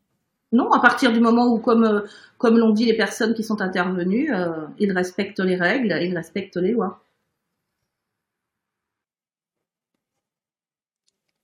[0.53, 2.01] Non, à partir du moment où, comme, euh,
[2.39, 6.57] comme l'ont dit les personnes qui sont intervenues, euh, ils respectent les règles, ils respectent
[6.57, 7.03] les lois.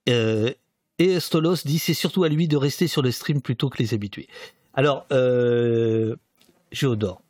[0.09, 0.53] Euh,
[1.03, 3.95] et Stolos dit c'est surtout à lui de rester sur le stream plutôt que les
[3.95, 4.29] habitués.
[4.75, 6.17] Alors, euh,
[6.71, 7.23] j'adore.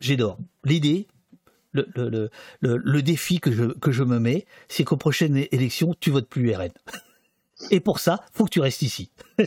[0.00, 0.38] J'adore.
[0.64, 1.06] L'idée,
[1.72, 2.30] le, le,
[2.60, 6.28] le, le, défi que je, que je me mets, c'est qu'aux prochaines élections, tu votes
[6.28, 6.70] plus RN.
[7.70, 9.10] Et pour ça, faut que tu restes ici.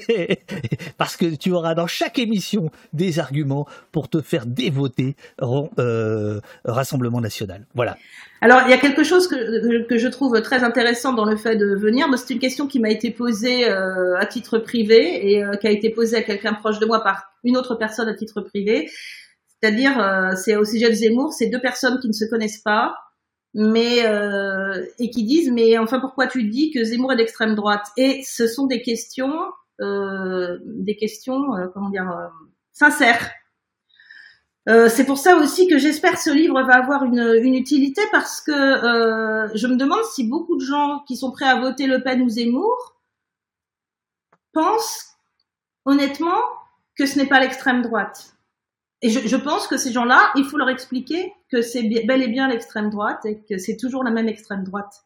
[0.97, 7.21] Parce que tu auras dans chaque émission des arguments pour te faire dévoter euh, Rassemblement
[7.21, 7.65] national.
[7.75, 7.97] Voilà.
[8.41, 11.55] Alors, il y a quelque chose que, que je trouve très intéressant dans le fait
[11.55, 12.07] de venir.
[12.17, 15.71] C'est une question qui m'a été posée euh, à titre privé et euh, qui a
[15.71, 18.89] été posée à quelqu'un proche de moi par une autre personne à titre privé.
[19.61, 22.95] C'est-à-dire, euh, c'est au sujet de Zemmour, c'est deux personnes qui ne se connaissent pas,
[23.57, 27.87] mais euh, et qui disent mais enfin pourquoi tu dis que Zemmour est d'extrême droite?
[27.95, 29.33] Et ce sont des questions,
[29.79, 32.27] euh, des questions euh, comment dire euh,
[32.73, 33.31] sincères.
[34.67, 38.41] Euh, c'est pour ça aussi que j'espère ce livre va avoir une, une utilité parce
[38.41, 42.21] que je me demande si beaucoup de gens qui sont prêts à voter Le Pen
[42.23, 42.99] ou Zemmour
[44.51, 45.15] pensent
[45.85, 46.41] honnêtement
[46.97, 48.35] que ce n'est pas l'extrême droite.
[49.01, 52.27] Et je, je, pense que ces gens-là, il faut leur expliquer que c'est bel et
[52.27, 55.05] bien l'extrême droite et que c'est toujours la même extrême droite.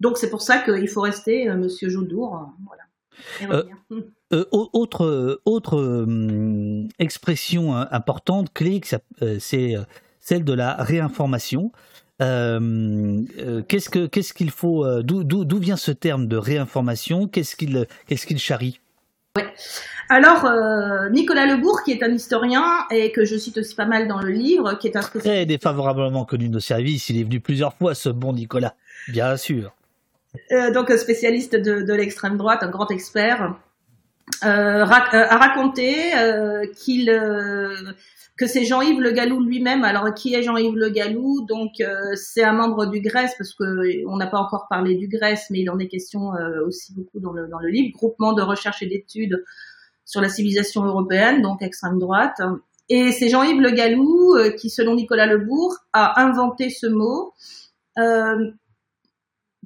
[0.00, 2.34] Donc c'est pour ça qu'il faut rester euh, Monsieur Joudour.
[2.34, 3.62] Euh, voilà.
[3.92, 4.00] Euh,
[4.32, 6.06] euh, autre autre
[6.98, 8.80] expression importante, clé,
[9.38, 9.74] c'est
[10.18, 11.70] celle de la réinformation.
[12.18, 17.28] qu'est-ce que qu'est-ce qu'il faut D'où vient ce terme de réinformation?
[17.28, 18.80] Qu'est-ce qu'il qu'est-ce qu'il charrie?
[19.36, 19.46] Ouais.
[20.08, 24.06] Alors, euh, Nicolas Lebourg, qui est un historien et que je cite aussi pas mal
[24.06, 27.40] dans le livre, qui est un très défavorablement connu de nos services, il est venu
[27.40, 28.74] plusieurs fois, ce bon Nicolas,
[29.08, 29.74] bien sûr.
[30.52, 33.56] Euh, donc spécialiste de, l'extrême droite, un grand expert,
[34.44, 36.12] euh, a raconté
[36.76, 37.10] qu'il
[38.36, 39.84] que c'est Jean-Yves Le Gallou lui-même.
[39.84, 41.46] Alors qui est Jean-Yves Le Gallou?
[41.46, 41.82] Donc
[42.14, 45.60] c'est un membre du Grèce parce que on n'a pas encore parlé du Grèce, mais
[45.60, 46.32] il en est question
[46.66, 47.92] aussi beaucoup dans le, dans le livre.
[47.94, 49.42] Groupement de recherche et d'études
[50.04, 52.40] sur la civilisation européenne, donc extrême droite.
[52.88, 57.32] Et c'est Jean-Yves Le Gallou euh, qui, selon Nicolas Lebourg, a inventé ce mot
[57.98, 58.52] euh,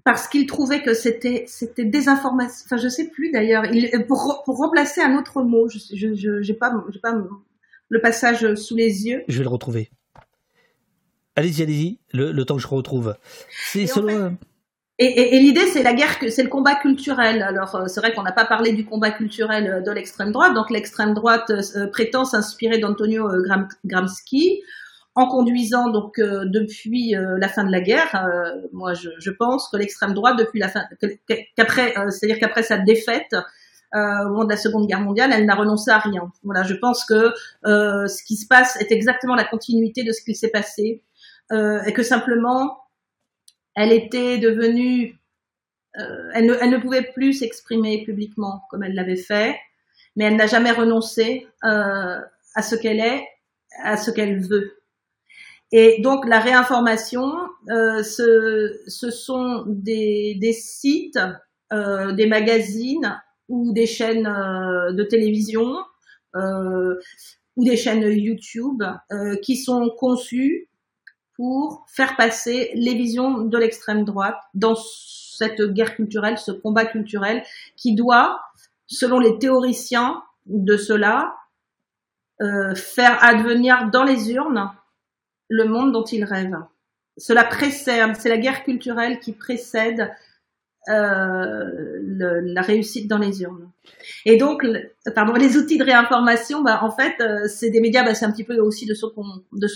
[0.04, 2.64] parce qu'il trouvait que c'était c'était désinformation.
[2.64, 3.66] Enfin, je sais plus d'ailleurs.
[3.66, 5.78] Il pour, pour remplacer un autre mot, je
[6.14, 7.12] je j'ai pas j'ai pas
[7.90, 9.24] le passage sous les yeux.
[9.28, 9.90] Je vais le retrouver.
[11.36, 13.14] Allez-y, allez-y, le, temps que je retrouve.
[13.72, 14.36] C'est selon.
[15.02, 17.42] Et, l'idée, c'est la guerre, c'est le combat culturel.
[17.42, 20.52] Alors, euh, c'est vrai qu'on n'a pas parlé du combat culturel euh, de l'extrême droite.
[20.52, 23.26] Donc, l'extrême droite euh, prétend s'inspirer d'Antonio
[23.86, 24.60] Gramsci
[25.14, 28.28] en conduisant donc depuis la fin de la guerre.
[28.72, 30.84] moi, je, pense que l'extrême droite, depuis la fin,
[31.56, 33.34] qu'après, c'est-à-dire qu'après sa défaite
[33.92, 36.30] au moment de la Seconde Guerre mondiale, elle n'a renoncé à rien.
[36.44, 37.32] Voilà, je pense que
[37.64, 41.02] ce qui se passe est exactement la continuité de ce qui s'est passé
[41.52, 42.78] et que simplement
[43.74, 45.18] elle était devenue,
[45.98, 49.56] euh, elle, ne, pouvait plus s'exprimer publiquement comme elle l'avait fait,
[50.16, 52.20] mais elle n'a jamais renoncé euh,
[52.54, 53.26] à ce qu'elle est,
[53.82, 54.76] à ce qu'elle veut.
[55.72, 57.32] Et donc la réinformation,
[57.70, 61.18] euh, ce, sont des, sites,
[61.72, 65.76] euh, des magazines ou des chaînes euh, de télévision
[66.36, 66.94] euh,
[67.56, 68.82] ou des chaînes YouTube
[69.42, 70.68] qui sont conçues
[71.34, 77.42] pour faire passer les visions de l'extrême droite dans cette guerre culturelle, ce combat culturel
[77.76, 78.40] qui doit,
[78.86, 81.34] selon les théoriciens de cela,
[82.42, 84.70] euh, faire advenir dans les urnes
[85.48, 86.64] le monde dont ils rêvent.
[87.18, 90.10] Cela précède, c'est la guerre culturelle qui précède
[90.88, 92.00] euh,
[92.42, 93.70] la réussite dans les urnes.
[94.24, 94.64] Et donc,
[95.14, 98.32] pardon, les outils de réinformation, bah, en fait, euh, c'est des médias, bah, c'est un
[98.32, 99.06] petit peu aussi de ce,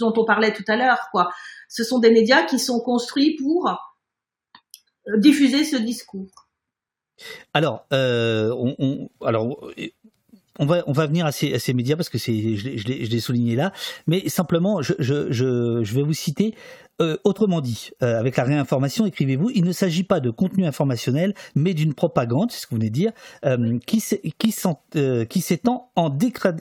[0.01, 1.31] dont on parlait tout à l'heure, quoi.
[1.69, 6.49] Ce sont des médias qui sont construits pour euh, diffuser ce discours.
[7.53, 9.71] Alors, on, alors
[10.59, 13.21] on va, on va venir à ces, à ces médias parce que c'est, je l'ai
[13.21, 13.73] souligné là,
[14.07, 16.55] mais simplement, je, je, je, je vais vous citer
[17.03, 21.35] euh, autrement dit, euh, avec la réinformation, écrivez-vous, il ne s'agit pas de contenu informationnel,
[21.57, 23.11] mais d'une propagande, c'est ce que vous venez de dire,
[23.45, 24.01] euh, qui,
[24.39, 26.17] qui s'étend en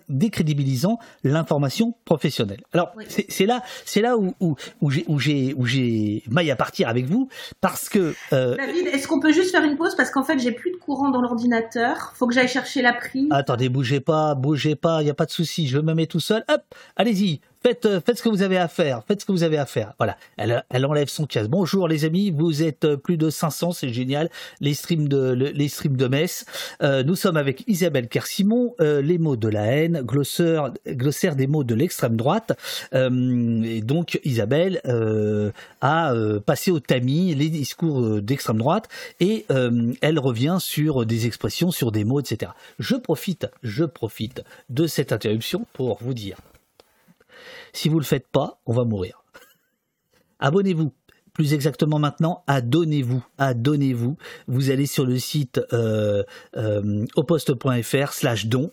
[0.09, 2.61] décrédibilisant l'information professionnelle.
[2.73, 4.89] Alors, c'est là, c'est là où, où, où
[5.19, 7.29] j'ai où j'ai maille à partir avec vous,
[7.61, 8.15] parce que...
[8.31, 9.93] David, est-ce qu'on peut juste faire une pause?
[9.95, 13.27] Parce qu'en fait, j'ai plus courant dans l'ordinateur, faut que j'aille chercher la prise.
[13.31, 16.19] Attendez, bougez pas, bougez pas, il n'y a pas de souci, je me mets tout
[16.19, 16.61] seul, hop,
[16.95, 19.03] allez-y, Faites, euh, faites ce que vous avez à faire.
[19.07, 19.93] Faites ce que vous avez à faire.
[19.97, 20.17] Voilà.
[20.35, 21.49] Elle, elle enlève son casque.
[21.49, 24.29] Bonjour les amis, vous êtes euh, plus de 500, c'est génial.
[24.59, 26.43] Les streams de les streams de Metz.
[26.81, 28.75] Euh, nous sommes avec Isabelle Kersimon.
[28.79, 32.51] les mots de la haine, glossaire, glossaire des mots de l'extrême droite.
[32.93, 34.81] et donc Isabelle
[35.81, 36.13] a
[36.45, 39.45] passé au tamis les discours d'extrême droite et
[40.01, 42.51] elle revient sur des expressions, sur des mots, etc.
[42.79, 46.37] Je profite, je profite de cette interruption pour vous dire
[47.73, 49.23] si vous ne le faites pas, on va mourir.
[50.39, 50.93] Abonnez-vous.
[51.33, 54.17] Plus exactement maintenant, adonnez-vous, adonnez-vous.
[54.47, 56.23] Vous allez sur le site euh,
[56.55, 57.05] euh,
[58.11, 58.71] slash don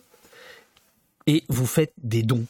[1.25, 2.45] et vous faites des dons.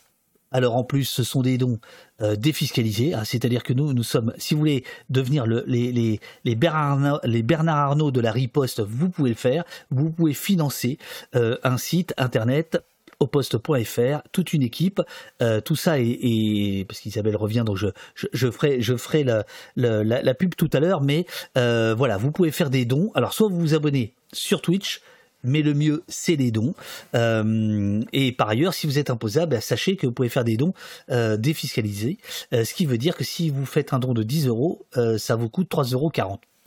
[0.52, 1.80] Alors en plus, ce sont des dons
[2.22, 6.20] euh, défiscalisés, hein, c'est-à-dire que nous, nous sommes, si vous voulez devenir le, les,
[6.58, 9.64] Bernard, les Bernard Arnault de la riposte, vous pouvez le faire.
[9.92, 10.98] Vous pouvez financer
[11.34, 12.84] un site internet
[13.22, 15.02] au poste.fr, toute une équipe.
[15.42, 19.46] Euh, tout ça est, parce qu'Isabelle revient, donc je, je, ferai, je ferai la,
[19.76, 21.26] la, pub tout à l'heure, mais
[21.58, 23.12] euh, voilà, vous pouvez faire des dons.
[23.14, 25.02] Alors soit vous vous abonnez sur Twitch,
[25.44, 26.74] mais le mieux, c'est les dons.
[27.16, 30.74] Euh, et par ailleurs, si vous êtes imposable, sachez que vous pouvez faire des dons
[31.10, 32.18] défiscalisés,
[32.52, 34.86] ce qui veut dire que si vous faites un don de 10 euros,
[35.18, 36.12] ça vous coûte 3,40 euros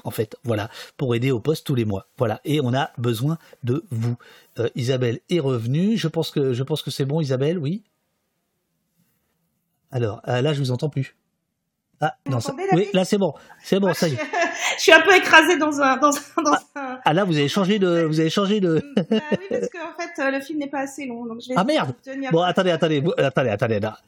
[0.04, 2.06] en fait, voilà, pour aider au poste tous les mois.
[2.16, 4.16] Voilà, et on a besoin de vous.
[4.58, 5.96] Euh, Isabelle est revenue.
[5.96, 7.82] Je pense que je pense que c'est bon, Isabelle, oui.
[9.90, 11.16] Alors euh, là, je vous entends plus.
[12.00, 12.54] Ah non, ça...
[12.72, 13.32] oui, là c'est bon,
[13.62, 14.18] c'est bon, ça y est.
[14.76, 17.78] je suis un peu écrasée dans un, dans ah, un, ah, là, vous avez changé
[17.78, 18.82] de, vous avez changé de.
[18.96, 21.54] bah, oui, parce qu'en fait, euh, le film n'est pas assez long, donc je vais.
[21.56, 21.94] Ah merde.
[22.32, 23.98] Bon, attendez, attendez, attendez, attendez, là.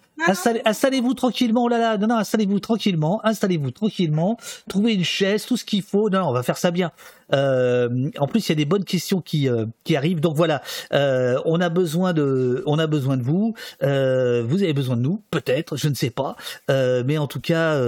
[0.64, 4.38] Installez-vous tranquillement, oh là là, non, non, installez-vous tranquillement, installez-vous tranquillement,
[4.68, 6.08] trouvez une chaise, tout ce qu'il faut.
[6.08, 6.90] Non, non, on va faire ça bien.
[7.32, 10.20] Euh, en plus, il y a des bonnes questions qui euh, qui arrivent.
[10.20, 10.62] Donc voilà,
[10.92, 13.54] euh, on a besoin de, on a besoin de vous.
[13.80, 16.36] Vous avez besoin de nous, peut-être, je ne sais pas.
[16.68, 17.80] Mais en tout cas,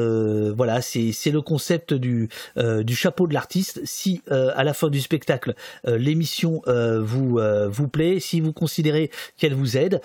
[0.53, 3.81] voilà, c'est c'est le concept du du chapeau de l'artiste.
[3.85, 5.55] Si à la fin du spectacle,
[5.85, 6.63] l'émission
[7.01, 10.01] vous vous plaît, si vous considérez qu'elle vous aide,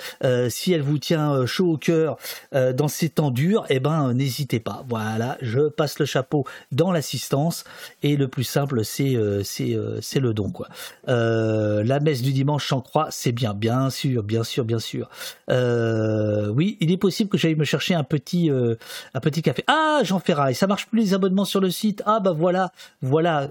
[0.49, 2.18] si elle vous tient chaud au cœur
[2.51, 4.85] dans ces temps durs, eh ben n'hésitez pas.
[4.88, 7.64] Voilà, je passe le chapeau dans l'assistance
[8.01, 10.67] et le plus simple, c'est euh, euh, c'est le don quoi.
[11.07, 15.09] Euh, la messe du dimanche sans croix, c'est bien, bien sûr, bien sûr, bien sûr.
[15.49, 19.63] oui, il est possible que j'aille me chercher un petit un petit café.
[19.67, 22.03] Ah, Jean Ferraille, ça marche plus les abonnements sur le site.
[22.05, 22.71] Ah bah voilà,
[23.01, 23.49] voilà,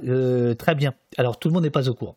[0.58, 0.94] très bien.
[1.16, 2.16] Alors tout le monde n'est pas au courant.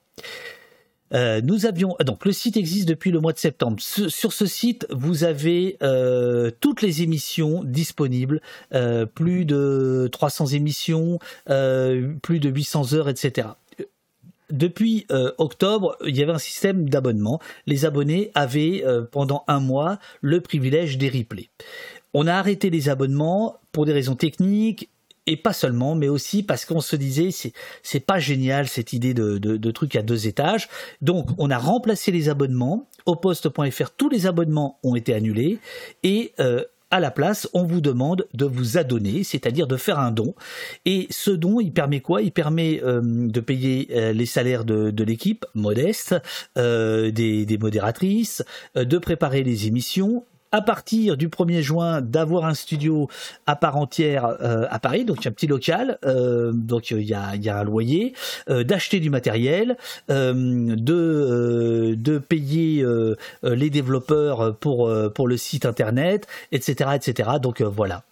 [1.14, 3.80] Euh, nous avions donc le site existe depuis le mois de septembre.
[3.80, 8.42] sur ce site, vous avez euh, toutes les émissions disponibles,
[8.74, 13.50] euh, plus de 300 émissions, plus de 800 heures, etc.
[14.52, 15.08] Depuis
[15.38, 17.40] octobre, il y avait un système d'abonnement.
[17.66, 21.50] Les abonnés avaient pendant un mois le privilège des replays.
[22.14, 24.90] On a arrêté les abonnements pour des raisons techniques
[25.28, 27.54] et pas seulement, mais aussi parce qu'on se disait c'est
[27.84, 30.70] c'est pas génial cette idée de, de, de truc à deux étages.
[31.02, 32.90] Donc on a remplacé les abonnements.
[33.06, 35.60] Au poste.fr, tous les abonnements ont été annulés
[36.02, 40.12] et euh, à la place, on vous demande de vous adonner, c'est-à-dire de faire un
[40.12, 40.34] don.
[40.86, 42.22] Et ce don, il permet quoi?
[42.22, 46.16] Il permet euh, de payer euh, les salaires de, de l'équipe modeste,
[46.58, 48.44] euh, des, des, modératrices,
[48.76, 53.10] de préparer les émissions, à partir du 1er juin d'avoir un studio
[53.46, 57.36] à part entière euh, à Paris, donc un petit local, euh, donc il y a,
[57.36, 58.14] y a, un loyer,
[58.50, 59.78] euh, d'acheter du matériel,
[60.08, 62.86] de, de payer
[63.44, 66.92] les développeurs pour, pour le site internet, etc.
[66.96, 67.30] etc.
[67.42, 68.04] Donc voilà.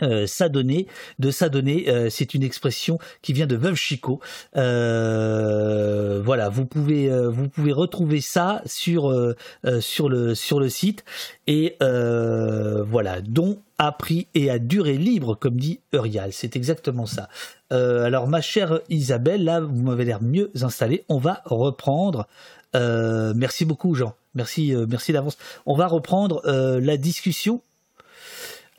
[0.00, 0.86] Euh, s'adonner,
[1.18, 4.20] de s'adonner, euh, c'est une expression qui vient de Veuve Chico.
[4.56, 9.34] Euh, voilà, vous pouvez vous pouvez retrouver ça sur
[9.80, 11.04] sur le sur le site
[11.46, 16.32] et voilà, dont a pris et a duré libre, comme dit Eurial.
[16.32, 17.28] C'est exactement ça.
[17.70, 21.04] alors ma chère Isabelle, là vous m'avez l'air mieux installée.
[21.08, 22.26] On va reprendre.
[22.74, 24.14] merci beaucoup Jean.
[24.34, 25.36] Merci merci d'avance.
[25.66, 27.60] On va reprendre la discussion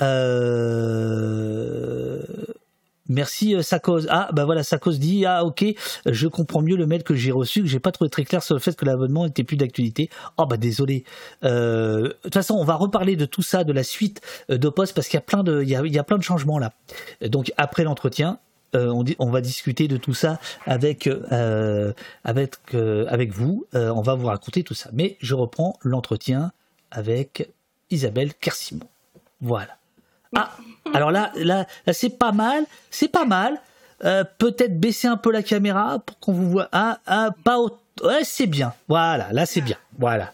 [0.01, 1.03] euh,
[3.07, 5.63] merci euh, cause Ah bah voilà cause dit ah ok
[6.05, 8.55] je comprends mieux le mail que j'ai reçu que j'ai pas trouvé très clair sur
[8.55, 10.09] le fait que l'abonnement n'était plus d'actualité.
[10.37, 11.03] Oh bah désolé.
[11.43, 14.95] Euh, de toute façon on va reparler de tout ça de la suite de poste
[14.95, 16.73] parce qu'il y a plein de changements là.
[17.21, 18.39] Donc après l'entretien
[18.75, 21.07] on, va discuter de tout ça avec
[22.23, 23.67] avec avec vous.
[23.73, 24.89] on va vous raconter tout ça.
[24.93, 26.51] Mais je reprends l'entretien
[26.89, 27.51] avec
[27.91, 28.87] Isabelle Kersimon.
[29.41, 29.77] Voilà.
[30.35, 30.51] Ah,
[30.93, 33.59] alors là, là, c'est pas mal, c'est pas mal.
[34.05, 36.67] Euh, peut-être baisser un peu la caméra pour qu'on vous voit.
[36.71, 37.57] Ah, ah pas
[38.03, 38.73] Ouais, c'est bien.
[38.87, 39.77] Voilà, là c'est bien.
[39.97, 40.33] Voilà.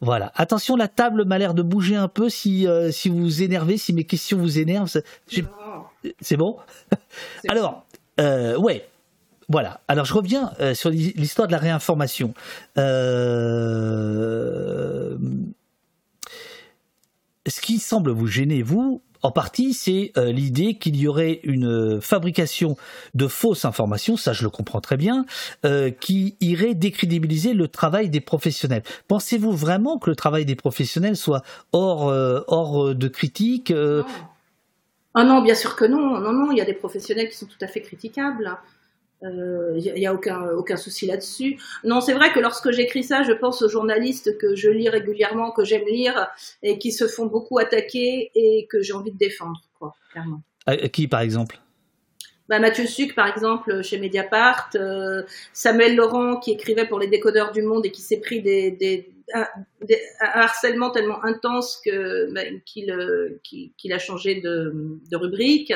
[0.00, 0.32] Voilà.
[0.34, 3.78] Attention, la table m'a l'air de bouger un peu si, euh, si vous vous énervez,
[3.78, 4.90] si mes questions vous énervent.
[6.20, 6.56] C'est bon
[7.48, 7.84] Alors,
[8.20, 8.88] euh, ouais.
[9.48, 9.80] Voilà.
[9.88, 12.34] Alors je reviens sur l'histoire de la réinformation.
[12.76, 12.82] Ce
[17.62, 22.76] qui semble vous gêner, vous, en partie, c'est euh, l'idée qu'il y aurait une fabrication
[23.14, 25.24] de fausses informations, ça je le comprends très bien,
[25.64, 28.82] euh, qui irait décrédibiliser le travail des professionnels.
[29.08, 31.42] Pensez-vous vraiment que le travail des professionnels soit
[31.72, 33.72] hors, euh, hors de critique
[35.14, 36.20] Ah non, bien sûr que non.
[36.20, 38.56] Non, non, il y a des professionnels qui sont tout à fait critiquables.
[39.22, 41.58] Il euh, n'y a, aucun, aucun souci là-dessus.
[41.82, 45.50] Non, c'est vrai que lorsque j'écris ça, je pense aux journalistes que je lis régulièrement,
[45.50, 46.28] que j'aime lire,
[46.62, 50.42] et qui se font beaucoup attaquer et que j'ai envie de défendre, quoi, clairement.
[50.92, 51.58] qui, par exemple?
[52.48, 55.22] Bah, Mathieu Suc, par exemple, chez Mediapart, euh,
[55.52, 59.10] Samuel Laurent, qui écrivait pour les décodeurs du monde et qui s'est pris des, des,
[59.34, 59.46] un,
[60.20, 64.72] harcèlement tellement intense que bah, qu'il a changé de,
[65.10, 65.74] de rubrique.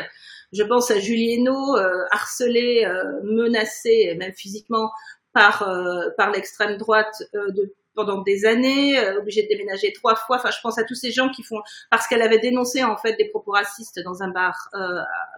[0.53, 4.91] Je pense à Julieno, euh, harcelé, euh, menacé, même physiquement,
[5.33, 10.37] par, euh, par l'extrême droite de, pendant des années, obligé de déménager trois fois.
[10.37, 11.61] Enfin, je pense à tous ces gens qui font
[11.91, 14.69] parce qu'elle avait dénoncé en fait des propos racistes dans un bar.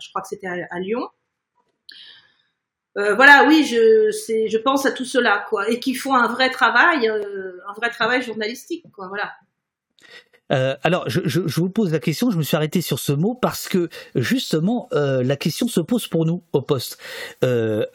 [0.01, 1.09] je crois que c'était à, Lyon.
[2.97, 7.09] voilà, oui, je, je pense à tout cela, quoi, et qui font un vrai travail,
[7.09, 9.33] un vrai travail journalistique, quoi, voilà.
[10.53, 13.69] Euh, alors, je, vous pose la question, je me suis arrêté sur ce mot parce
[13.69, 16.99] que justement, euh, la question se pose pour nous au poste.
[17.43, 17.87] Euh,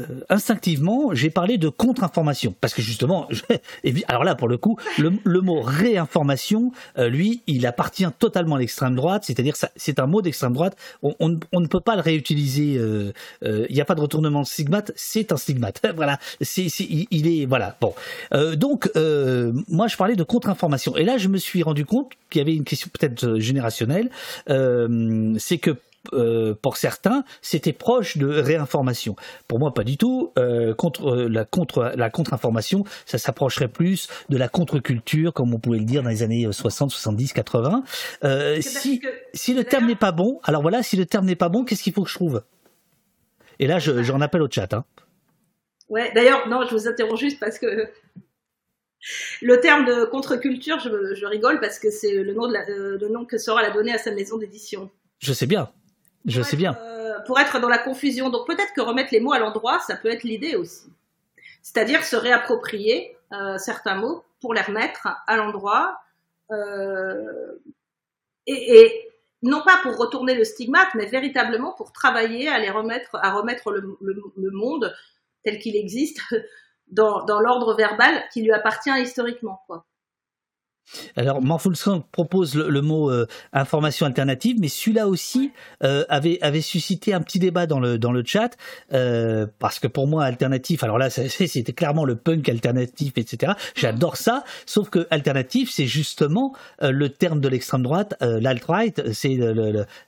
[0.00, 3.28] euh, instinctivement, j'ai parlé de contre-information parce que justement,
[4.08, 8.94] alors là pour le coup, le, mot réinformation, euh, lui, il appartient totalement à l'extrême
[8.94, 10.76] droite, c'est-à-dire c'est un mot d'extrême droite.
[11.02, 12.76] On, ne peut pas le réutiliser.
[12.78, 13.12] Euh,
[13.42, 15.82] il n'y a pas de retournement de stigmate, c'est un stigmate.
[15.94, 17.76] voilà, il, est voilà.
[17.80, 17.94] Bon,
[18.54, 18.90] donc
[19.68, 22.54] moi je parlais de contre-information et là je me suis rendu compte qu'il y avait
[22.54, 24.10] une question peut-être générationnelle,
[24.46, 25.76] c'est que
[26.12, 29.16] euh, pour certains, c'était proche de réinformation.
[29.48, 30.32] Pour moi, pas du tout.
[30.38, 35.58] Euh, contre euh, la contre la contre-information, ça s'approcherait plus de la contre-culture, comme on
[35.58, 37.82] pouvait le dire dans les années 60, 70, 80.
[38.60, 39.02] si
[39.34, 41.82] si le terme n'est pas bon, alors voilà, si le terme n'est pas bon, qu'est-ce
[41.82, 42.42] qu'il faut que je trouve?
[43.58, 44.72] Et là, j'en appelle au chat.
[44.72, 44.84] Hein.
[45.90, 46.10] Ouais.
[46.14, 47.90] D'ailleurs, non, je vous interromps juste parce que
[49.42, 53.08] le terme de contre-culture, je, je, rigole parce que c'est le nom de la, le
[53.08, 54.90] nom que Sora l'a donné à sa maison d'édition.
[55.18, 55.70] Je sais bien.
[56.26, 56.76] Je sais bien.
[56.80, 58.30] Euh, pour être dans la confusion.
[58.30, 60.90] Donc peut-être que remettre les mots à l'endroit, ça peut être l'idée aussi.
[61.62, 63.16] c'est-à-dire se réapproprier
[63.58, 66.00] certains mots pour les remettre à l'endroit
[68.46, 69.10] et,
[69.42, 73.70] non pas pour retourner le stigmate, mais véritablement pour travailler à les remettre, à remettre
[73.70, 74.94] le, le monde
[75.44, 76.20] tel qu'il existe
[76.88, 79.62] dans, dans l'ordre verbal qui lui appartient historiquement.
[79.66, 79.86] Quoi.
[81.16, 85.52] Alors, Morfulson propose le, mot euh, information alternative, mais celui-là aussi
[85.82, 88.56] euh, avait, avait suscité un petit débat dans le, dans le chat,
[88.92, 93.52] euh, parce que pour moi, alternatif, alors là, c'était clairement le punk alternatif, etc.
[93.74, 99.38] J'adore ça, sauf que alternatif, c'est justement le terme de l'extrême droite, l'alt-right, c'est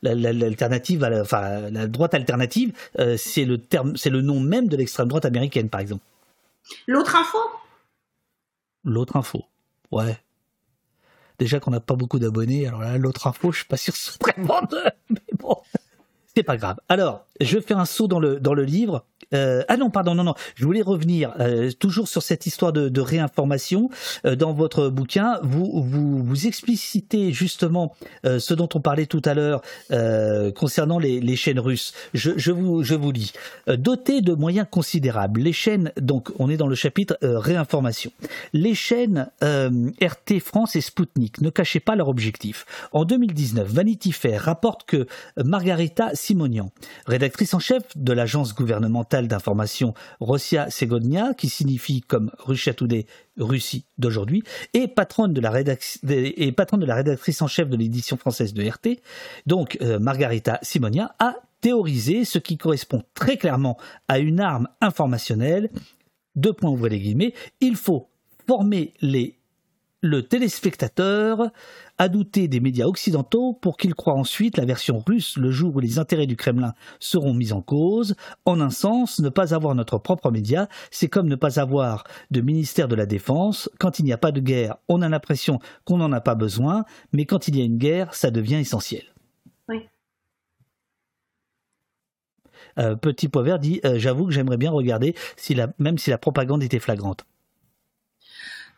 [0.03, 2.73] l'alternative, enfin, la droite alternative,
[3.17, 6.03] c'est le terme, c'est le nom même de l'extrême droite américaine, par exemple.
[6.87, 7.39] L'autre info?
[8.85, 9.45] L'autre info,
[9.91, 10.17] ouais.
[11.39, 13.99] Déjà qu'on n'a pas beaucoup d'abonnés, alors là, l'autre info, je suis pas sûr que
[13.99, 14.13] ce
[15.11, 15.57] mais bon,
[16.35, 16.77] c'est pas grave.
[16.89, 19.05] Alors, je fais un saut dans le livre.
[19.35, 20.35] Euh, ah non, pardon, non, non.
[20.55, 23.91] Je voulais revenir euh, toujours sur cette histoire de, réinformation.
[24.25, 27.95] Euh, dans votre bouquin, vous, vous, explicitez justement
[28.25, 29.63] ce dont on parlait tout à l'heure
[30.55, 31.93] concernant les, chaînes russes.
[32.15, 33.33] Je, je, vous, je vous lis.
[33.67, 38.13] Dotées de moyens considérables, les chaînes, donc on est dans le chapitre réinformation,
[38.53, 42.67] les chaînes RT France et Sputnik ne cachaient pas leur objectif.
[42.93, 45.07] En 2019, Vanity Fair rapporte que
[45.37, 46.71] Margarita Simonian,
[47.07, 53.07] rédactrice en chef de l'agence gouvernementale d'information Rossia Segodnia, qui signifie comme Russia Today
[53.39, 54.43] Russie d'aujourd'hui,
[54.75, 55.53] et patronne de la,
[56.11, 59.01] et patronne de la rédactrice en chef de l'édition française de RT,
[59.47, 63.79] donc euh, Margarita Simonia, a théorisé ce qui correspond très clairement
[64.09, 65.71] à une arme informationnelle.
[66.35, 67.35] Deux points ouvrez les guillemets.
[67.61, 68.09] Il faut
[68.47, 69.39] former les
[70.03, 71.51] le téléspectateur
[72.03, 75.79] a douté des médias occidentaux pour qu'il croient ensuite la version russe le jour où
[75.79, 78.17] les intérêts du Kremlin seront mis en cause.
[78.45, 82.03] En un sens, ne pas avoir notre propre média, c'est comme ne pas avoir
[82.33, 83.71] de ministère de la Défense.
[83.79, 86.85] Quand il n'y a pas de guerre, on a l'impression qu'on n'en a pas besoin,
[87.13, 89.05] mais quand il y a une guerre, ça devient essentiel.
[89.69, 89.87] Oui.
[92.81, 96.19] Euh, Petit Poivre dit euh, J'avoue que j'aimerais bien regarder si la, même si la
[96.19, 97.25] propagande était flagrante.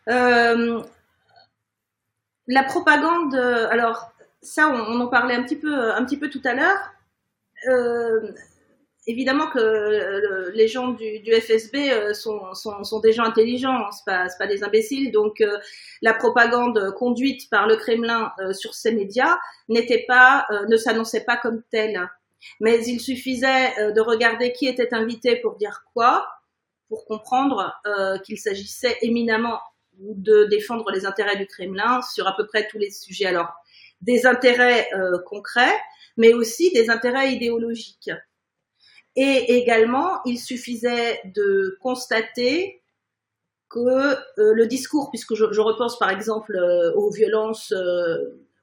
[0.09, 0.83] Euh,
[2.47, 4.11] la propagande, euh, alors
[4.41, 6.91] ça, on, en parlait un petit peu, un petit peu tout à l'heure.
[7.67, 8.31] Euh,
[9.07, 14.05] évidemment que euh, les gens du, du FSB sont, sont, sont, des gens intelligents, c'est
[14.05, 15.11] pas, pas des imbéciles.
[15.11, 15.43] Donc
[16.01, 19.37] la propagande conduite par le Kremlin sur ces médias
[19.69, 22.09] n'était pas, ne s'annonçait pas comme telle.
[22.59, 26.27] Mais il suffisait de regarder qui était invité pour dire quoi,
[26.89, 27.73] pour comprendre
[28.23, 29.59] qu'il s'agissait éminemment
[29.99, 33.25] de défendre les intérêts du Kremlin sur à peu près tous les sujets.
[33.25, 33.53] Alors,
[34.01, 35.75] des intérêts euh, concrets,
[36.17, 38.11] mais aussi des intérêts idéologiques.
[39.15, 42.81] Et également, il suffisait de constater
[43.69, 47.73] que euh, le discours, puisque je, repense par exemple euh, aux violences,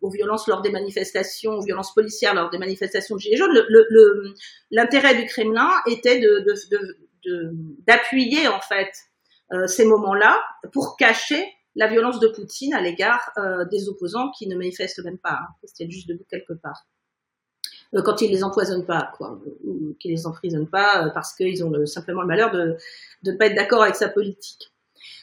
[0.01, 3.65] aux violences lors des manifestations, aux violences policières lors des manifestations de Gilets jaunes,
[4.71, 6.21] l'intérêt du Kremlin était
[7.87, 8.93] d'appuyer de, en fait
[9.67, 10.41] ces moments-là
[10.73, 15.19] pour cacher la violence de Poutine à l'égard euh, des opposants qui ne manifestent même
[15.19, 16.87] pas, hein, qui juste debout quelque part.
[17.95, 21.87] Euh, quand ils les empoisonnent pas, quoi, ou qu'ils les emprisonnent pas parce qu'ils ont
[21.87, 22.77] simplement le malheur de
[23.25, 24.73] ne pas être d'accord avec sa politique.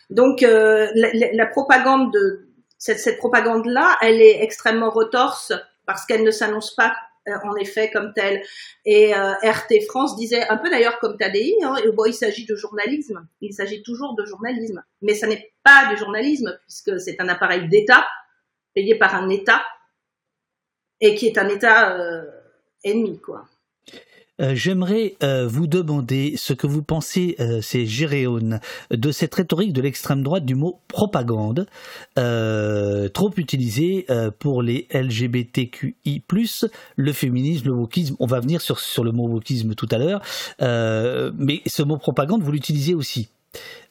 [0.09, 2.47] Donc la, propagande de
[2.77, 5.53] cette, cette propagande-là, elle est extrêmement retorse
[5.85, 7.08] parce qu'elle ne s'annonce pas euh,
[7.43, 8.41] en effet comme tel.
[8.85, 12.55] Et euh, RT France disait un peu d'ailleurs comme TADI, hein, bon, il s'agit de
[12.55, 17.29] journalisme, il s'agit toujours de journalisme, mais ça n'est pas du journalisme puisque c'est un
[17.29, 18.05] appareil d'État
[18.73, 19.61] payé par un État
[21.01, 22.23] et qui est un État euh,
[22.83, 23.45] ennemi, quoi.
[24.39, 28.59] Euh, j'aimerais euh, vous demander ce que vous pensez, euh, c'est Géréone,
[28.91, 31.67] de cette rhétorique de l'extrême droite du mot propagande,
[32.15, 34.05] trop utilisé
[34.39, 36.23] pour les LGBTQI+,
[36.95, 38.15] le féminisme, le wokisme.
[38.19, 40.21] On va venir sur, sur le mot wokisme tout à l'heure,
[41.37, 43.29] mais ce mot propagande, vous l'utilisez aussi.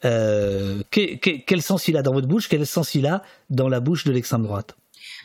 [0.02, 4.12] quel sens il a dans votre bouche Quel sens il a dans la bouche de
[4.12, 4.76] l'extrême droite?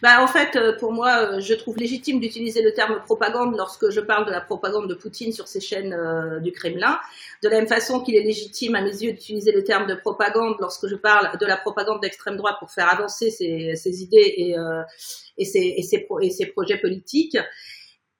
[0.01, 3.89] Bah, en fait, euh, pour moi, euh, je trouve légitime d'utiliser le terme propagande lorsque
[3.89, 6.99] je parle de la propagande de Poutine sur ces chaînes euh, du Kremlin.
[7.41, 10.55] De la même façon qu'il est légitime, à mes yeux, d'utiliser le terme de propagande
[10.59, 14.55] lorsque je parle de la propagande d'extrême droite pour faire avancer ses, idées et,
[15.37, 17.37] et, ses, et, ses projets politiques.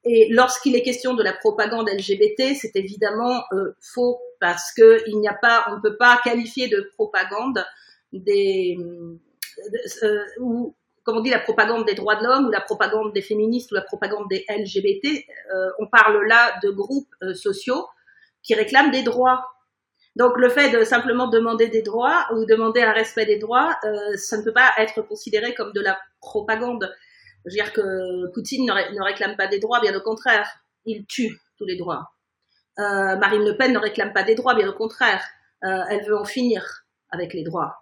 [0.06, 3.42] Et lorsqu'il est question de la propagande LGBT, c'est évidemment
[3.80, 7.64] faux parce que il n'y a pas, on ne peut pas qualifier de propagande
[8.12, 8.78] des
[10.04, 13.22] euh, ou comme on dit, la propagande des droits de l'homme ou la propagande des
[13.22, 17.88] féministes ou la propagande des LGBT, euh, on parle là de groupes euh, sociaux
[18.42, 19.46] qui réclament des droits.
[20.16, 24.16] Donc le fait de simplement demander des droits ou demander un respect des droits, euh,
[24.16, 26.90] ça ne peut pas être considéré comme de la propagande.
[27.46, 30.50] Je veux dire que Poutine ne, ne réclame pas des droits, bien au contraire,
[30.86, 32.12] il tue tous les droits.
[32.78, 35.24] Marine Le Pen ne réclame pas des droits, bien au contraire,
[35.62, 36.83] elle veut en finir
[37.14, 37.76] avec les droits.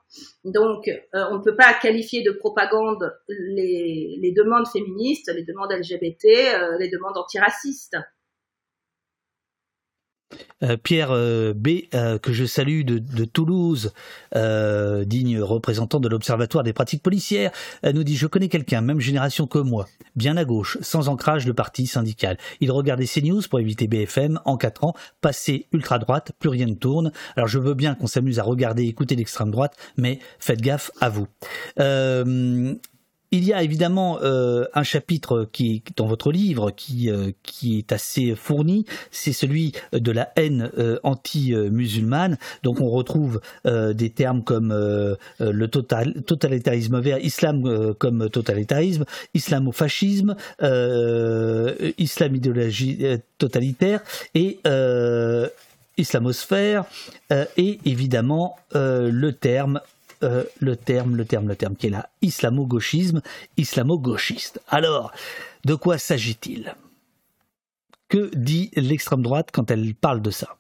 [0.43, 5.71] Donc, euh, on ne peut pas qualifier de propagande les, les demandes féministes, les demandes
[5.71, 7.97] LGBT, euh, les demandes antiracistes.
[10.63, 13.93] Euh, Pierre euh, B, euh, que je salue de, de Toulouse,
[14.33, 17.51] digne représentant de l'Observatoire des pratiques policières,
[17.83, 21.51] nous dit Je connais quelqu'un, même génération que moi, bien à gauche, sans ancrage de
[21.51, 22.37] parti syndical.
[22.59, 27.11] Il regardait CNews pour éviter BFM en 4 ans, passé ultra-droite, plus rien ne tourne.
[27.35, 31.09] Alors je veux bien qu'on s'amuse à regarder écouter l'extrême droite, mais faites gaffe à
[31.09, 31.27] vous.
[33.33, 37.93] Il y a évidemment euh, un chapitre qui dans votre livre qui euh, qui est
[37.93, 42.37] assez fourni, c'est celui de la haine euh, anti-musulmane.
[42.63, 44.73] Donc on retrouve des termes comme
[45.39, 50.35] le total, totalitarisme vert, islam comme totalitarisme, islamofascisme,
[51.97, 52.99] islam idéologie
[53.37, 54.01] totalitaire
[54.35, 54.59] et
[55.97, 56.85] islamosphère
[57.57, 59.79] et évidemment le terme
[60.23, 63.21] euh, le terme, le terme, le terme qui est là, islamo-gauchisme,
[63.57, 64.61] islamo-gauchiste.
[64.67, 65.11] Alors,
[65.65, 66.75] de quoi s'agit-il?
[68.07, 70.57] Que dit l'extrême droite quand elle parle de ça?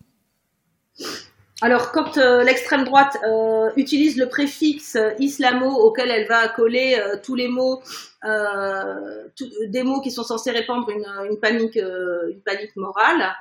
[1.61, 7.35] Alors, quand euh, l'extrême droite euh, utilise le préfixe islamo auquel elle va coller tous
[7.35, 7.83] les mots,
[8.23, 13.31] des mots qui sont censés répandre une, panique, une panique morale,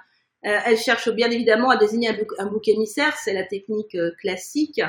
[0.42, 4.82] elle cherche bien évidemment à désigner un bouc émissaire, c'est la technique classique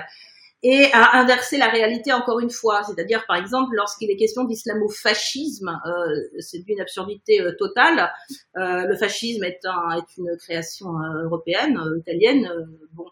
[0.64, 2.84] et à inverser la réalité encore une fois.
[2.84, 8.12] C'est-à-dire, par exemple, lorsqu'il est question d'islamo-fascisme, euh, c'est d'une absurdité euh, totale.
[8.58, 12.50] Euh, le fascisme est, un, est une création euh, européenne, euh, italienne.
[12.94, 13.06] bon.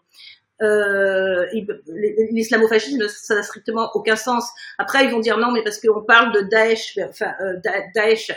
[2.32, 4.50] L'islamo-fascisme, ça n'a strictement aucun sens.
[4.76, 7.32] Après, ils vont dire non, mais parce qu'on parle de Daesh, enfin,
[7.94, 8.30] Daesh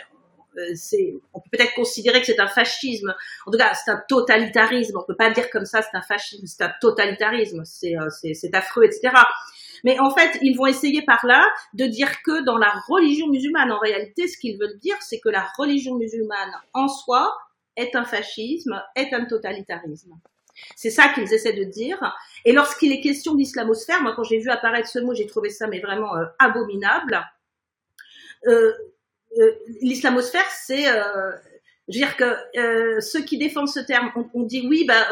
[0.75, 3.13] c'est, on peut peut-être considérer que c'est un fascisme.
[3.45, 4.97] En tout cas, c'est un totalitarisme.
[4.97, 7.63] On peut pas dire comme ça, c'est un fascisme, c'est un totalitarisme.
[7.65, 8.09] C'est, euh,
[8.53, 9.13] affreux, etc.
[9.83, 13.71] Mais en fait, ils vont essayer par là de dire que dans la religion musulmane,
[13.71, 17.35] en réalité, ce qu'ils veulent dire, c'est que la religion musulmane en soi
[17.75, 20.13] est un fascisme, est un totalitarisme.
[20.75, 22.15] C'est ça qu'ils essaient de dire.
[22.45, 25.67] Et lorsqu'il est question d'islamosphère, moi, quand j'ai vu apparaître ce mot, j'ai trouvé ça
[25.67, 27.19] mais vraiment euh, abominable.
[28.45, 28.73] Euh, euh,
[29.81, 31.31] l'islamosphère, c'est, euh,
[31.87, 35.07] je veux dire que euh, ceux qui défendent ce terme, on, dit oui, bah,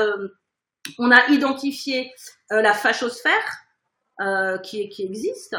[0.97, 2.11] on a identifié
[2.49, 3.57] la fachosphère
[4.63, 5.55] qui, existe.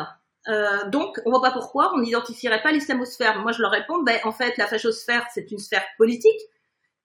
[0.49, 3.39] Euh, donc, on voit pas pourquoi on n'identifierait pas l'islamosphère.
[3.39, 6.41] Moi, je leur réponds, ben, en fait, la fachosphère, c'est une sphère politique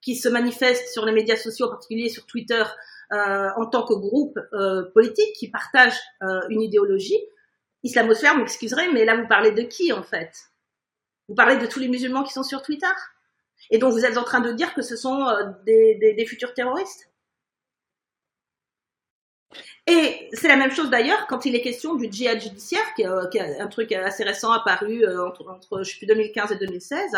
[0.00, 2.62] qui se manifeste sur les médias sociaux, en particulier sur Twitter,
[3.12, 5.96] euh, en tant que groupe euh, politique qui partage
[6.50, 7.20] une idéologie.
[7.84, 10.47] Islamosphère, m'excuserez, mais là, vous parlez de qui, en fait?
[11.28, 12.86] Vous parlez de tous les musulmans qui sont sur Twitter
[13.70, 17.10] et donc vous êtes en train de dire que ce sont euh, des, futurs terroristes.
[19.86, 23.60] Et c'est la même chose d'ailleurs quand il est question du djihad judiciaire, qui, est
[23.60, 27.12] un truc assez récent apparu euh, entre, entre je sais plus 2015 et 2016,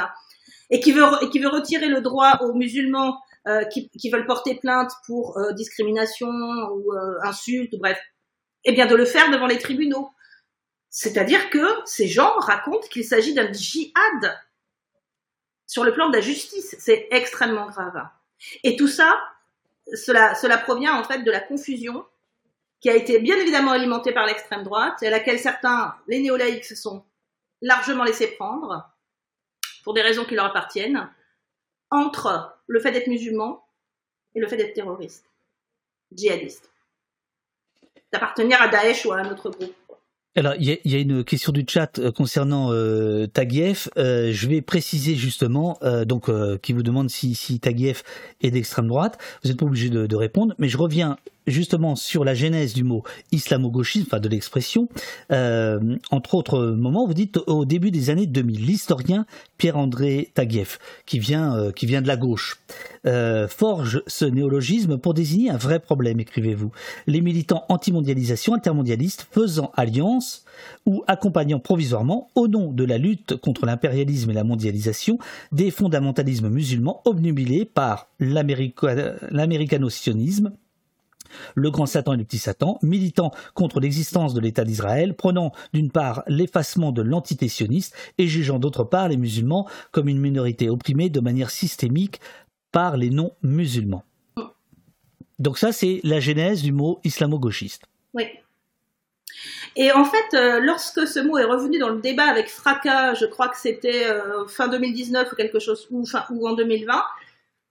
[0.70, 3.18] et qui veut et qui veut retirer le droit aux musulmans
[3.48, 6.92] euh, qui, veulent porter plainte pour discrimination ou
[7.22, 7.98] insulte, bref,
[8.64, 10.10] eh bien de le faire devant les tribunaux.
[10.90, 14.40] C'est-à-dire que ces gens racontent qu'il s'agit d'un djihad
[15.66, 16.74] sur le plan de la justice.
[16.80, 18.08] C'est extrêmement grave.
[18.64, 19.22] Et tout ça,
[19.94, 22.04] cela, provient en fait de la confusion
[22.80, 26.64] qui a été bien évidemment alimentée par l'extrême droite et à laquelle certains, les néolaïcs,
[26.64, 27.04] se sont
[27.60, 28.90] largement laissés prendre
[29.84, 31.08] pour des raisons qui leur appartiennent
[31.90, 33.64] entre le fait d'être musulman
[34.34, 35.26] et le fait d'être terroriste,
[36.12, 36.70] djihadiste,
[38.12, 39.74] d'appartenir à Daesh ou à un autre groupe.
[40.36, 43.26] Alors, il y, a une question du chat euh, concernant euh.
[43.96, 46.30] Euh, je vais préciser justement, euh, donc,
[46.62, 47.58] qui vous demande si, si
[48.40, 49.18] est d'extrême droite.
[49.42, 51.16] Vous n'êtes pas obligé de, de, répondre, mais je reviens
[51.46, 53.02] justement sur la genèse du mot
[53.32, 54.88] islamo-gauchisme, enfin de l'expression.
[55.32, 59.26] Euh, entre autres moments, vous dites au début des années 2000, l'historien
[59.58, 62.58] Pierre-André Taguieff, qui vient, euh, de la gauche,
[63.06, 66.70] euh, forge ce néologisme pour désigner un vrai problème, écrivez-vous.
[67.06, 70.44] Les militants anti-mondialisation, intermondialistes, faisant alliance
[70.86, 75.18] ou accompagnant provisoirement, au nom de la lutte contre l'impérialisme et la mondialisation,
[75.52, 80.52] des fondamentalismes musulmans obnubilés par l'américano-sionisme
[81.54, 85.90] le grand Satan et le petit Satan, militant contre l'existence de l'État d'Israël, prenant d'une
[85.90, 91.10] part l'effacement de l'entité sioniste et jugeant d'autre part les musulmans comme une minorité opprimée
[91.10, 92.20] de manière systémique
[92.72, 94.04] par les non-musulmans.
[95.38, 97.84] Donc ça, c'est la genèse du mot islamo-gauchiste.
[98.12, 98.24] Oui.
[99.76, 103.24] Et en fait, euh, lorsque ce mot est revenu dans le débat avec fracas, je
[103.24, 107.02] crois que c'était euh, fin 2019 ou quelque chose, ou, ou en 2020,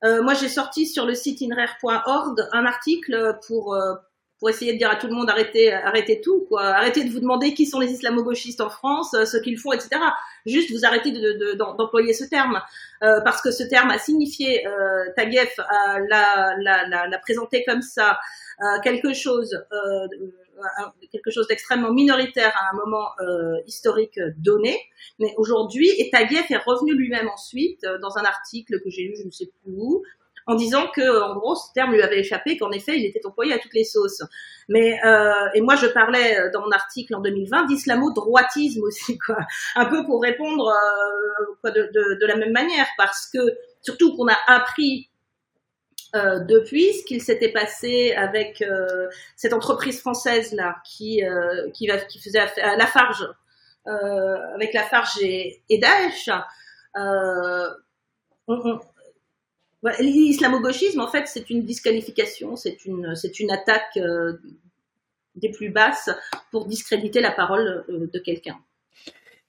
[0.03, 3.77] euh, moi j'ai sorti sur le site inrare.org un article pour
[4.39, 6.63] pour essayer de dire à tout le monde arrêtez, arrêtez tout, quoi.
[6.63, 9.89] Arrêtez de vous demander qui sont les islamo-gauchistes en France, ce qu'ils font, etc.
[10.45, 11.11] Juste, vous arrêtez
[11.55, 12.61] d'employer de, de, ce terme,
[13.03, 18.17] euh, parce que ce terme a signifié, euh, Taguieff l'a, la, la, présenté comme ça,
[18.61, 20.07] euh, quelque chose, euh,
[21.11, 24.79] quelque chose d'extrêmement minoritaire à un moment euh, historique donné.
[25.19, 29.25] Mais aujourd'hui, et est revenu lui-même ensuite euh, dans un article que j'ai lu, je
[29.25, 30.03] ne sais plus où,
[30.49, 33.53] en disant que, en gros, ce terme lui avait échappé, qu'en effet, il était employé
[33.53, 34.23] à toutes les sauces.
[34.67, 39.37] Mais euh, et moi, je parlais euh, dans mon article en 2020 d'islamo-droitisme aussi, quoi,
[39.75, 40.73] un peu pour répondre
[41.65, 43.39] euh, de, la même manière, parce que
[43.81, 45.08] surtout qu'on a appris
[46.15, 51.87] euh, depuis ce qu'il s'était passé avec euh, cette entreprise française là qui euh, qui,
[51.87, 53.27] va, qui faisait la Lafarge
[53.85, 56.29] avec Lafarge et, et Daesh.
[56.95, 58.79] On,
[59.81, 64.33] L'islamo-gauchisme, en fait, c'est une disqualification, c'est une, c'est une attaque euh,
[65.35, 66.09] des plus basses
[66.51, 68.59] pour discréditer la parole euh, de quelqu'un.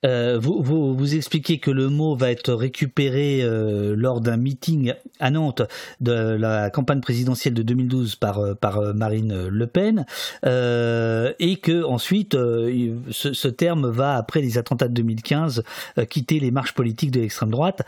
[0.05, 4.93] Euh, vous, vous, vous, expliquez que le mot va être récupéré euh, lors d'un meeting
[5.19, 5.61] à Nantes
[5.99, 10.05] de la campagne présidentielle de 2012 par, euh, par euh, Marine Le Pen.
[10.45, 15.63] Euh, et que ensuite ce, ce, terme va après les attentats de 2015
[16.09, 17.81] quitter les marches politiques de l'extrême droite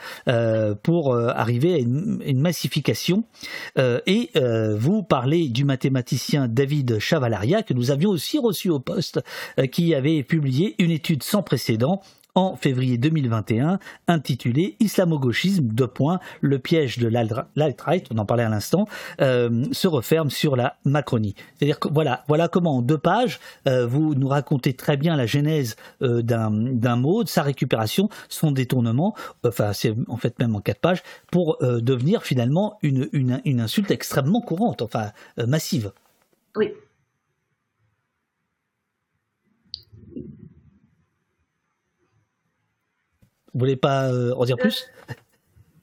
[0.83, 3.23] pour arriver à une, une massification.
[3.77, 4.31] Et
[4.75, 9.21] vous parlez du mathématicien David Chavalaria que nous avions aussi reçu au poste
[9.71, 12.02] qui avait publié une étude sans précédent
[12.35, 18.49] en février 2021 intitulé Islamo-gauchisme, deux points, le piège de l'alt-right, on en parlait à
[18.49, 18.87] l'instant,
[19.21, 21.35] euh, se referme sur la Macronie.
[21.55, 25.25] C'est-à-dire que voilà, voilà comment en deux pages, euh, vous nous racontez très bien la
[25.25, 29.15] genèse euh, d'un mot, de sa récupération, son détournement,
[29.45, 34.41] enfin c'est en fait même en quatre pages, pour devenir finalement une, une, insulte extrêmement
[34.41, 35.91] courante, enfin massive.
[36.55, 36.73] Oui.
[43.53, 44.87] Vous voulez pas euh, en dire plus?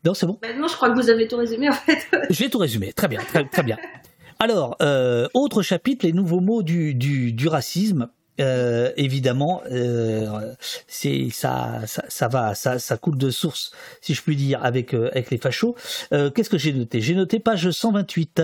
[0.05, 1.98] Non, c'est bon ben Non, je crois que vous avez tout résumé en fait.
[2.30, 3.76] je vais tout résumer, très bien, très, très bien.
[4.38, 8.09] Alors, euh, autre chapitre, les nouveaux mots du, du, du racisme.
[8.40, 10.55] Euh, évidemment, euh,
[10.86, 13.70] c'est ça, ça, ça, va, ça, ça coule de source,
[14.01, 15.76] si je puis dire, avec euh, avec les fachos.
[16.14, 17.02] Euh, qu'est-ce que j'ai noté?
[17.02, 18.42] J'ai noté page 128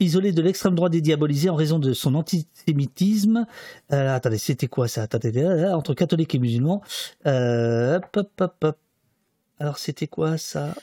[0.00, 3.46] isolé de l'extrême droite dédiabolisé en raison de son antisémitisme.
[3.92, 5.02] Euh, attendez, c'était quoi ça?
[5.02, 6.82] Attendez, Entre catholiques et musulmans.
[7.26, 8.78] Euh, hop, hop, hop, hop.
[9.58, 10.74] Alors c'était quoi ça?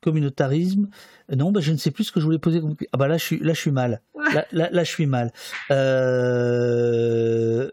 [0.00, 0.88] Communautarisme
[1.34, 2.62] Non, bah, je ne sais plus ce que je voulais poser.
[2.92, 4.00] Ah bah là je suis, là, je suis mal.
[4.32, 5.32] Là, là, là je suis mal.
[5.70, 7.70] Euh...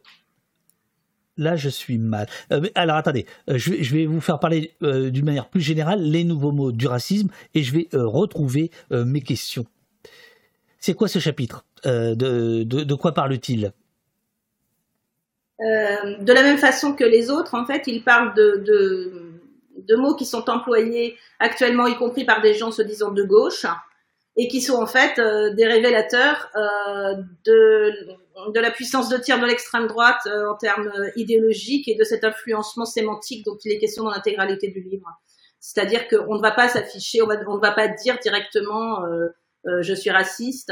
[1.37, 2.27] Là, je suis mal.
[2.51, 5.61] Euh, alors, attendez, euh, je, vais, je, vais, vous faire parler euh, d'une manière plus
[5.61, 9.65] générale les nouveaux mots du racisme et je vais retrouver mes questions.
[10.81, 13.71] C'est quoi ce chapitre euh, de, quoi parle-t-il?
[15.61, 20.25] Euh, De la même façon que les autres, en fait, il parle de, mots qui
[20.25, 23.67] sont employés actuellement, y compris par des gens se disant de gauche,
[24.37, 26.49] et qui sont en fait euh, des révélateurs
[27.45, 32.85] de, la puissance de tir de l'extrême droite en termes idéologiques et de cet influencement
[32.85, 35.07] sémantique dont il est question dans l'intégralité du livre.
[35.59, 39.05] C'est-à-dire qu'on ne va pas s'afficher, on, ne va pas dire directement
[39.65, 40.71] je suis raciste,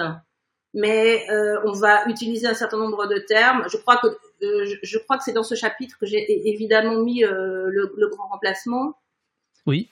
[0.74, 3.66] mais euh, on va utiliser un certain nombre de termes.
[3.72, 7.02] Je crois que euh, je, je, crois que c'est dans ce chapitre que j'ai évidemment
[7.02, 8.96] mis le, le, grand remplacement.
[9.66, 9.90] Oui.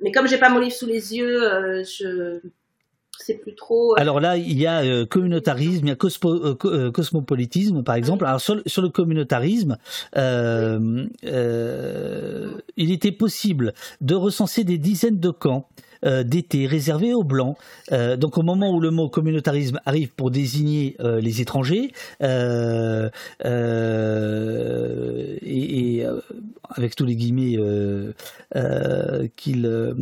[0.00, 1.40] mais comme j'ai pas mon livre sous les yeux,
[1.84, 2.40] je
[3.18, 3.94] c'est plus trop.
[3.98, 8.24] Alors là, il y a euh, communautarisme, il y a cosmo, euh, cosmopolitisme, par exemple.
[8.24, 9.78] Alors sur, sur le communautarisme,
[10.16, 11.06] euh,
[12.76, 15.68] il était possible de recenser des dizaines de camps
[16.04, 17.56] euh, d'été réservés aux blancs.
[17.92, 21.92] Euh, donc au moment où le mot communautarisme arrive pour désigner euh, les étrangers,
[26.74, 27.58] avec tous les guillemets
[29.36, 29.94] qu'il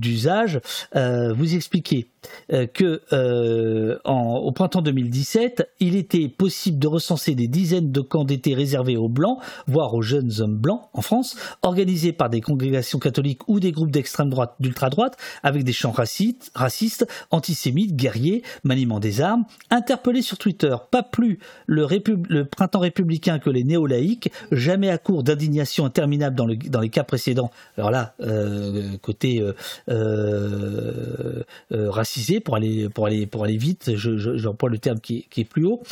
[0.00, 0.60] d'usage,
[0.94, 2.08] vous expliquez
[2.52, 8.24] euh, que euh, au printemps 2017, il était possible de recenser des dizaines de camps
[8.24, 12.98] d'été réservés aux blancs, voire aux jeunes hommes blancs en France, organisés par des congrégations
[12.98, 19.00] catholiques ou des groupes d'extrême droite, d'ultra droite, avec des chants racistes, antisémites, guerriers, maniement
[19.00, 20.74] des armes, interpellés sur Twitter.
[20.90, 26.56] Pas plus le, printemps républicain que les néo-laïcs, jamais à court d'indignation interminable dans, le,
[26.56, 27.50] dans, les cas précédents.
[27.76, 29.52] Alors là, euh, côté euh,
[29.88, 31.42] euh,
[31.90, 33.94] racisé pour aller vite.
[33.94, 35.82] Je, je, le terme qui, qui est plus haut.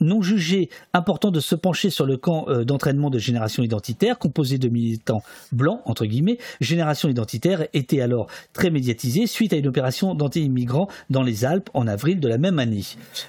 [0.00, 4.58] Non jugé important de se pencher sur le camp euh, d'entraînement de Génération Identitaire, composé
[4.58, 6.36] de militants blancs, entre guillemets.
[6.60, 11.86] Génération Identitaire était alors très médiatisée suite à une opération d'anti-immigrants dans les Alpes en
[11.86, 12.84] avril de la même année.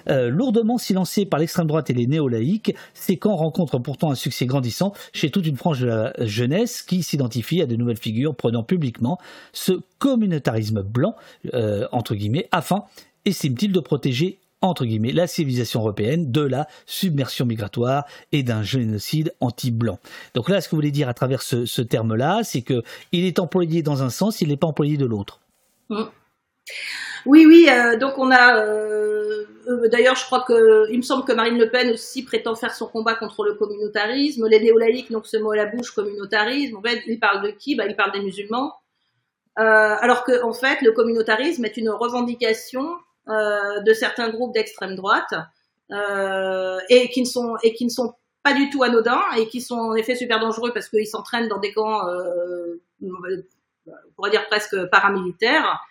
[0.10, 4.46] Euh, lourdement silencés par l'extrême droite et les néo-laïcs, ces camps rencontrent pourtant un succès
[4.46, 8.64] grandissant chez toute une frange de la jeunesse qui s'identifie à de nouvelles figures prenant
[8.64, 9.20] publiquement
[9.54, 11.16] ce communautarisme blanc,
[11.54, 12.84] euh, entre guillemets, afin,
[13.26, 19.34] estime-t-il, de protéger entre guillemets, la civilisation européenne de la submersion migratoire et d'un génocide
[19.40, 20.00] anti-blanc.
[20.34, 23.84] Donc là, ce que vous voulez dire à travers ce, terme-là, c'est qu'il est employé
[23.84, 25.40] dans un sens, il n'est pas employé de l'autre.
[25.90, 26.04] Mmh.
[27.26, 28.64] Oui, oui, euh, donc on a...
[28.64, 30.90] Euh, euh, d'ailleurs, je crois que...
[30.92, 34.48] Il me semble que Marine Le Pen aussi prétend faire son combat contre le communautarisme.
[34.48, 37.76] Les néo-laïcs, donc ce mot à la bouche, communautarisme, en fait, il parle de qui?
[37.76, 38.74] Bah, Il parle des musulmans.
[39.56, 42.88] alors que en fait, le communautarisme est une revendication
[43.28, 45.34] de certains groupes d'extrême droite
[45.92, 48.14] euh, et qui ne sont et qui ne sont
[48.44, 51.60] pas du tout anodins et qui sont en effet super dangereux parce qu'ils s'entraînent dans
[51.60, 55.82] des camps, euh, on pourrait dire presque paramilitaires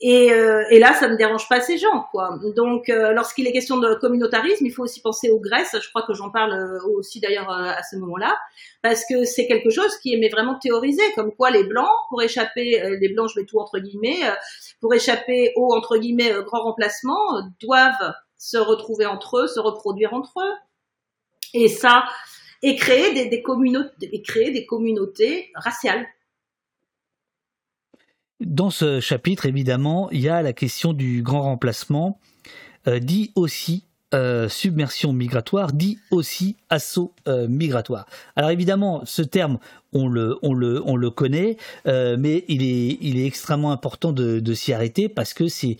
[0.00, 2.38] et, euh, là, ça ne dérange pas ces gens, quoi.
[2.54, 5.74] Donc, euh, lorsqu'il est question de communautarisme, il faut aussi penser aux Grèces.
[5.82, 8.36] Je crois que j'en parle euh, aussi d'ailleurs à ce moment-là,
[8.80, 12.22] parce que c'est quelque chose qui est mais vraiment théorisé, comme quoi les blancs, pour
[12.22, 14.20] échapper, les blancs, je mets tout entre guillemets,
[14.80, 20.40] pour échapper au entre guillemets grand remplacement, doivent se retrouver entre eux, se reproduire entre
[20.40, 20.54] eux,
[21.54, 22.04] et ça,
[22.62, 26.06] et créer des, des communautés, et créer des communautés raciales.
[28.40, 32.20] Dans ce chapitre, évidemment, il y a la question du grand remplacement,
[32.86, 38.06] euh, dit aussi euh, submersion migratoire, dit aussi assaut euh, migratoire.
[38.36, 39.58] Alors évidemment, ce terme,
[39.92, 41.56] on le, on le, on le connaît,
[41.86, 45.76] mais il est, il extrêmement important de, s'y arrêter parce que c'est,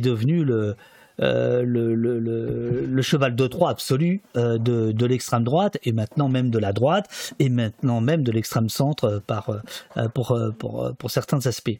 [0.00, 0.74] devenu le,
[1.20, 7.34] euh, cheval de Troie absolu euh, de, l'extrême droite et maintenant même de la droite
[7.38, 11.78] et maintenant même de l'extrême centre euh, pour, certains aspects.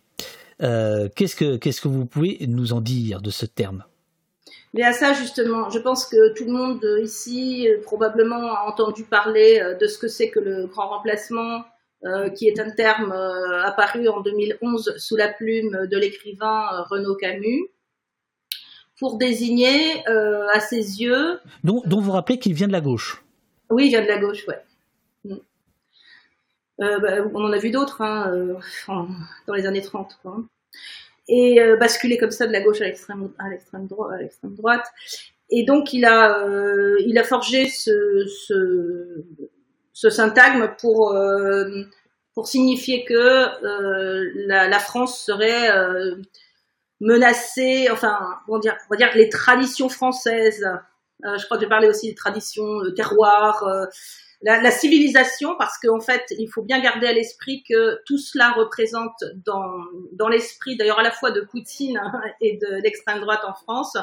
[0.58, 3.84] qu'est-ce, que, qu'est-ce que vous pouvez nous en dire de ce terme?
[4.74, 9.62] Mais à ça, justement, je pense que tout le monde ici probablement a entendu parler
[9.78, 11.64] de ce que c'est que le grand remplacement,
[12.36, 13.12] qui est un terme
[13.64, 17.68] apparu en 2011 sous la plume de l'écrivain Renaud Camus
[19.02, 21.40] pour désigner euh, à ses yeux.
[21.64, 23.24] Dont, vous rappelez qu'il vient de la gauche.
[23.68, 24.62] Oui, il vient de la gauche, ouais.
[25.24, 25.36] Mm.
[26.82, 28.54] Euh, bah, on en a vu d'autres hein, euh,
[29.48, 30.20] dans les années 30.
[30.22, 30.36] Quoi.
[31.28, 33.86] Et basculer comme ça de la gauche à l'extrême à l'extrême
[34.54, 34.86] droite.
[35.50, 36.44] Et donc il a
[36.98, 38.26] il a forgé ce,
[39.92, 41.16] ce, syntagme pour
[42.34, 45.70] pour signifier que la, France serait
[47.02, 50.64] menacer, enfin, on va dire, on va dire les traditions françaises.
[51.24, 53.86] Euh, je crois que j'ai parlé aussi des traditions euh, terroirs, euh,
[54.42, 59.24] la, civilisation, parce qu'en fait, il faut bien garder à l'esprit que tout cela représente
[59.44, 62.00] dans, l'esprit, d'ailleurs à la fois de Poutine
[62.40, 63.96] et de l'extrême droite en France,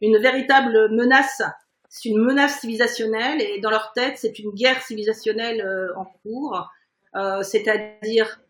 [0.00, 1.42] une véritable menace.
[1.88, 6.70] C'est une menace civilisationnelle et dans leur tête, c'est une guerre civilisationnelle euh, en cours,
[7.16, 8.40] euh, c'est-à-dire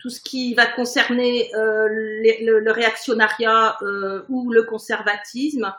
[0.00, 5.72] tout ce qui va concerner euh, le, réactionnariat euh, ou le conservatisme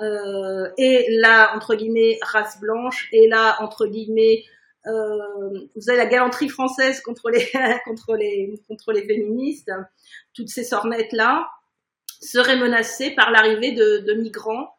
[0.00, 4.44] euh, et la entre guillemets race blanche et là entre guillemets
[4.84, 7.46] vous avez la galanterie française contre les
[7.84, 9.70] contre les contre les féministes
[10.32, 11.48] toutes ces sornettes là
[12.20, 14.74] seraient menacées par l'arrivée de, migrants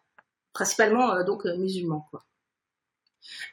[0.54, 2.24] principalement donc musulmans quoi.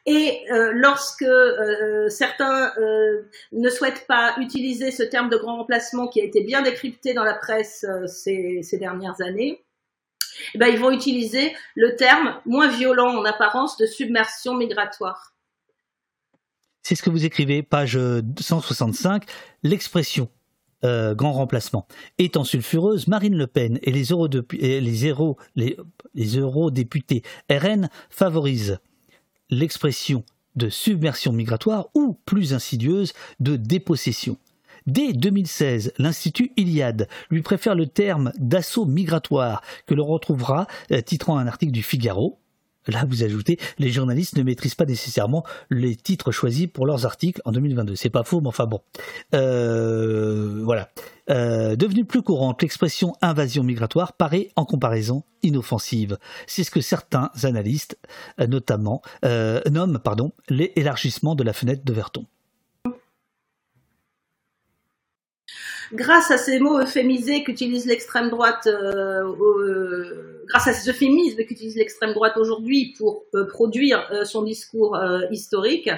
[0.07, 3.23] Et euh, lorsque euh, certains euh,
[3.53, 7.25] ne souhaitent pas utiliser ce terme de grand remplacement qui a été bien décrypté dans
[7.25, 9.63] la presse ces, dernières années,
[10.55, 15.35] eh ben, ils vont utiliser le terme moins violent en apparence de submersion migratoire.
[16.83, 17.99] C'est ce que vous écrivez, page
[18.41, 19.25] 165,
[19.63, 20.29] l'expression
[20.83, 21.89] grand remplacement.
[22.19, 24.13] Étant sulfureuse, Marine Le Pen et les
[26.39, 28.79] eurodéputés RN favorisent
[29.51, 30.25] l'expression
[30.57, 34.37] de submersion migratoire ou, plus insidieuse, de dépossession.
[34.89, 41.37] Dès 2016, l'Institut Iliade lui préfère le terme d'assaut migratoire que l'on retrouvera euh, titrant
[41.37, 42.39] un article du Figaro.
[42.87, 47.43] Là, vous ajoutez, les journalistes ne maîtrisent pas nécessairement les titres choisis pour leurs articles
[47.45, 47.97] en 2022.
[47.97, 48.81] C'est pas faux, mais enfin bon.
[49.35, 50.89] Euh, voilà.
[51.29, 56.17] Euh, devenue plus courante, l'expression invasion migratoire paraît en comparaison inoffensive.
[56.47, 57.99] C'est ce que certains analystes,
[58.39, 62.25] notamment, nomment pardon, l'élargissement de la fenêtre de Verton.
[65.93, 71.77] Grâce à ces mots euphémisés qu'utilise l'extrême droite, euh, euh, grâce à ces euphémismes qu'utilise
[71.77, 74.99] l'extrême droite aujourd'hui pour euh, produire son discours
[75.31, 75.91] historique,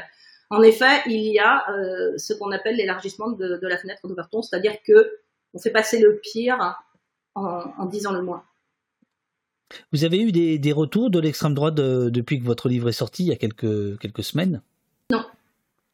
[0.50, 1.64] en effet, il y a
[2.16, 5.18] ce qu'on appelle l'élargissement de, la fenêtre d'Overton, c'est-à-dire que
[5.54, 6.76] on fait passer le pire
[7.34, 8.42] en, disant le moins.
[9.92, 13.28] Vous avez eu des, retours de l'extrême droite depuis que votre livre est sorti il
[13.28, 14.60] y a quelques, semaines?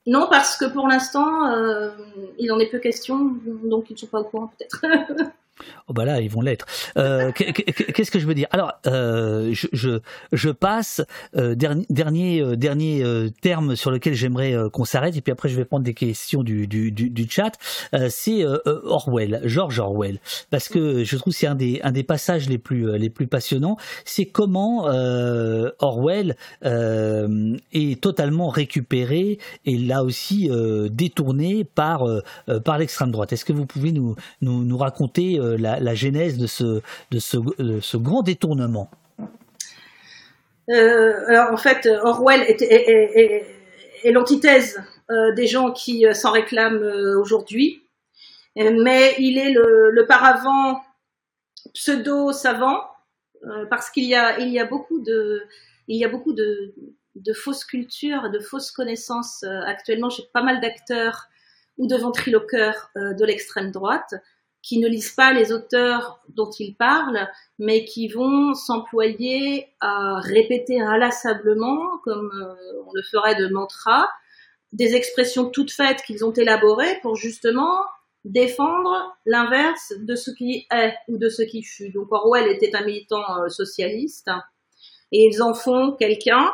[0.06, 1.90] Non, parce que pour l'instant, euh,
[2.38, 4.84] il en est peu question, donc ils ne sont pas au courant peut-être.
[5.88, 6.66] Oh bah là, ils vont l'être.
[6.98, 8.48] Euh, qu'est-ce que je veux dire?
[8.50, 10.00] Alors, euh, je, je,
[10.32, 11.02] je, passe
[11.36, 15.64] euh, dernier dernier, dernier terme sur lequel j'aimerais qu'on s'arrête et puis après je vais
[15.64, 17.52] prendre des questions du, du, du, du chat.
[18.08, 20.18] c'est Orwell, George Orwell,
[20.50, 23.76] parce que je trouve c'est un des un des passages les plus les plus passionnants.
[24.04, 24.86] C'est comment
[25.78, 30.50] Orwell est totalement récupéré et là aussi
[30.90, 32.04] détourné par
[32.64, 33.32] par l'extrême droite.
[33.32, 37.96] Est-ce que vous pouvez nous nous, nous raconter euh, la, genèse de ce, de ce,
[37.96, 38.90] grand détournement.
[40.70, 46.82] Euh, en fait, Orwell est, l'antithèse euh, des gens qui s'en réclament
[47.18, 47.82] aujourd'hui,
[48.56, 50.82] mais il est le, paravent
[51.74, 52.80] pseudo savant
[53.70, 55.42] parce qu'il y a y a beaucoup de
[55.88, 60.08] il y a beaucoup de fausses cultures, de fausses connaissances actuellement.
[60.08, 61.28] J'ai pas mal d'acteurs
[61.78, 64.14] ou de ventriloqueurs de l'extrême droite
[64.66, 67.28] qui ne lisent pas les auteurs dont ils parlent,
[67.60, 74.08] mais qui vont s'employer à répéter inlassablement, comme euh, on le ferait de mantra,
[74.72, 77.78] des expressions toutes faites qu'ils ont élaborées pour justement
[78.24, 81.90] défendre l'inverse de ce qui est ou de ce qui fut.
[81.90, 84.30] Donc Orwell était un militant euh, socialiste
[85.12, 86.50] et ils en font quelqu'un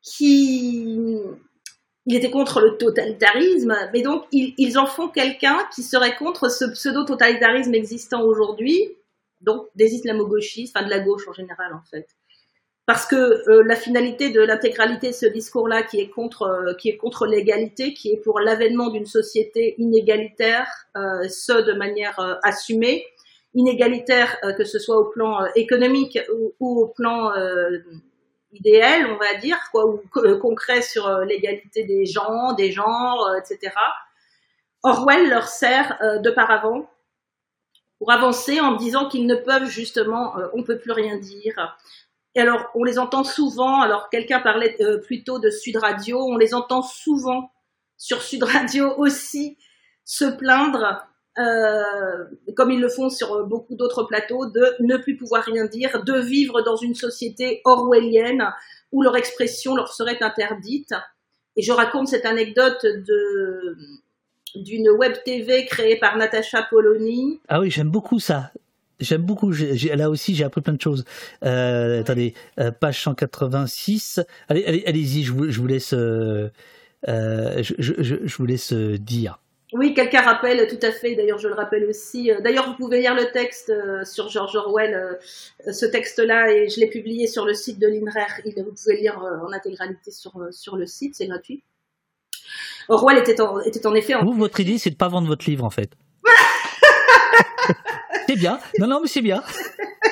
[0.00, 1.18] qui
[2.06, 6.64] il était contre le totalitarisme, mais donc ils, en font quelqu'un qui serait contre ce
[6.64, 8.96] pseudo-totalitarisme existant aujourd'hui,
[9.40, 12.08] donc des islamo-gauchistes, enfin de la gauche en général en fait.
[12.86, 16.88] Parce que euh, la finalité de l'intégralité de ce discours-là, qui est contre, euh, qui
[16.88, 20.66] est contre l'égalité, qui est pour l'avènement d'une société inégalitaire,
[20.96, 23.06] euh, ce de manière assumée,
[23.54, 27.30] inégalitaire que ce soit au plan économique ou, ou, au plan
[28.52, 33.26] idéal, on va dire, quoi, ou euh, concret sur euh, l'égalité des gens, des genres,
[33.26, 33.74] euh, etc.
[34.82, 36.90] Orwell leur sert de paravent
[38.00, 41.78] pour avancer en disant qu'ils ne peuvent justement, on peut plus rien dire.
[42.34, 43.80] Et alors, on les entend souvent.
[43.80, 46.18] Alors, quelqu'un parlait plutôt de Sud Radio.
[46.18, 47.52] On les entend souvent
[47.96, 49.56] sur Sud Radio aussi
[50.04, 51.06] se plaindre
[51.38, 52.24] euh,
[52.56, 56.02] comme ils le font sur euh, beaucoup d'autres plateaux, de ne plus pouvoir rien dire,
[56.04, 58.44] de vivre dans une société orwellienne
[58.92, 60.92] où leur expression leur serait interdite.
[61.56, 63.76] Et je raconte cette anecdote de
[64.54, 67.40] d'une web TV créée par Natacha Polony.
[67.48, 68.52] Ah oui, j'aime beaucoup ça.
[69.00, 69.50] J'aime beaucoup.
[69.50, 71.06] là aussi, j'ai appris plein de choses.
[71.42, 72.34] Euh, attendez,
[72.78, 74.20] page 186.
[74.48, 75.22] Allez, allez, allez-y.
[75.22, 75.92] Je vous, je vous laisse.
[75.92, 76.52] je,
[77.78, 79.38] je, vous laisse dire.
[79.72, 82.30] Oui, quelqu'un rappelle tout à fait, d'ailleurs je le rappelle aussi.
[82.30, 86.68] Euh, d'ailleurs, vous pouvez lire le texte euh, sur George Orwell, euh, ce texte-là, et
[86.68, 88.42] je l'ai publié sur le site de l'INRER.
[88.44, 91.62] Vous pouvez lire en intégralité sur, sur le site, c'est gratuit.
[92.88, 94.14] Orwell était en, était en effet...
[94.14, 94.24] En...
[94.24, 95.92] Vous, votre idée, c'est de pas vendre votre livre, en fait.
[98.28, 98.58] c'est bien.
[98.78, 99.42] Non, non, mais c'est bien.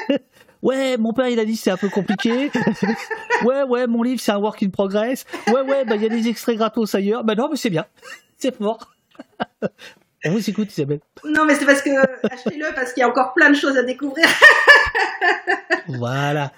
[0.62, 2.50] Ouais, mon père, il a dit c'est un peu compliqué.
[3.44, 5.24] ouais, ouais, mon livre, c'est un work in progress.
[5.46, 7.24] Ouais, ouais, bah, il y a des extraits gratos ailleurs.
[7.24, 7.86] Bah non, mais c'est bien.
[8.36, 8.90] C'est fort.
[10.24, 11.00] On vous écoute, Isabelle.
[11.24, 11.90] Non, mais c'est parce que
[12.30, 14.26] achetez-le parce qu'il y a encore plein de choses à découvrir.
[15.88, 16.52] voilà.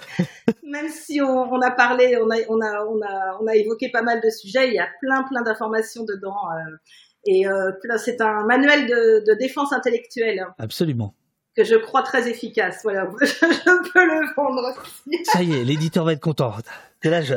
[0.65, 4.03] Même si on, a parlé, on a, on, a, on, a, on a évoqué pas
[4.03, 6.51] mal de sujets, il y a plein, plein d'informations dedans.
[6.51, 6.77] Euh,
[7.24, 10.45] et euh, c'est un manuel de, défense intellectuelle.
[10.59, 11.15] Absolument.
[11.57, 12.81] Que je crois très efficace.
[12.83, 14.74] Voilà, je, peux le vendre
[15.24, 16.55] Ça y est, l'éditeur va être content.
[17.05, 17.35] là, je...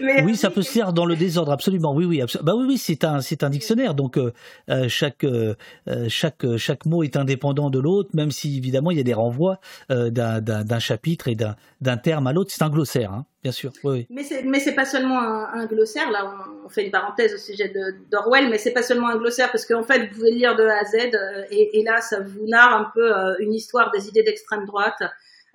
[0.00, 1.94] oui, ça peut se faire dans le désordre, absolument.
[1.94, 3.94] Oui, oui, bah oui, oui, c'est un, c'est un dictionnaire.
[3.94, 4.32] Donc euh,
[4.70, 5.54] euh, chaque, euh,
[6.08, 9.60] chaque, chaque mot est indépendant de l'autre, même si évidemment il y a des renvois
[9.88, 12.50] d'un, chapitre et d'un, d'un terme à l'autre.
[12.52, 13.72] C'est un glossaire, hein, bien sûr.
[13.84, 16.10] Oui, Mais c'est, mais c'est pas seulement un, glossaire.
[16.10, 16.32] Là,
[16.64, 19.64] on, fait une parenthèse au sujet de, d'Orwell, mais c'est pas seulement un glossaire parce
[19.64, 20.96] qu'en fait, vous pouvez lire de A à Z,
[21.50, 25.02] et, et là, ça vous narre un peu une histoire des idées d'extrême droite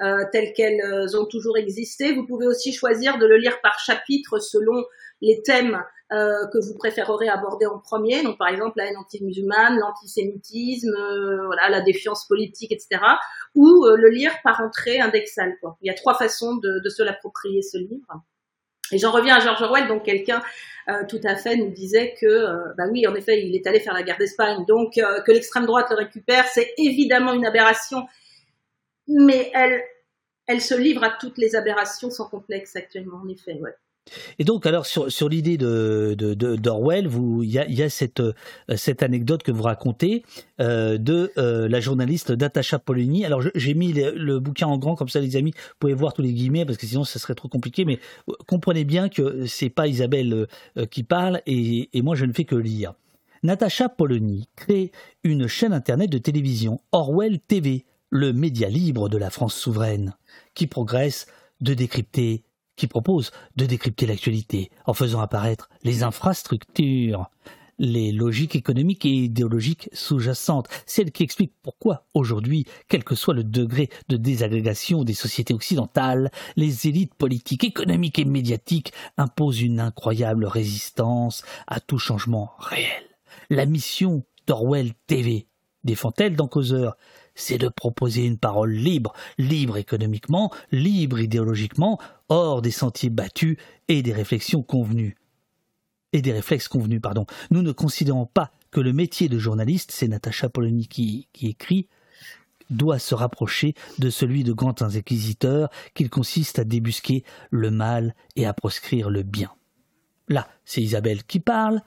[0.02, 2.14] euh, telles qu'elles euh, ont toujours existé.
[2.14, 4.84] Vous pouvez aussi choisir de le lire par chapitre selon
[5.22, 5.80] les thèmes
[6.12, 8.24] euh, que vous préférerez aborder en premier.
[8.24, 10.96] Donc, par exemple, la haine anti-musulmane, l'antisémitisme,
[11.46, 13.00] voilà, la défiance politique, etc.
[13.54, 15.56] Ou le lire par entrée indexale.
[15.82, 18.08] Il y a trois façons de, de se l'approprier ce livre.
[18.92, 20.42] Et j'en reviens à George Orwell, donc quelqu'un
[21.08, 24.04] tout à fait nous disait que, bah oui, en effet, il est allé faire la
[24.04, 28.06] guerre d'Espagne, donc que l'extrême droite le récupère, c'est évidemment une aberration
[29.08, 29.82] mais elle,
[30.48, 33.60] elle se livre à toutes les aberrations sans complexe actuellement, en effet.
[34.40, 37.10] Et donc, alors, sur, l'idée de, d'Orwell,
[37.44, 37.88] il y a,
[38.20, 38.34] euh,
[38.76, 40.24] cette anecdote que vous racontez
[40.60, 43.26] euh, de euh, la journaliste Natacha Polony.
[43.26, 46.24] Alors, j'ai mis le, bouquin en grand, comme ça, les amis, vous pouvez voir tous
[46.24, 47.86] les guillemets, parce que sinon, ça serait trop compliqué.
[47.86, 48.00] Mais
[48.48, 50.48] comprenez bien que c'est pas Isabelle
[50.90, 52.94] qui parle, et, et moi, je ne fais que lire.
[53.44, 54.92] Natacha Polony crée
[55.24, 60.14] une chaîne internet de télévision, Orwell TV, le média libre de la France souveraine,
[60.54, 61.28] qui progresse
[61.62, 62.44] de décrypter,
[62.76, 67.30] qui propose de décrypter l'actualité en faisant apparaître les infrastructures,
[67.80, 73.46] les logiques économiques et idéologiques sous-jacentes, celles qui expliquent pourquoi aujourd'hui, quel que soit le
[73.46, 80.46] degré de désagrégation des sociétés occidentales, les élites politiques, économiques et médiatiques imposent une incroyable
[80.46, 83.04] résistance à tout changement réel.
[83.50, 85.48] La mission d'Orwell TV
[85.84, 86.98] défend-elle dans Causeur
[87.36, 92.00] c'est de proposer une parole libre, libre économiquement, libre idéologiquement,
[92.30, 95.18] hors des sentiers battus et des réflexions convenues.
[96.14, 97.26] Et des réflexes convenus, pardon.
[97.52, 101.88] Nous ne considérons pas que le métier de journaliste, c'est Natacha Polony qui, qui écrit,
[102.70, 108.46] doit se rapprocher de celui de grands inquisiteurs, qu'il consiste à débusquer le mal et
[108.46, 109.52] à proscrire le bien.
[110.28, 111.82] Là, c'est Isabelle qui parle,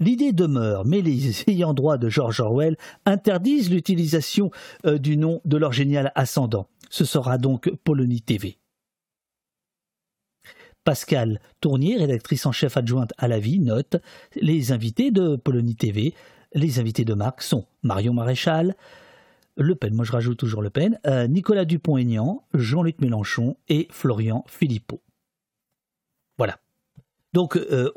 [0.00, 4.50] L'idée demeure, mais les ayants droit de George Orwell interdisent l'utilisation
[4.86, 6.66] euh, du nom de leur génial ascendant.
[6.88, 8.56] Ce sera donc Polonie TV.
[10.82, 13.96] Pascal Tournier, rédactrice en chef adjointe à la vie, note
[14.34, 16.14] Les invités de Polonie TV,
[16.54, 18.74] les invités de marque sont Marion Maréchal,
[19.56, 24.44] Le Pen, moi je rajoute toujours Le Pen, euh, Nicolas Dupont-Aignan, Jean-Luc Mélenchon et Florian
[24.48, 25.02] Philippot.
[27.32, 27.92] Donc, euh,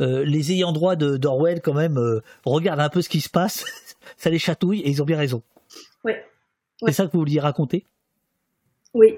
[0.00, 3.64] euh, les ayants droit d'Orwell, quand même, euh, regardent un peu ce qui se passe,
[4.16, 5.42] ça les chatouille et ils ont bien raison.
[6.04, 6.12] Oui.
[6.86, 7.84] C'est ça que vous vouliez raconter?
[8.94, 9.16] Oui.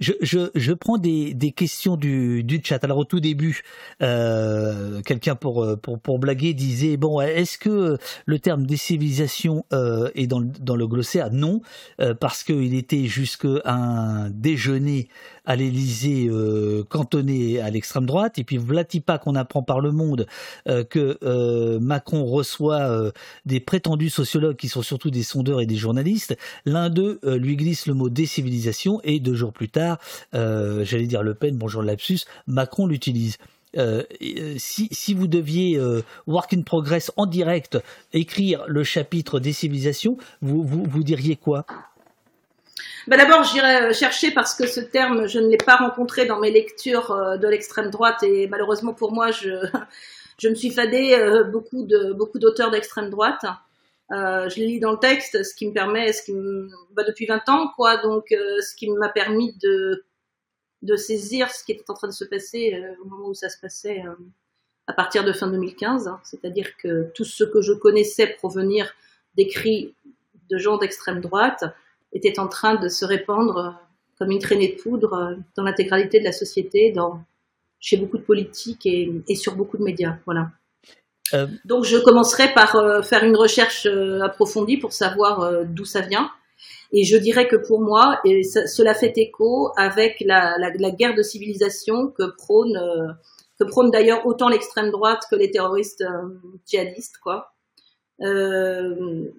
[0.00, 2.82] Je, je, je, prends des, des questions du, du, chat.
[2.84, 3.62] Alors au tout début,
[4.00, 10.26] euh, quelqu'un pour, pour, pour blaguer disait bon, est-ce que le terme décivilisation euh, est
[10.26, 11.30] dans, dans le glossaire?
[11.30, 11.60] Non,
[12.00, 15.08] euh, parce qu'il était jusqu'à un déjeuner
[15.50, 19.90] à l'Élysée euh, cantonné à l'extrême droite, et puis vlati pas qu'on apprend par le
[19.90, 20.28] monde
[20.68, 23.10] euh, que euh, Macron reçoit
[23.46, 26.36] des prétendus sociologues qui sont surtout des sondeurs et des journalistes.
[26.66, 29.98] L'un d'eux lui glisse le mot décivilisation, et deux jours plus tard,
[30.32, 33.38] j'allais dire Le Pen, bonjour lapsus, Macron l'utilise.
[34.56, 35.80] si, si, vous deviez
[36.28, 37.78] work in progress en direct
[38.12, 41.66] écrire le chapitre des civilisations, vous, vous diriez quoi?
[43.06, 46.50] Bah D'abord, j'irai chercher parce que ce terme, je ne l'ai pas rencontré dans mes
[46.50, 49.50] lectures euh, de l'extrême droite et malheureusement pour moi, je,
[50.40, 53.44] je me suis fadé euh, beaucoup de beaucoup d'auteurs d'extrême droite.
[54.10, 56.32] Euh, je les lis dans le texte, ce qui me permet, ce qui
[56.92, 60.04] bah, depuis 20 ans, quoi, donc euh, ce qui m'a permis de
[60.82, 63.60] de saisir ce qui était en train de se passer au moment où ça se
[63.60, 64.02] passait
[64.86, 66.08] à partir de fin 2015.
[66.08, 66.18] Hein.
[66.24, 68.90] C'est-à-dire que tout ce que je connaissais provenir
[69.36, 69.94] d'écrits
[70.48, 71.64] de gens d'extrême droite
[72.12, 73.70] était en train de se répandre euh,
[74.18, 77.20] comme une traînée de poudre euh, dans l'intégralité de la société, dans,
[77.78, 80.16] chez beaucoup de politiques et, et sur beaucoup de médias.
[80.24, 80.50] Voilà.
[81.34, 81.46] Euh...
[81.64, 83.86] Donc je commencerai par euh, faire une recherche
[84.22, 86.30] approfondie pour savoir d'où ça vient.
[86.92, 90.90] Et je dirais que pour moi, et ça, cela fait écho avec la, la, la,
[90.90, 93.16] guerre de civilisation que prône,
[93.58, 96.04] que prône d'ailleurs autant l'extrême droite que les terroristes
[96.66, 97.54] djihadistes, quoi.
[98.22, 99.30] Euh,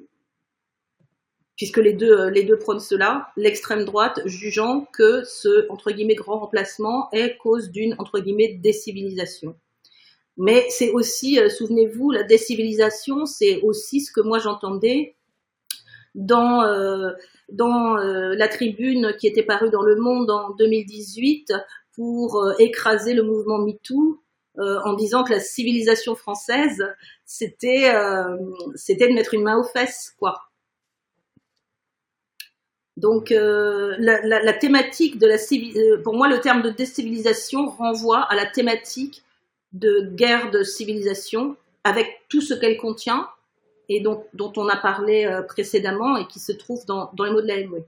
[1.61, 6.15] puisque les deux, euh, les deux prônent cela, l'extrême droite jugeant que ce, entre guillemets,
[6.15, 9.55] grand remplacement est cause d'une, entre guillemets, décivilisation.
[10.37, 15.15] Mais c'est aussi, euh, souvenez-vous, la décivilisation, c'est aussi ce que moi j'entendais
[16.15, 17.13] dans, euh,
[17.53, 21.53] la tribune qui était parue dans Le Monde en 2018
[21.93, 24.19] pour écraser le mouvement MeToo
[24.57, 26.83] en disant que la civilisation française,
[27.23, 27.93] c'était
[28.75, 30.50] c'était de mettre une main aux fesses, quoi.
[33.01, 38.35] Donc euh, la, thématique de la euh, pour moi le terme de décivilisation renvoie à
[38.35, 39.23] la thématique
[39.73, 43.27] de guerre de civilisation avec tout ce qu'elle contient
[43.89, 44.23] et dont,
[44.55, 47.61] on a parlé euh, précédemment et qui se trouve dans, dans les mots de la
[47.61, 47.83] LOE.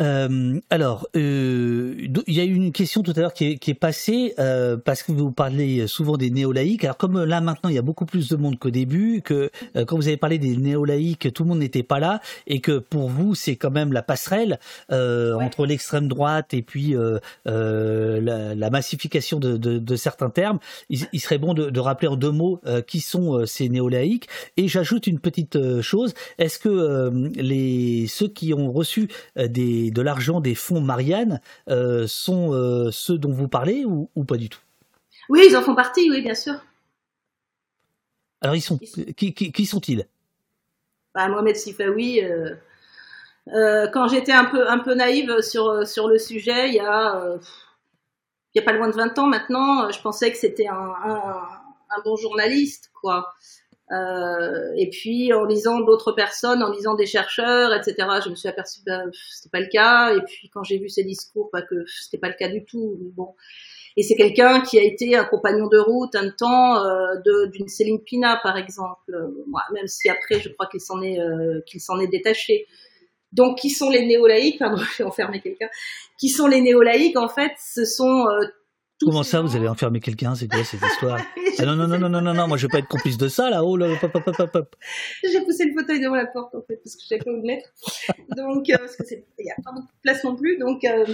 [0.00, 1.94] Euh, alors, euh,
[2.26, 4.76] il y a eu une question tout à l'heure qui est, qui est passée euh,
[4.76, 6.84] parce que vous parlez souvent des néo-laïcs.
[6.84, 9.84] Alors comme là maintenant il y a beaucoup plus de monde qu'au début, que euh,
[9.84, 13.08] quand vous avez parlé des néo-laïcs, tout le monde n'était pas là et que pour
[13.08, 14.58] vous c'est quand même la passerelle
[14.90, 15.44] euh, ouais.
[15.44, 20.58] entre l'extrême droite et puis euh, la, la, massification de, de, de, certains termes.
[20.88, 24.26] Il, il serait bon de, de, rappeler en deux mots qui sont ces néo-laïcs.
[24.56, 30.40] Et j'ajoute une petite chose est-ce que les ceux qui ont reçu des de l'argent
[30.40, 34.60] des fonds Marianne euh, sont euh, ceux dont vous parlez ou, ou, pas du tout?
[35.28, 36.54] Oui, ils en font partie, oui, bien sûr.
[38.40, 40.06] Alors, ils sont, qui, qui, qui sont-ils?
[41.14, 42.54] Bah, Mohamed Sifawi, euh,
[43.54, 47.38] euh, quand j'étais un peu, un peu naïve sur, sur le sujet, il y a,
[48.54, 51.42] il y a pas loin de 20 ans maintenant, je pensais que c'était un, un,
[51.90, 53.34] un, bon journaliste, quoi.
[53.92, 57.94] Euh, et puis en lisant d'autres personnes, en lisant des chercheurs, etc.,
[58.24, 60.14] je me suis aperçue que bah, c'était pas le cas.
[60.14, 62.96] Et puis quand j'ai vu ses discours, bah, que c'était pas le cas du tout.
[63.14, 63.34] Bon.
[63.96, 68.00] Et c'est quelqu'un qui a été un compagnon de route un temps euh, d'une Céline
[68.00, 69.16] Pina, par exemple.
[69.46, 72.66] Moi, même si après, je crois qu'il s'en est euh, qu'il s'en est détaché.
[73.32, 75.68] Donc, qui sont les néo-laïcs Pardon, je vais enfermer quelqu'un.
[76.18, 78.46] Qui sont les néo-laïcs En fait, ce sont euh,
[79.04, 81.20] Comment ça, vous avez enfermé quelqu'un C'est quoi cette histoire
[81.58, 83.28] ah Non, non, non, non, non, non, non, moi je vais pas être complice de
[83.28, 83.64] ça là.
[83.64, 84.76] Oh là, pop, pop, pop, pop.
[85.22, 87.36] J'ai poussé le fauteuil devant la porte en fait parce que je savais pas où
[87.36, 87.68] le mettre.
[88.36, 90.58] Donc, euh, parce que c'est, il y a pas beaucoup de place non plus.
[90.58, 91.04] Donc, euh,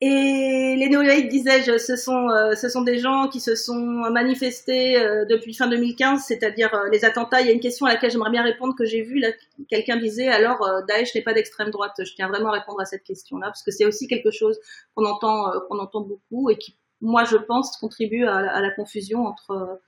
[0.00, 4.96] et les néo-laïcs, disais-je, ce sont, euh, ce sont des gens qui se sont manifestés
[4.96, 7.40] euh, depuis fin 2015, c'est-à-dire euh, les attentats.
[7.40, 9.20] Il y a une question à laquelle j'aimerais bien répondre que j'ai vue.
[9.68, 11.94] Quelqu'un disait alors Daesh n'est pas d'extrême droite.
[11.98, 14.60] Je tiens vraiment à répondre à cette question-là parce que c'est aussi quelque chose
[14.94, 19.26] qu'on entend, qu'on entend beaucoup et qui, moi, je pense, contribue à, à la confusion
[19.26, 19.80] entre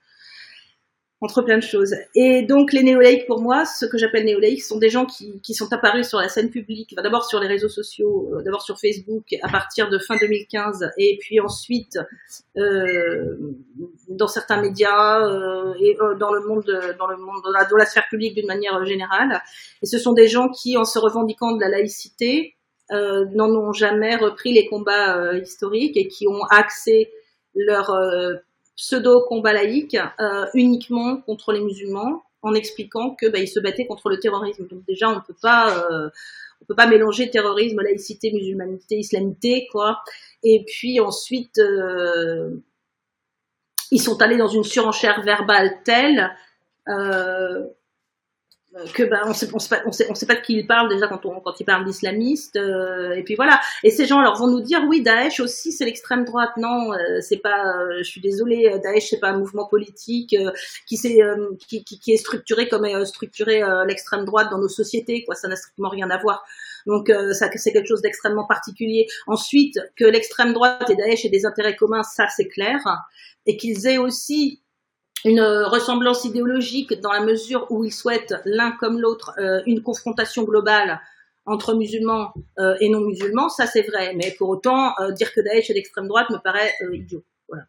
[1.20, 1.94] entre plein de choses.
[2.14, 5.54] Et donc les néolaïcs, pour moi, ce que j'appelle néolaïcs, sont des gens qui, qui,
[5.54, 8.78] sont apparus sur la scène publique, enfin, d'abord sur les réseaux sociaux, euh, d'abord sur
[8.78, 11.98] Facebook à partir de fin 2015, et puis ensuite
[12.56, 13.36] euh,
[14.08, 16.64] dans certains médias euh, et euh, dans le monde,
[16.98, 19.42] dans le monde, dans la, dans la sphère publique d'une manière générale.
[19.82, 22.56] Et ce sont des gens qui, en se revendiquant de la laïcité,
[22.92, 27.10] euh, n'en ont jamais repris les combats historiques et qui ont axé
[27.54, 27.90] leur
[28.80, 34.08] pseudo-combat laïque euh, uniquement contre les musulmans en expliquant que bah, ils se battaient contre
[34.08, 34.66] le terrorisme.
[34.68, 36.08] Donc déjà, on peut pas, euh,
[36.62, 40.00] on peut pas mélanger terrorisme, laïcité, musulmanité, islamité, quoi.
[40.42, 42.56] Et puis ensuite, euh,
[43.90, 46.30] ils sont allés dans une surenchère verbale telle
[46.88, 47.66] euh,
[48.94, 50.66] que ben on sait on sait pas on sait, on sait pas de qui il
[50.66, 53.60] parle déjà quand on quand il parle d'islamiste euh, et puis voilà.
[53.82, 56.50] Et ces gens alors vont nous dire oui Daesh aussi c'est l'extrême droite.
[56.56, 60.52] Non euh, c'est pas euh, je suis désolée Daesh c'est pas un mouvement politique euh,
[60.86, 65.24] qui euh, qui, qui, qui, est structuré comme est structuré l'extrême droite dans nos sociétés
[65.24, 65.34] quoi.
[65.34, 66.44] Ça n'a strictement rien à voir.
[66.86, 69.06] Donc ça c'est quelque chose d'extrêmement particulier.
[69.26, 72.78] Ensuite que l'extrême droite et Daesh aient des intérêts communs ça c'est clair.
[73.46, 74.62] Et qu'ils aient aussi
[75.24, 80.44] une ressemblance idéologique dans la mesure où ils souhaitent l'un comme l'autre euh, une confrontation
[80.44, 81.00] globale
[81.46, 84.14] entre musulmans euh, et non musulmans, ça c'est vrai.
[84.14, 87.24] Mais pour autant, euh, dire que Daesh est d'extrême droite me paraît idiot.
[87.48, 87.64] Voilà.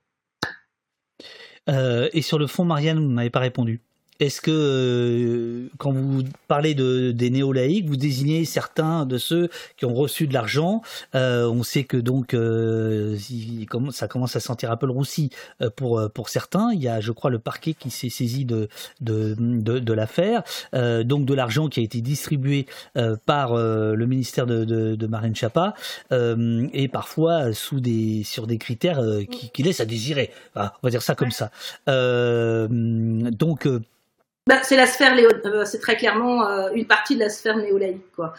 [2.13, 3.81] et sur le fond, Marianne, vous n'avez pas répondu.
[4.21, 9.85] Est-ce que euh, quand vous parlez de, des néo-laïcs, vous désignez certains de ceux qui
[9.85, 10.83] ont reçu de l'argent
[11.15, 13.17] euh, On sait que donc euh,
[13.89, 15.31] ça commence à sentir un peu le roussi
[15.75, 16.71] pour pour certains.
[16.71, 18.69] Il y a, je crois, le parquet qui s'est saisi de
[19.01, 20.43] de, de, de l'affaire,
[20.75, 22.67] euh, donc de l'argent qui a été distribué
[22.97, 25.73] euh, par le ministère de, de, de Marine Chapa
[26.11, 30.29] et parfois sous des sur des critères qui, qui, laissent à désirer.
[30.55, 31.49] On va dire ça comme ça.
[31.87, 33.67] donc
[34.47, 35.15] bah, c'est la sphère.
[35.17, 38.33] Euh, c'est très clairement euh, une partie de la sphère néolaïque quoi.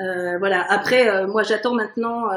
[0.00, 0.64] Euh, voilà.
[0.70, 2.28] Après, moi, j'attends maintenant,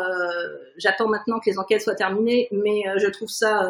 [0.78, 3.68] j'attends maintenant que les enquêtes soient terminées, mais je trouve ça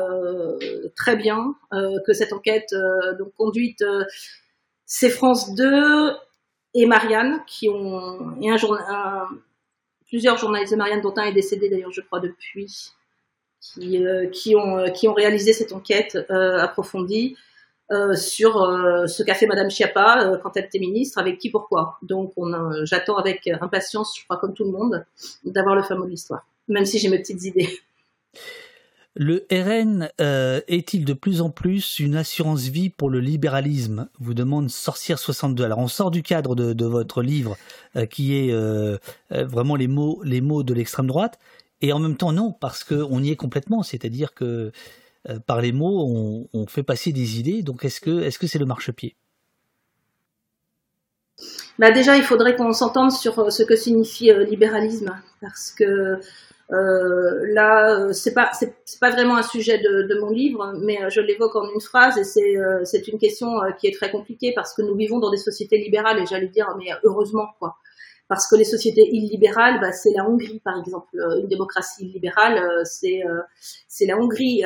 [0.98, 2.76] très bien que cette enquête
[3.38, 3.86] conduite,
[4.86, 6.12] c'est France 2
[6.74, 9.28] et Marianne qui ont et un
[10.06, 12.92] plusieurs journalistes de Marianne dont un est décédé d'ailleurs, je crois depuis,
[14.34, 17.38] qui ont qui ont réalisé cette enquête approfondie.
[17.90, 21.50] Euh, sur euh, ce qu'a fait Madame Chiappa euh, quand elle était ministre, avec qui,
[21.50, 21.98] pourquoi.
[22.02, 22.52] Donc, on
[22.84, 25.06] j'attends avec impatience, je crois comme tout le monde,
[25.46, 26.46] d'avoir le fameux de l'histoire.
[26.68, 27.70] même si j'ai mes petites idées.
[29.20, 30.10] Le RN
[30.68, 34.10] est-il de plus en plus une assurance vie pour le libéralisme?
[34.20, 35.64] Vous demande Sorcière 62.
[35.64, 37.58] Alors on sort du cadre de, votre livre
[38.12, 38.54] qui est
[39.32, 41.40] vraiment les mots, les mots de l'extrême droite
[41.82, 43.82] et en même temps non parce qu'on y est complètement.
[43.82, 44.72] C'est-à-dire que
[45.46, 47.64] par les mots on, fait passer des idées.
[47.64, 49.16] Donc est-ce que c'est le marchepied?
[51.78, 56.20] Bah déjà, il faudrait qu'on s'entende sur ce que signifie libéralisme, parce que
[56.72, 58.52] euh, là, euh, c'est pas
[59.00, 62.58] pas vraiment un sujet de, mon livre, mais euh, je l'évoque en une phrase et
[62.58, 65.78] euh, c'est une question qui est très compliquée parce que nous vivons dans des sociétés
[65.78, 67.78] libérales et j'allais dire mais heureusement quoi.
[68.30, 71.16] Parce que les sociétés illibérales, bah, c'est la Hongrie par exemple.
[71.40, 73.22] Une démocratie illibérale, c'est
[73.88, 74.64] c'est la Hongrie.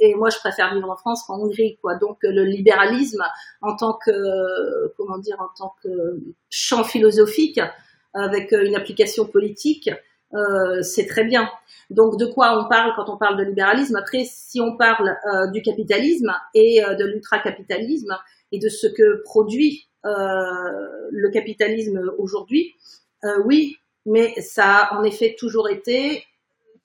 [0.00, 1.94] et moi, je préfère vivre en France qu'en Hongrie, quoi.
[1.94, 3.22] Donc, le libéralisme,
[3.60, 5.88] en tant que comment dire, en tant que
[6.50, 7.60] champ philosophique,
[8.14, 9.88] avec une application politique,
[10.34, 11.48] euh, c'est très bien.
[11.90, 13.96] Donc de quoi on parle quand on parle de libéralisme?
[13.96, 18.16] Après, si on parle euh, du capitalisme et euh, de l'ultracapitalisme
[18.50, 22.74] et de ce que produit le capitalisme aujourd'hui,
[23.44, 23.76] oui,
[24.06, 26.24] mais ça a en effet toujours été,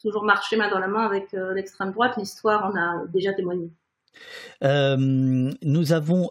[0.01, 2.15] toujours marché main dans la main avec l'extrême droite.
[2.17, 3.69] L'histoire en a déjà témoigné.
[4.61, 6.29] nous avons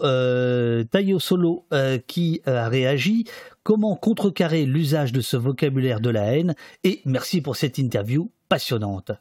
[0.90, 1.66] Tayo Solo
[2.06, 3.24] qui a réagi
[3.62, 6.54] comment contrecarrer l'usage de ce vocabulaire de la haine?
[6.84, 9.12] Et merci pour cette interview passionnante.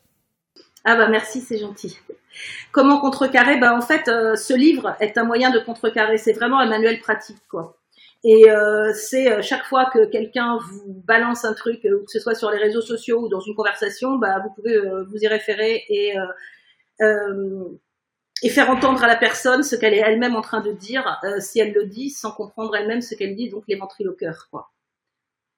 [0.87, 1.99] Ah bah merci, c'est gentil.
[2.71, 3.57] Comment contrecarrer?
[3.59, 6.17] Bah en fait, euh, ce livre est un moyen de contrecarrer.
[6.19, 7.77] C'est vraiment un manuel pratique, quoi.
[8.23, 12.35] Et euh, c'est euh, chaque fois que quelqu'un vous balance un truc, que ce soit
[12.35, 16.13] sur les réseaux sociaux ou dans une conversation, bah vous pouvez vous y référer et
[18.49, 21.73] faire entendre à la personne ce qu'elle est elle-même en train de dire, si elle
[21.73, 24.71] le dit, sans comprendre elle-même ce qu'elle dit, donc les ventriloqueurs, quoi.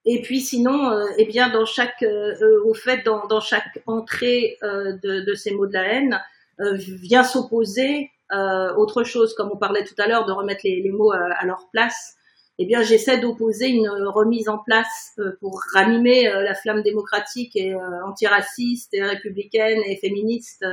[0.09, 5.51] Et puis sinon, euh, eh bien, chaque, euh, au fait, dans, chaque entrée de, ces
[5.51, 6.21] mots de la haine,
[6.59, 11.45] vient s'opposer autre chose, comme on parlait tout à l'heure, de remettre les, mots à,
[11.45, 12.15] leur place.
[12.57, 17.75] Eh bien, j'essaie d'opposer une remise en place pour ranimer la flamme démocratique et
[18.05, 20.65] antiraciste et républicaine et féministe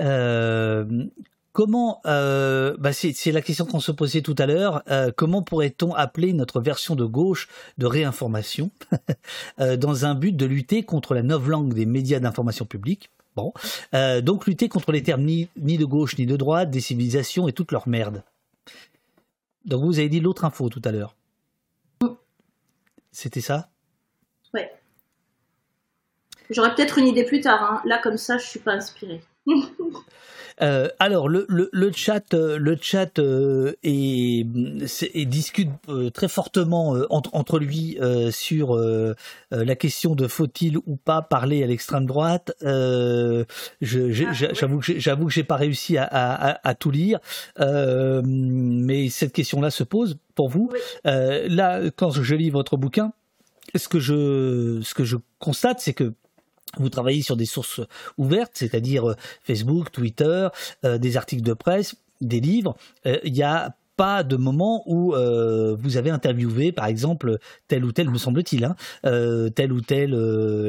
[0.00, 0.84] euh,
[1.58, 5.92] comment, euh, bah c'est la question qu'on se posait tout à l'heure, euh, comment pourrait-on
[5.92, 7.48] appeler notre version de gauche
[7.78, 8.70] de réinformation
[9.58, 13.10] dans un but de lutter contre la langue des médias d'information publique?
[13.34, 13.52] Bon,
[14.22, 17.52] donc lutter contre les termes ni, ni, de gauche ni de droite, des civilisations et
[17.52, 18.22] toute leur merde.
[19.64, 21.16] Donc vous avez dit l'autre info tout à l'heure.
[23.10, 23.68] C'était ça?
[24.54, 24.70] Ouais.
[26.50, 27.60] J'aurais peut-être une idée plus tard.
[27.64, 27.82] Hein.
[27.84, 29.22] Là, comme ça, je suis pas inspirée.
[30.60, 34.44] Euh, alors le, le, chat, le chat euh, est,
[35.24, 37.98] discute euh, très fortement entre, entre, lui
[38.30, 38.76] sur
[39.50, 42.52] la question de faut-il ou pas parler à l'extrême droite.
[42.64, 43.44] Ah,
[43.80, 47.20] j'avoue que j'ai pas réussi à, à, tout lire,
[47.58, 50.70] mais cette question-là se pose pour vous.
[51.04, 53.12] là, quand je lis votre bouquin,
[53.74, 56.14] ce que je ce que je constate, c'est que
[56.76, 57.80] vous travaillez sur des sources
[58.16, 60.48] ouvertes, c'est-à-dire euh, Facebook, Twitter,
[60.84, 62.76] euh, des articles de presse, des livres.
[63.06, 67.90] Euh, il n'y a pas de moment où vous avez interviewé, par exemple, tel ou
[67.90, 70.14] tel, me semble-t-il, hein, tel ou tel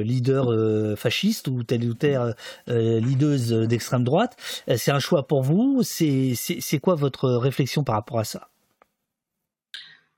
[0.01, 2.33] leader fasciste ou telle ou telle
[2.65, 4.35] leaduse d'extrême droite.
[4.77, 5.83] c'est un choix pour vous.
[5.83, 8.49] C'est quoi votre réflexion par rapport à ça?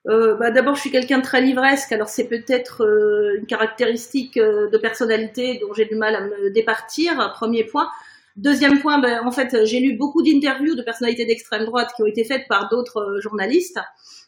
[0.07, 4.37] Euh, bah, D'abord, je suis quelqu'un de très livresque, alors c'est peut-être euh, une caractéristique
[4.37, 7.89] euh, de personnalité dont j'ai du mal à me départir, premier point.
[8.37, 12.05] Deuxième point, ben, en fait, j'ai lu beaucoup d'interviews de personnalités d'extrême droite qui ont
[12.05, 13.79] été faites par d'autres journalistes.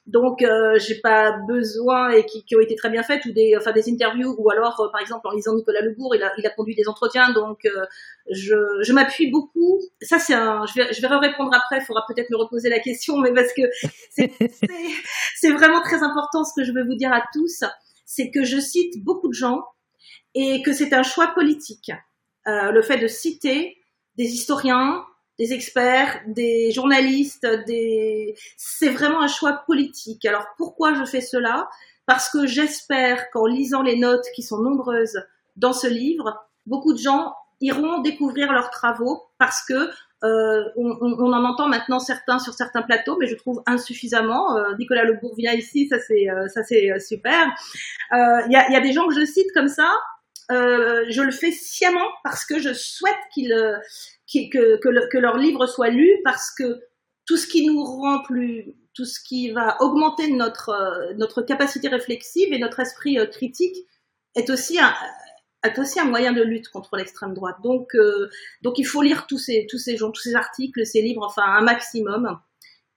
[0.05, 3.55] Donc, euh, j'ai pas besoin et qui, qui, ont été très bien faites ou des,
[3.57, 6.45] enfin des interviews ou alors, euh, par exemple, en lisant Nicolas Lebourg, il a, il
[6.45, 7.31] a conduit des entretiens.
[7.31, 7.85] Donc, euh,
[8.29, 9.79] je, je m'appuie beaucoup.
[10.01, 10.65] Ça, c'est un.
[10.65, 11.77] Je vais, je vais répondre après.
[11.77, 13.61] Il faudra peut-être me reposer la question, mais parce que
[14.09, 17.63] c'est vraiment très important ce que je veux vous dire à tous,
[18.05, 19.63] c'est que je cite beaucoup de gens
[20.35, 21.91] et que c'est un choix politique.
[22.45, 23.77] Euh, le fait de citer
[24.17, 25.03] des historiens,
[25.39, 28.35] des experts, des journalistes, des...
[28.57, 30.25] c'est vraiment un choix politique.
[30.25, 31.67] Alors pourquoi je fais cela?
[32.05, 35.23] Parce que j'espère qu'en lisant les notes qui sont nombreuses
[35.55, 39.89] dans ce livre, beaucoup de gens iront découvrir leurs travaux parce que
[40.23, 44.55] euh, on, on, en entend maintenant certains sur certains plateaux, mais je trouve insuffisamment.
[44.55, 47.53] Euh, Nicolas Le vient ici, ça c'est euh, ça c'est euh, super.
[48.11, 49.91] Il y a, y, a, des gens que je cite comme ça.
[50.49, 53.53] Je le fais sciemment parce que je souhaite qu'ils
[54.51, 56.81] que, que, leur livre soit lu parce que
[57.25, 62.51] tout ce qui nous rend plus tout ce qui va augmenter notre notre capacité réflexive
[62.51, 63.75] et notre esprit critique
[64.35, 64.93] est aussi un
[65.63, 67.55] est aussi un moyen de lutte contre l'extrême droite.
[67.63, 67.95] Donc,
[68.61, 71.43] donc il faut lire tous ces, tous ces gens, tous ces articles, ces livres, enfin
[71.43, 72.37] un maximum.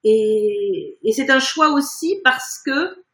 [0.05, 3.06] Et c'est un choix aussi parce que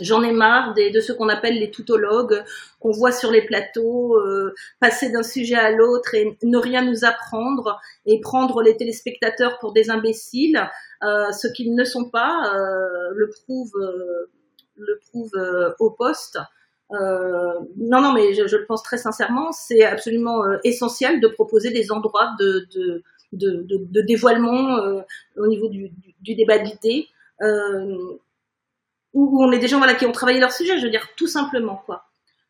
[0.00, 2.44] J'en ai marre des, de ce qu'on appelle les toutologues
[2.80, 7.04] qu'on voit sur les plateaux, euh, passer d'un sujet à l'autre et ne rien nous
[7.04, 10.68] apprendre et prendre les téléspectateurs pour des imbéciles,
[11.02, 14.30] euh, ce qu'ils ne sont pas, euh, le prouve, euh,
[14.76, 16.38] le prouve euh, au poste.
[16.90, 21.90] non, non, mais je, je, le pense très sincèrement, c'est absolument essentiel de proposer des
[21.90, 23.02] endroits de, de,
[23.32, 25.02] de, de dévoilement
[25.36, 27.08] au niveau du, du, du débat d'idées.
[27.42, 28.18] Euh,
[29.16, 31.82] où on est des gens qui ont travaillé leur sujet, je veux dire, tout simplement.
[31.86, 32.04] quoi.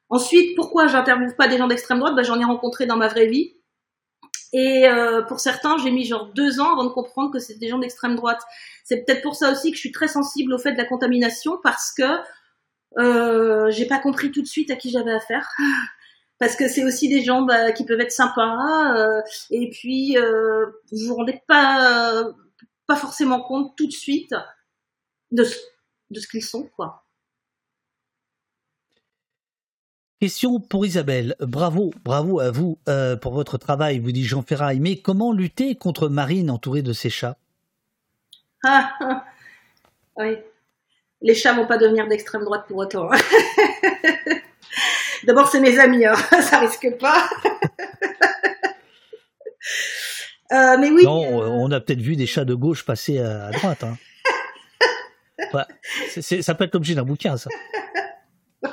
[0.08, 2.16] Ensuite, pourquoi j'interviewe pas des gens d'extrême droite?
[2.16, 3.54] Ben, J'en ai rencontré dans ma vraie vie.
[4.52, 7.68] Et euh, pour certains, j'ai mis genre deux ans avant de comprendre que c'était des
[7.68, 8.40] gens d'extrême droite.
[8.84, 11.58] C'est peut-être pour ça aussi que je suis très sensible au fait de la contamination
[11.62, 12.02] parce que
[12.98, 15.48] euh, j'ai pas compris tout de suite à qui j'avais affaire.
[16.38, 20.66] Parce que c'est aussi des gens bah, qui peuvent être sympas euh, et puis euh,
[20.92, 22.24] vous vous rendez pas
[22.86, 24.34] pas forcément compte tout de suite
[25.30, 25.56] de ce
[26.10, 27.06] de ce qu'ils sont, quoi.
[30.20, 31.36] Question pour Isabelle.
[31.40, 34.80] Bravo, bravo à vous euh, pour votre travail, vous dit Jean Ferraille.
[34.80, 37.36] Mais comment lutter contre Marine entourée de ses chats?
[38.64, 39.24] Ah, ah,
[40.16, 40.38] oui.
[41.20, 43.12] Les chats vont pas devenir d'extrême droite pour autant.
[43.12, 43.18] Hein.
[45.24, 46.14] D'abord, c'est mes amis, hein.
[46.40, 47.28] ça risque pas.
[50.52, 51.04] euh, mais oui.
[51.04, 53.84] Non, on a peut-être vu des chats de gauche passer à droite.
[53.84, 53.98] Hein.
[56.20, 57.50] Ça peut être l'objet d'un bouquin, ça.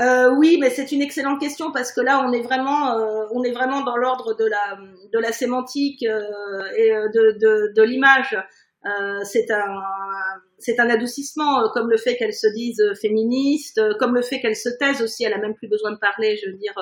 [0.00, 3.44] Euh, oui, mais c'est une excellente question parce que là, on est vraiment, euh, on
[3.44, 4.78] est vraiment dans l'ordre de la,
[5.12, 8.36] de la sémantique euh, et de, de, de l'image.
[9.24, 9.80] c'est un,
[10.58, 14.70] c'est un adoucissement, comme le fait qu'elles se disent féministes, comme le fait qu'elles se
[14.70, 15.24] taisent aussi.
[15.24, 16.74] Elle a même plus besoin de parler, je veux dire,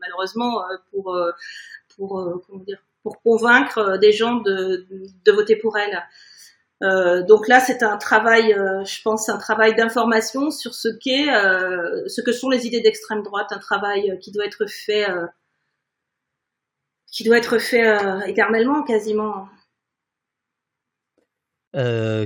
[0.00, 1.18] malheureusement pour,
[1.96, 4.86] pour, comment dire, pour convaincre des gens de,
[5.24, 6.02] de voter pour elle.
[6.82, 11.28] Euh, donc là, c'est un travail, euh, je pense, un travail d'information sur ce qu'est,
[11.28, 15.06] euh, ce que sont les idées d'extrême droite, un travail qui doit être fait,
[17.06, 17.96] qui doit être fait
[18.26, 19.48] éternellement, quasiment.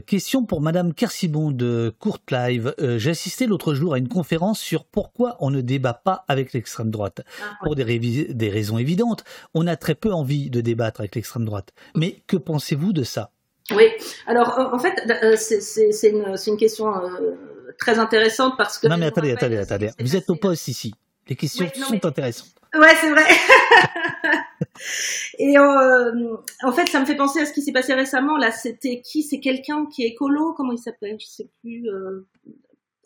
[0.06, 2.74] question pour Madame Kersibon de Court Live.
[2.78, 6.90] J'ai assisté l'autre jour à une conférence sur pourquoi on ne débat pas avec l'extrême
[6.90, 7.22] droite.
[7.43, 7.85] Ah, pour des,
[8.32, 11.74] des raisons évidentes, on a très peu envie de débattre avec l'extrême droite.
[11.94, 13.32] Mais que pensez-vous de ça?
[13.73, 13.86] Oui,
[14.27, 18.89] alors en fait, euh, c'est une, une, question euh, très intéressante parce que.
[18.89, 19.91] Non, mais attendez, attendez, attendez.
[19.99, 20.93] Vous êtes au poste ici.
[21.28, 22.55] Les questions sont intéressantes.
[22.74, 23.24] Ouais, c'est vrai.
[25.39, 28.36] Et euh, en fait, ça me fait penser à ce qui s'est passé récemment.
[28.36, 29.23] Là, c'était qui?
[29.23, 31.16] C'est quelqu'un qui est écolo, comment il s'appelle?
[31.19, 31.89] Je sais plus.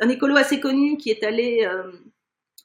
[0.00, 1.68] un écolo assez connu qui est allé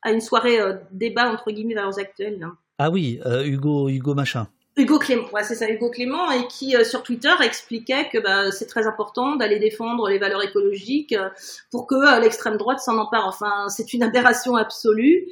[0.02, 0.58] à une soirée
[0.92, 2.48] débat entre guillemets valeurs actuelles.
[2.80, 4.48] Ah oui, Hugo, Hugo machin.
[4.76, 8.52] Hugo Clément, ouais, c'est ça, Hugo Clément, et qui euh, sur Twitter expliquait que bah,
[8.52, 11.30] c'est très important d'aller défendre les valeurs écologiques euh,
[11.70, 13.28] pour que euh, l'extrême droite s'en empare.
[13.28, 15.28] Enfin, c'est une aberration absolue.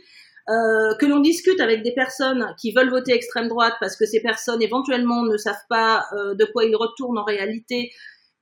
[0.47, 4.61] que l'on discute avec des personnes qui veulent voter extrême droite parce que ces personnes
[4.61, 7.91] éventuellement ne savent pas de quoi ils retournent en réalité,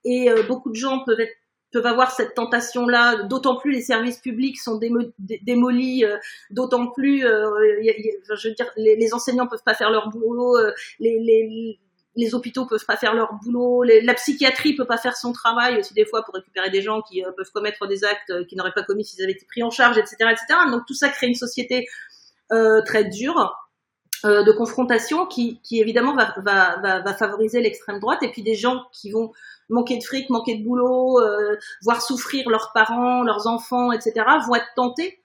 [0.03, 1.38] et beaucoup de gens peuvent être
[1.71, 6.17] peuvent avoir cette tentation-là, d'autant plus les services publics sont démolis, euh,
[6.49, 7.49] d'autant plus, euh,
[7.83, 11.79] je veux dire, les, les, enseignants peuvent pas faire leur boulot, euh, les, les,
[12.15, 15.93] les, hôpitaux peuvent pas faire leur boulot, la psychiatrie peut pas faire son travail aussi
[15.93, 19.05] des fois pour récupérer des gens qui peuvent commettre des actes qu'ils n'auraient pas commis
[19.05, 20.59] s'ils avaient été pris en charge, etc., etc.
[20.71, 21.87] Donc tout ça crée une société
[22.85, 23.68] très dure.
[24.23, 28.21] De confrontation qui, qui évidemment va, va, va, va favoriser l'extrême droite.
[28.23, 29.31] Et puis des gens qui vont
[29.69, 34.55] manquer de fric, manquer de boulot, euh, voir souffrir leurs parents, leurs enfants, etc., vont
[34.55, 35.21] être tentés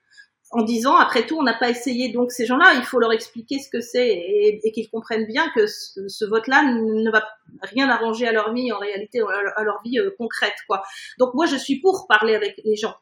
[0.51, 2.13] en disant après tout on n'a pas essayé.
[2.13, 5.67] Donc ces gens-là il faut leur expliquer ce que c'est et, qu'ils comprennent bien que
[5.67, 7.27] ce, vote-là ne va
[7.63, 9.21] rien arranger à leur vie en réalité
[9.57, 10.83] à leur vie euh, concrète quoi.
[11.19, 12.95] Donc moi je suis pour parler avec les gens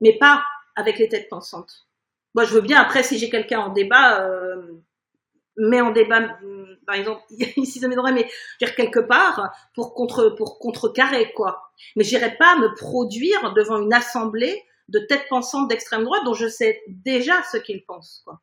[0.00, 0.42] mais pas
[0.76, 1.86] avec les têtes pensantes.
[2.34, 4.62] Moi je veux bien après si j'ai quelqu'un en débat euh,
[5.58, 6.20] mais en débat
[6.86, 7.22] par exemple,
[7.56, 8.28] ici ça m'aiderait, mais
[8.58, 11.70] dire quelque part pour contre pour contrecarrer quoi.
[11.96, 16.48] Mais j'irai pas me produire devant une assemblée de têtes pensantes d'extrême droite dont je
[16.48, 18.40] sais déjà ce qu'ils pensent quoi.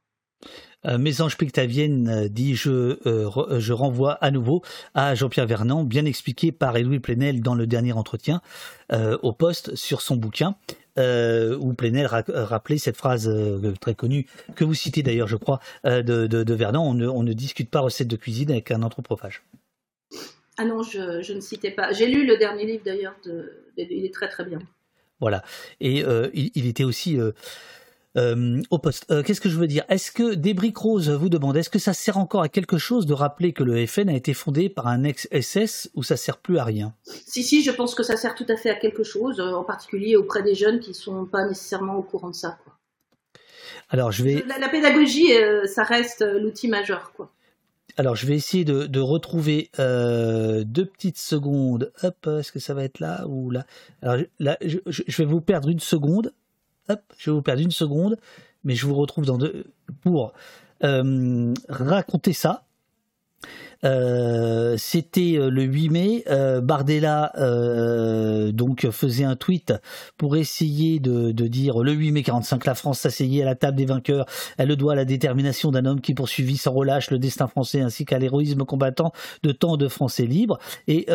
[0.86, 4.62] Euh, Mésange Pictavienne euh, dit je, euh, je renvoie à nouveau
[4.94, 8.42] à Jean-Pierre Vernant, bien expliqué par Edoui Plenel dans le dernier entretien
[9.24, 10.56] au poste sur son bouquin
[10.98, 15.60] euh, où Plenel rappelait cette phrase euh, très connue, que vous citez d'ailleurs, je crois,
[15.86, 18.82] euh, de, de, Vernon on ne, on ne, discute pas recette de cuisine avec un
[18.82, 19.44] anthropophage.
[20.58, 21.92] Ah non, je, ne citais pas.
[21.92, 24.60] J'ai lu le dernier livre d'ailleurs, de, il est très très bien.
[25.20, 25.44] Voilà.
[25.82, 26.04] Et
[26.34, 27.18] il, était aussi
[28.18, 29.06] euh, au poste.
[29.12, 29.84] Euh, qu'est-ce que je veux dire?
[29.90, 33.14] Est-ce que Débric Rose vous demande est-ce que ça sert encore à quelque chose de
[33.14, 36.64] rappeler que le FN a été fondé par un ex-SS ou ça sert plus à
[36.64, 36.94] rien?
[37.04, 39.64] Si, si, je pense que ça sert tout à fait à quelque chose, euh, en
[39.64, 42.58] particulier auprès des jeunes qui ne sont pas nécessairement au courant de ça.
[42.64, 42.74] Quoi.
[43.90, 44.46] Alors, je vais.
[44.60, 45.28] La, pédagogie,
[45.66, 47.12] ça reste l'outil majeur.
[47.16, 47.32] Quoi.
[47.98, 51.92] Alors, je vais essayer de, retrouver deux petites secondes.
[52.02, 53.66] Hop, est-ce que ça va être là ou là?
[54.02, 54.80] Alors, là, je,
[55.18, 56.34] vais vous perdre une seconde.
[57.18, 58.18] Je vais vous perdre une seconde,
[58.64, 59.66] mais je vous retrouve dans deux
[60.02, 60.34] pour
[60.84, 62.66] euh, raconter ça.
[63.84, 66.24] Euh, c'était euh, le 8 mai.
[66.62, 67.32] Bardella
[68.52, 69.74] donc faisait un tweet
[70.18, 73.86] pour essayer de, dire le 8 mai 45, la France s'asseyait à la table des
[73.86, 74.26] vainqueurs.
[74.58, 77.82] Elle le doit à la détermination d'un homme qui poursuivit sans relâche le destin français
[77.82, 79.12] ainsi qu'à l'héroïsme combattant
[79.44, 80.60] de tant de Français libres.
[80.88, 81.08] Et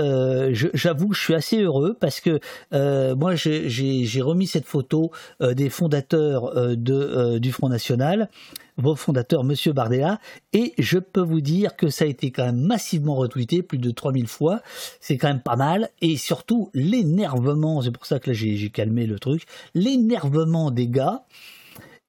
[0.52, 2.40] j'avoue que je suis assez heureux parce que
[3.14, 5.10] moi j'ai remis cette photo
[5.40, 8.28] des fondateurs de, du Front National
[8.80, 10.18] vos fondateurs, Monsieur Bardella,
[10.52, 13.90] et je peux vous dire que ça a été quand même massivement retweeté, plus de
[13.90, 14.60] 3000 fois,
[15.00, 19.06] c'est quand même pas mal, et surtout l'énervement, c'est pour ça que là j'ai calmé
[19.06, 19.44] le truc,
[19.74, 21.24] l'énervement des gars,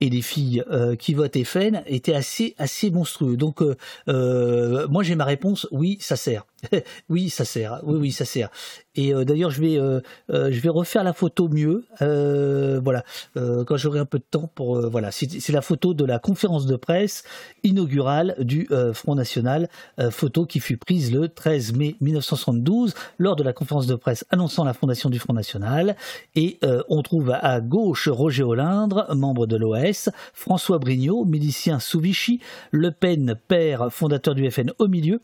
[0.02, 3.38] et des filles euh, qui votent FN était assez assez monstrueux.
[3.38, 3.78] Donc euh,
[4.10, 6.46] euh, moi j'ai ma réponse oui ça sert.
[7.10, 7.80] oui ça sert.
[7.84, 8.50] Oui oui ça sert.
[8.96, 11.86] Et d'ailleurs je vais je vais refaire la photo mieux.
[12.00, 13.04] voilà
[13.36, 16.76] quand j'aurai un peu de temps pour voilà c'est la photo de la conférence de
[16.76, 17.24] presse
[17.64, 19.70] inaugurale du Front National,
[20.10, 24.66] photo qui fut prise le 13 mai 1972 lors de la conférence de presse annonçant
[24.66, 25.96] la fondation du Front National.
[26.36, 26.60] Et
[26.90, 32.40] on trouve à gauche Roger Olindre, membre de l'OS François Brignot, milicien sous Vichy,
[32.72, 35.22] Le Pen, père fondateur du FN au milieu,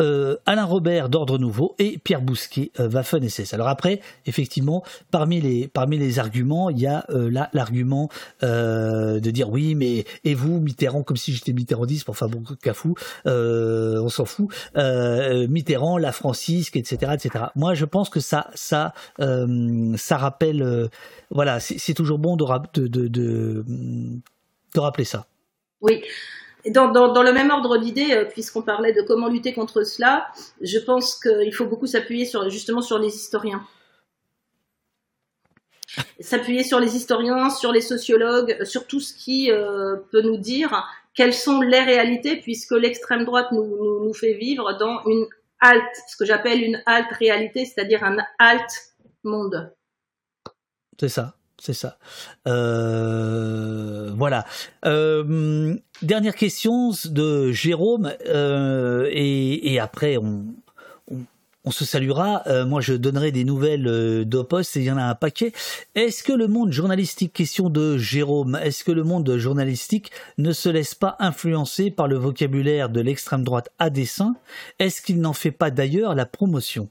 [0.00, 3.54] euh, Alain Robert d'Ordre Nouveau et Pierre Bousquet euh, Waffen SS.
[3.54, 8.08] Alors après, effectivement, parmi les parmi les arguments, il y a euh, l'argument
[8.42, 12.94] de dire oui, mais et vous Mitterrand comme si j'étais Mitterrandiste, enfin bon, cafou,
[13.24, 14.48] on s'en fout.
[14.74, 17.46] Mitterrand, la Francisque, etc., etc.
[17.54, 20.90] Moi, je pense que ça ça ça rappelle,
[21.30, 23.64] voilà, c'est toujours bon de, de, de,
[24.74, 25.26] de rappeler ça.
[25.80, 26.02] Oui,
[26.70, 30.26] dans, le même ordre d'idée, euh, puisqu'on parlait de comment lutter contre cela,
[30.60, 33.64] je pense qu'il faut beaucoup s'appuyer justement sur les historiens.
[36.20, 40.86] S'appuyer sur les historiens, sur les sociologues, sur tout ce qui euh, peut nous dire
[41.14, 45.26] quelles sont les réalités, puisque l'extrême droite nous, nous, nous, fait vivre dans une
[45.60, 48.94] halte, ce que j'appelle une halte réalité, c'est-à-dire un halte
[49.24, 49.72] monde.
[51.00, 51.36] C'est ça.
[51.58, 51.98] C'est ça.
[52.46, 54.44] Euh, voilà.
[54.84, 60.54] Euh, dernière question de Jérôme, euh, et, après on,
[61.70, 62.44] se saluera.
[62.66, 65.52] moi, je donnerai des nouvelles d'Opos, et il y en a un paquet.
[65.96, 70.68] Est-ce que le monde journalistique, question de Jérôme, est-ce que le monde journalistique ne se
[70.68, 74.36] laisse pas influencer par le vocabulaire de l'extrême droite à dessein?
[74.78, 76.88] Est-ce qu'il n'en fait pas d'ailleurs la promotion?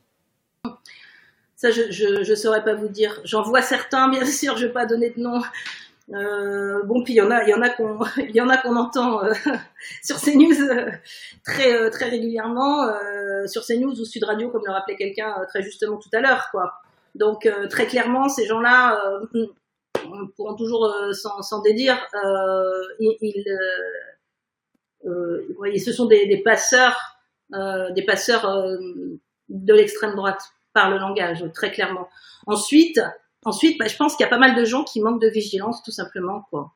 [1.71, 3.21] Je ne saurais pas vous dire.
[3.23, 5.41] J'en vois certains, bien sûr, je ne vais pas donner de nom.
[6.13, 7.61] Euh, bon, puis il y en a, il y en
[8.49, 9.33] a qu'on, entend euh,
[10.03, 10.91] sur CNews euh,
[11.43, 12.87] très euh, très régulièrement,
[13.47, 16.73] sur CNews ou Sud Radio, comme le rappelait quelqu'un très justement tout à l'heure, quoi.
[17.15, 19.01] Donc très clairement, ces gens-là
[20.35, 21.97] pourront toujours s'en dédire.
[22.99, 23.45] ils,
[25.03, 27.17] ce sont des passeurs,
[27.51, 28.67] des passeurs
[29.47, 32.07] de l'extrême droite par le langage, très clairement.
[32.45, 33.01] Ensuite,
[33.43, 35.81] ensuite bah, je pense qu'il y a pas mal de gens qui manquent de vigilance,
[35.81, 36.45] tout simplement.
[36.51, 36.75] Quoi.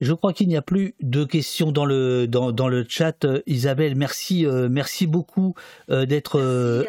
[0.00, 3.26] Je crois qu'il n'y a plus de questions dans le dans, dans le chat.
[3.46, 5.54] Isabelle, merci euh, merci beaucoup
[5.88, 6.84] euh, d'être euh,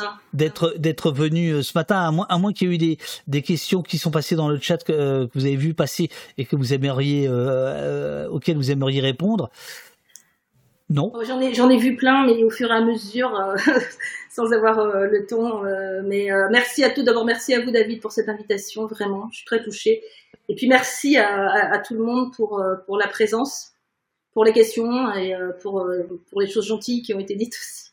[0.00, 0.18] hein.
[0.34, 2.00] d'être d'être venu ce matin.
[2.00, 4.48] À moins à moins qu'il y ait eu des des questions qui sont passées dans
[4.48, 7.28] le chat que, que vous avez vu passer et que vous aimeriez
[8.30, 9.50] auxquelles vous aimeriez répondre.
[10.90, 11.12] Non.
[11.14, 13.56] Oh, j'en ai, j'en ai vu plein, mais au fur et à mesure, euh,
[14.30, 15.64] sans avoir euh, le temps.
[15.64, 17.02] Euh, mais merci à tous.
[17.02, 18.86] D'abord, merci à vous, David, pour cette invitation.
[18.86, 20.02] Vraiment, je suis très touchée.
[20.48, 23.72] Et puis, merci à, tout le monde pour, pour la présence,
[24.32, 25.86] pour les questions et pour,
[26.28, 27.89] pour les choses gentilles qui ont été dites aussi.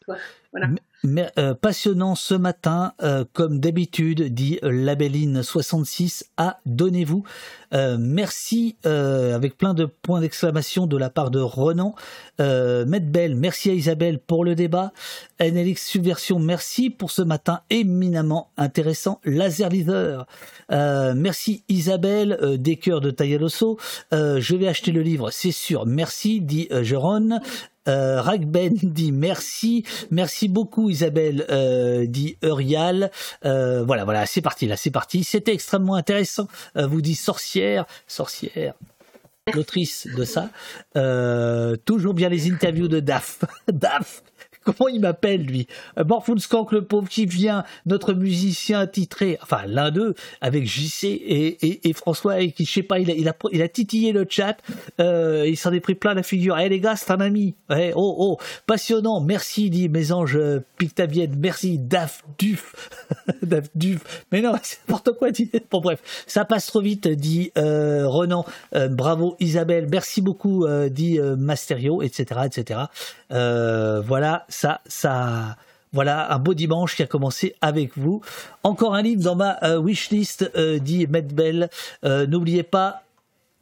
[1.38, 7.24] Euh, passionnant ce matin, euh, comme d'habitude, dit Labelline 66 à Donnez-vous.
[7.74, 11.94] Euh, merci avec plein de points d'exclamation de la part de Renan.
[12.40, 14.92] Belle, merci à Isabelle pour le débat.
[15.40, 19.20] NLX Subversion, merci pour ce matin éminemment intéressant.
[19.24, 20.26] Laser Leader,
[20.70, 23.78] merci Isabelle, des cœurs de Tayaloso.
[24.12, 25.86] je vais acheter le livre, c'est sûr.
[25.86, 27.40] Merci, dit Jérôme.
[27.88, 33.12] Euh, Ragben dit merci, merci beaucoup Isabelle, euh, dit Eurial.
[33.46, 35.24] Euh, voilà, voilà, c'est parti là, c'est parti.
[35.24, 36.48] C'était extrêmement intéressant.
[36.76, 38.74] Vous dit sorcière, sorcière.
[39.54, 40.50] L'autrice de ça.
[40.96, 43.40] Euh, toujours bien les interviews de Daf.
[43.72, 44.24] Daf,
[44.68, 45.68] comment il m'appelle lui?
[45.98, 51.94] Euh, Morfunskank le pauvre qui vient, notre musicien titré, enfin l'un d'eux, avec JC et,
[51.94, 54.58] François, et qui je sais pas, il a, il a, il a titillé le chat,
[55.00, 56.58] euh, il s'en est pris plein la figure.
[56.60, 57.56] Eh les gars, c'est un ami.
[57.72, 62.90] Eh, oh oh, passionnant, merci dit Mésange euh, Pictavienne, merci Daf Duf,
[63.42, 64.26] Daf Duf.
[64.32, 65.32] Mais non, c'est n'importe quoi.
[65.32, 65.50] Dit.
[65.72, 68.46] Bon bref, ça passe trop vite, dit Renan.
[68.90, 72.80] Bravo Isabelle, merci beaucoup, dit Masterio, etc., etc.
[73.30, 75.56] voilà ça, ça,
[75.94, 78.22] voilà un beau dimanche qui a commencé avec vous.
[78.64, 81.70] Encore un livre dans ma euh, wishlist, euh, dit Medbel.
[82.04, 83.04] Euh, n'oubliez pas,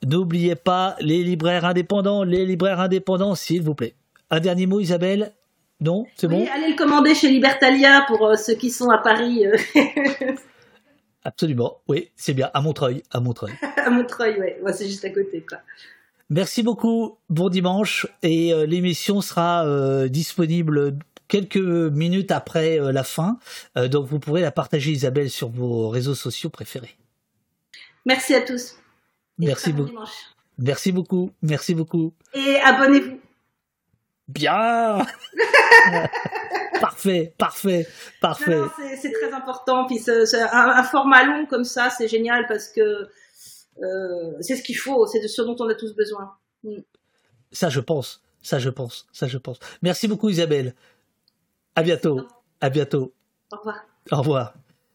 [0.06, 3.94] n'oubliez pas les libraires indépendants, les libraires indépendants, s'il vous plaît.
[4.30, 5.34] Un dernier mot, Isabelle?
[5.82, 6.48] Non, c'est oui, bon.
[6.56, 9.44] Allez le commander chez Libertalia pour ceux qui sont à Paris.
[11.26, 12.50] Absolument, oui, c'est bien.
[12.54, 13.52] À Montreuil, à Montreuil.
[13.76, 14.60] à Montreuil, ouais.
[14.62, 15.58] Moi, c'est juste à côté, quoi.
[16.30, 20.98] Merci beaucoup, bon dimanche, et euh, l'émission sera euh, disponible
[21.28, 23.38] quelques minutes après euh, la fin,
[23.76, 26.98] donc vous pourrez la partager Isabelle sur vos réseaux sociaux préférés.
[28.06, 28.76] Merci à tous.
[29.40, 29.92] Et Merci beaucoup.
[29.92, 30.04] Bon
[30.58, 32.14] Merci beaucoup, merci beaucoup.
[32.34, 33.20] Et abonnez-vous.
[34.28, 35.06] Bien.
[36.82, 37.88] parfait, parfait,
[38.22, 38.62] parfait.
[39.00, 39.86] C'est très important.
[39.86, 40.24] Puis un,
[40.54, 43.10] un, format long comme ça, c'est génial parce que
[44.42, 46.32] c'est ce qu'il faut, c'est de ce dont on a tous besoin.
[46.64, 46.78] Mm.
[47.52, 48.22] Ça, je pense.
[48.42, 49.08] Ça, je pense.
[49.12, 49.60] Ça, je pense.
[49.82, 50.76] Merci beaucoup, Isabelle.
[51.76, 52.28] À bientôt.
[52.62, 53.14] À bientôt.
[53.52, 53.86] Au revoir.
[54.12, 54.54] Au revoir.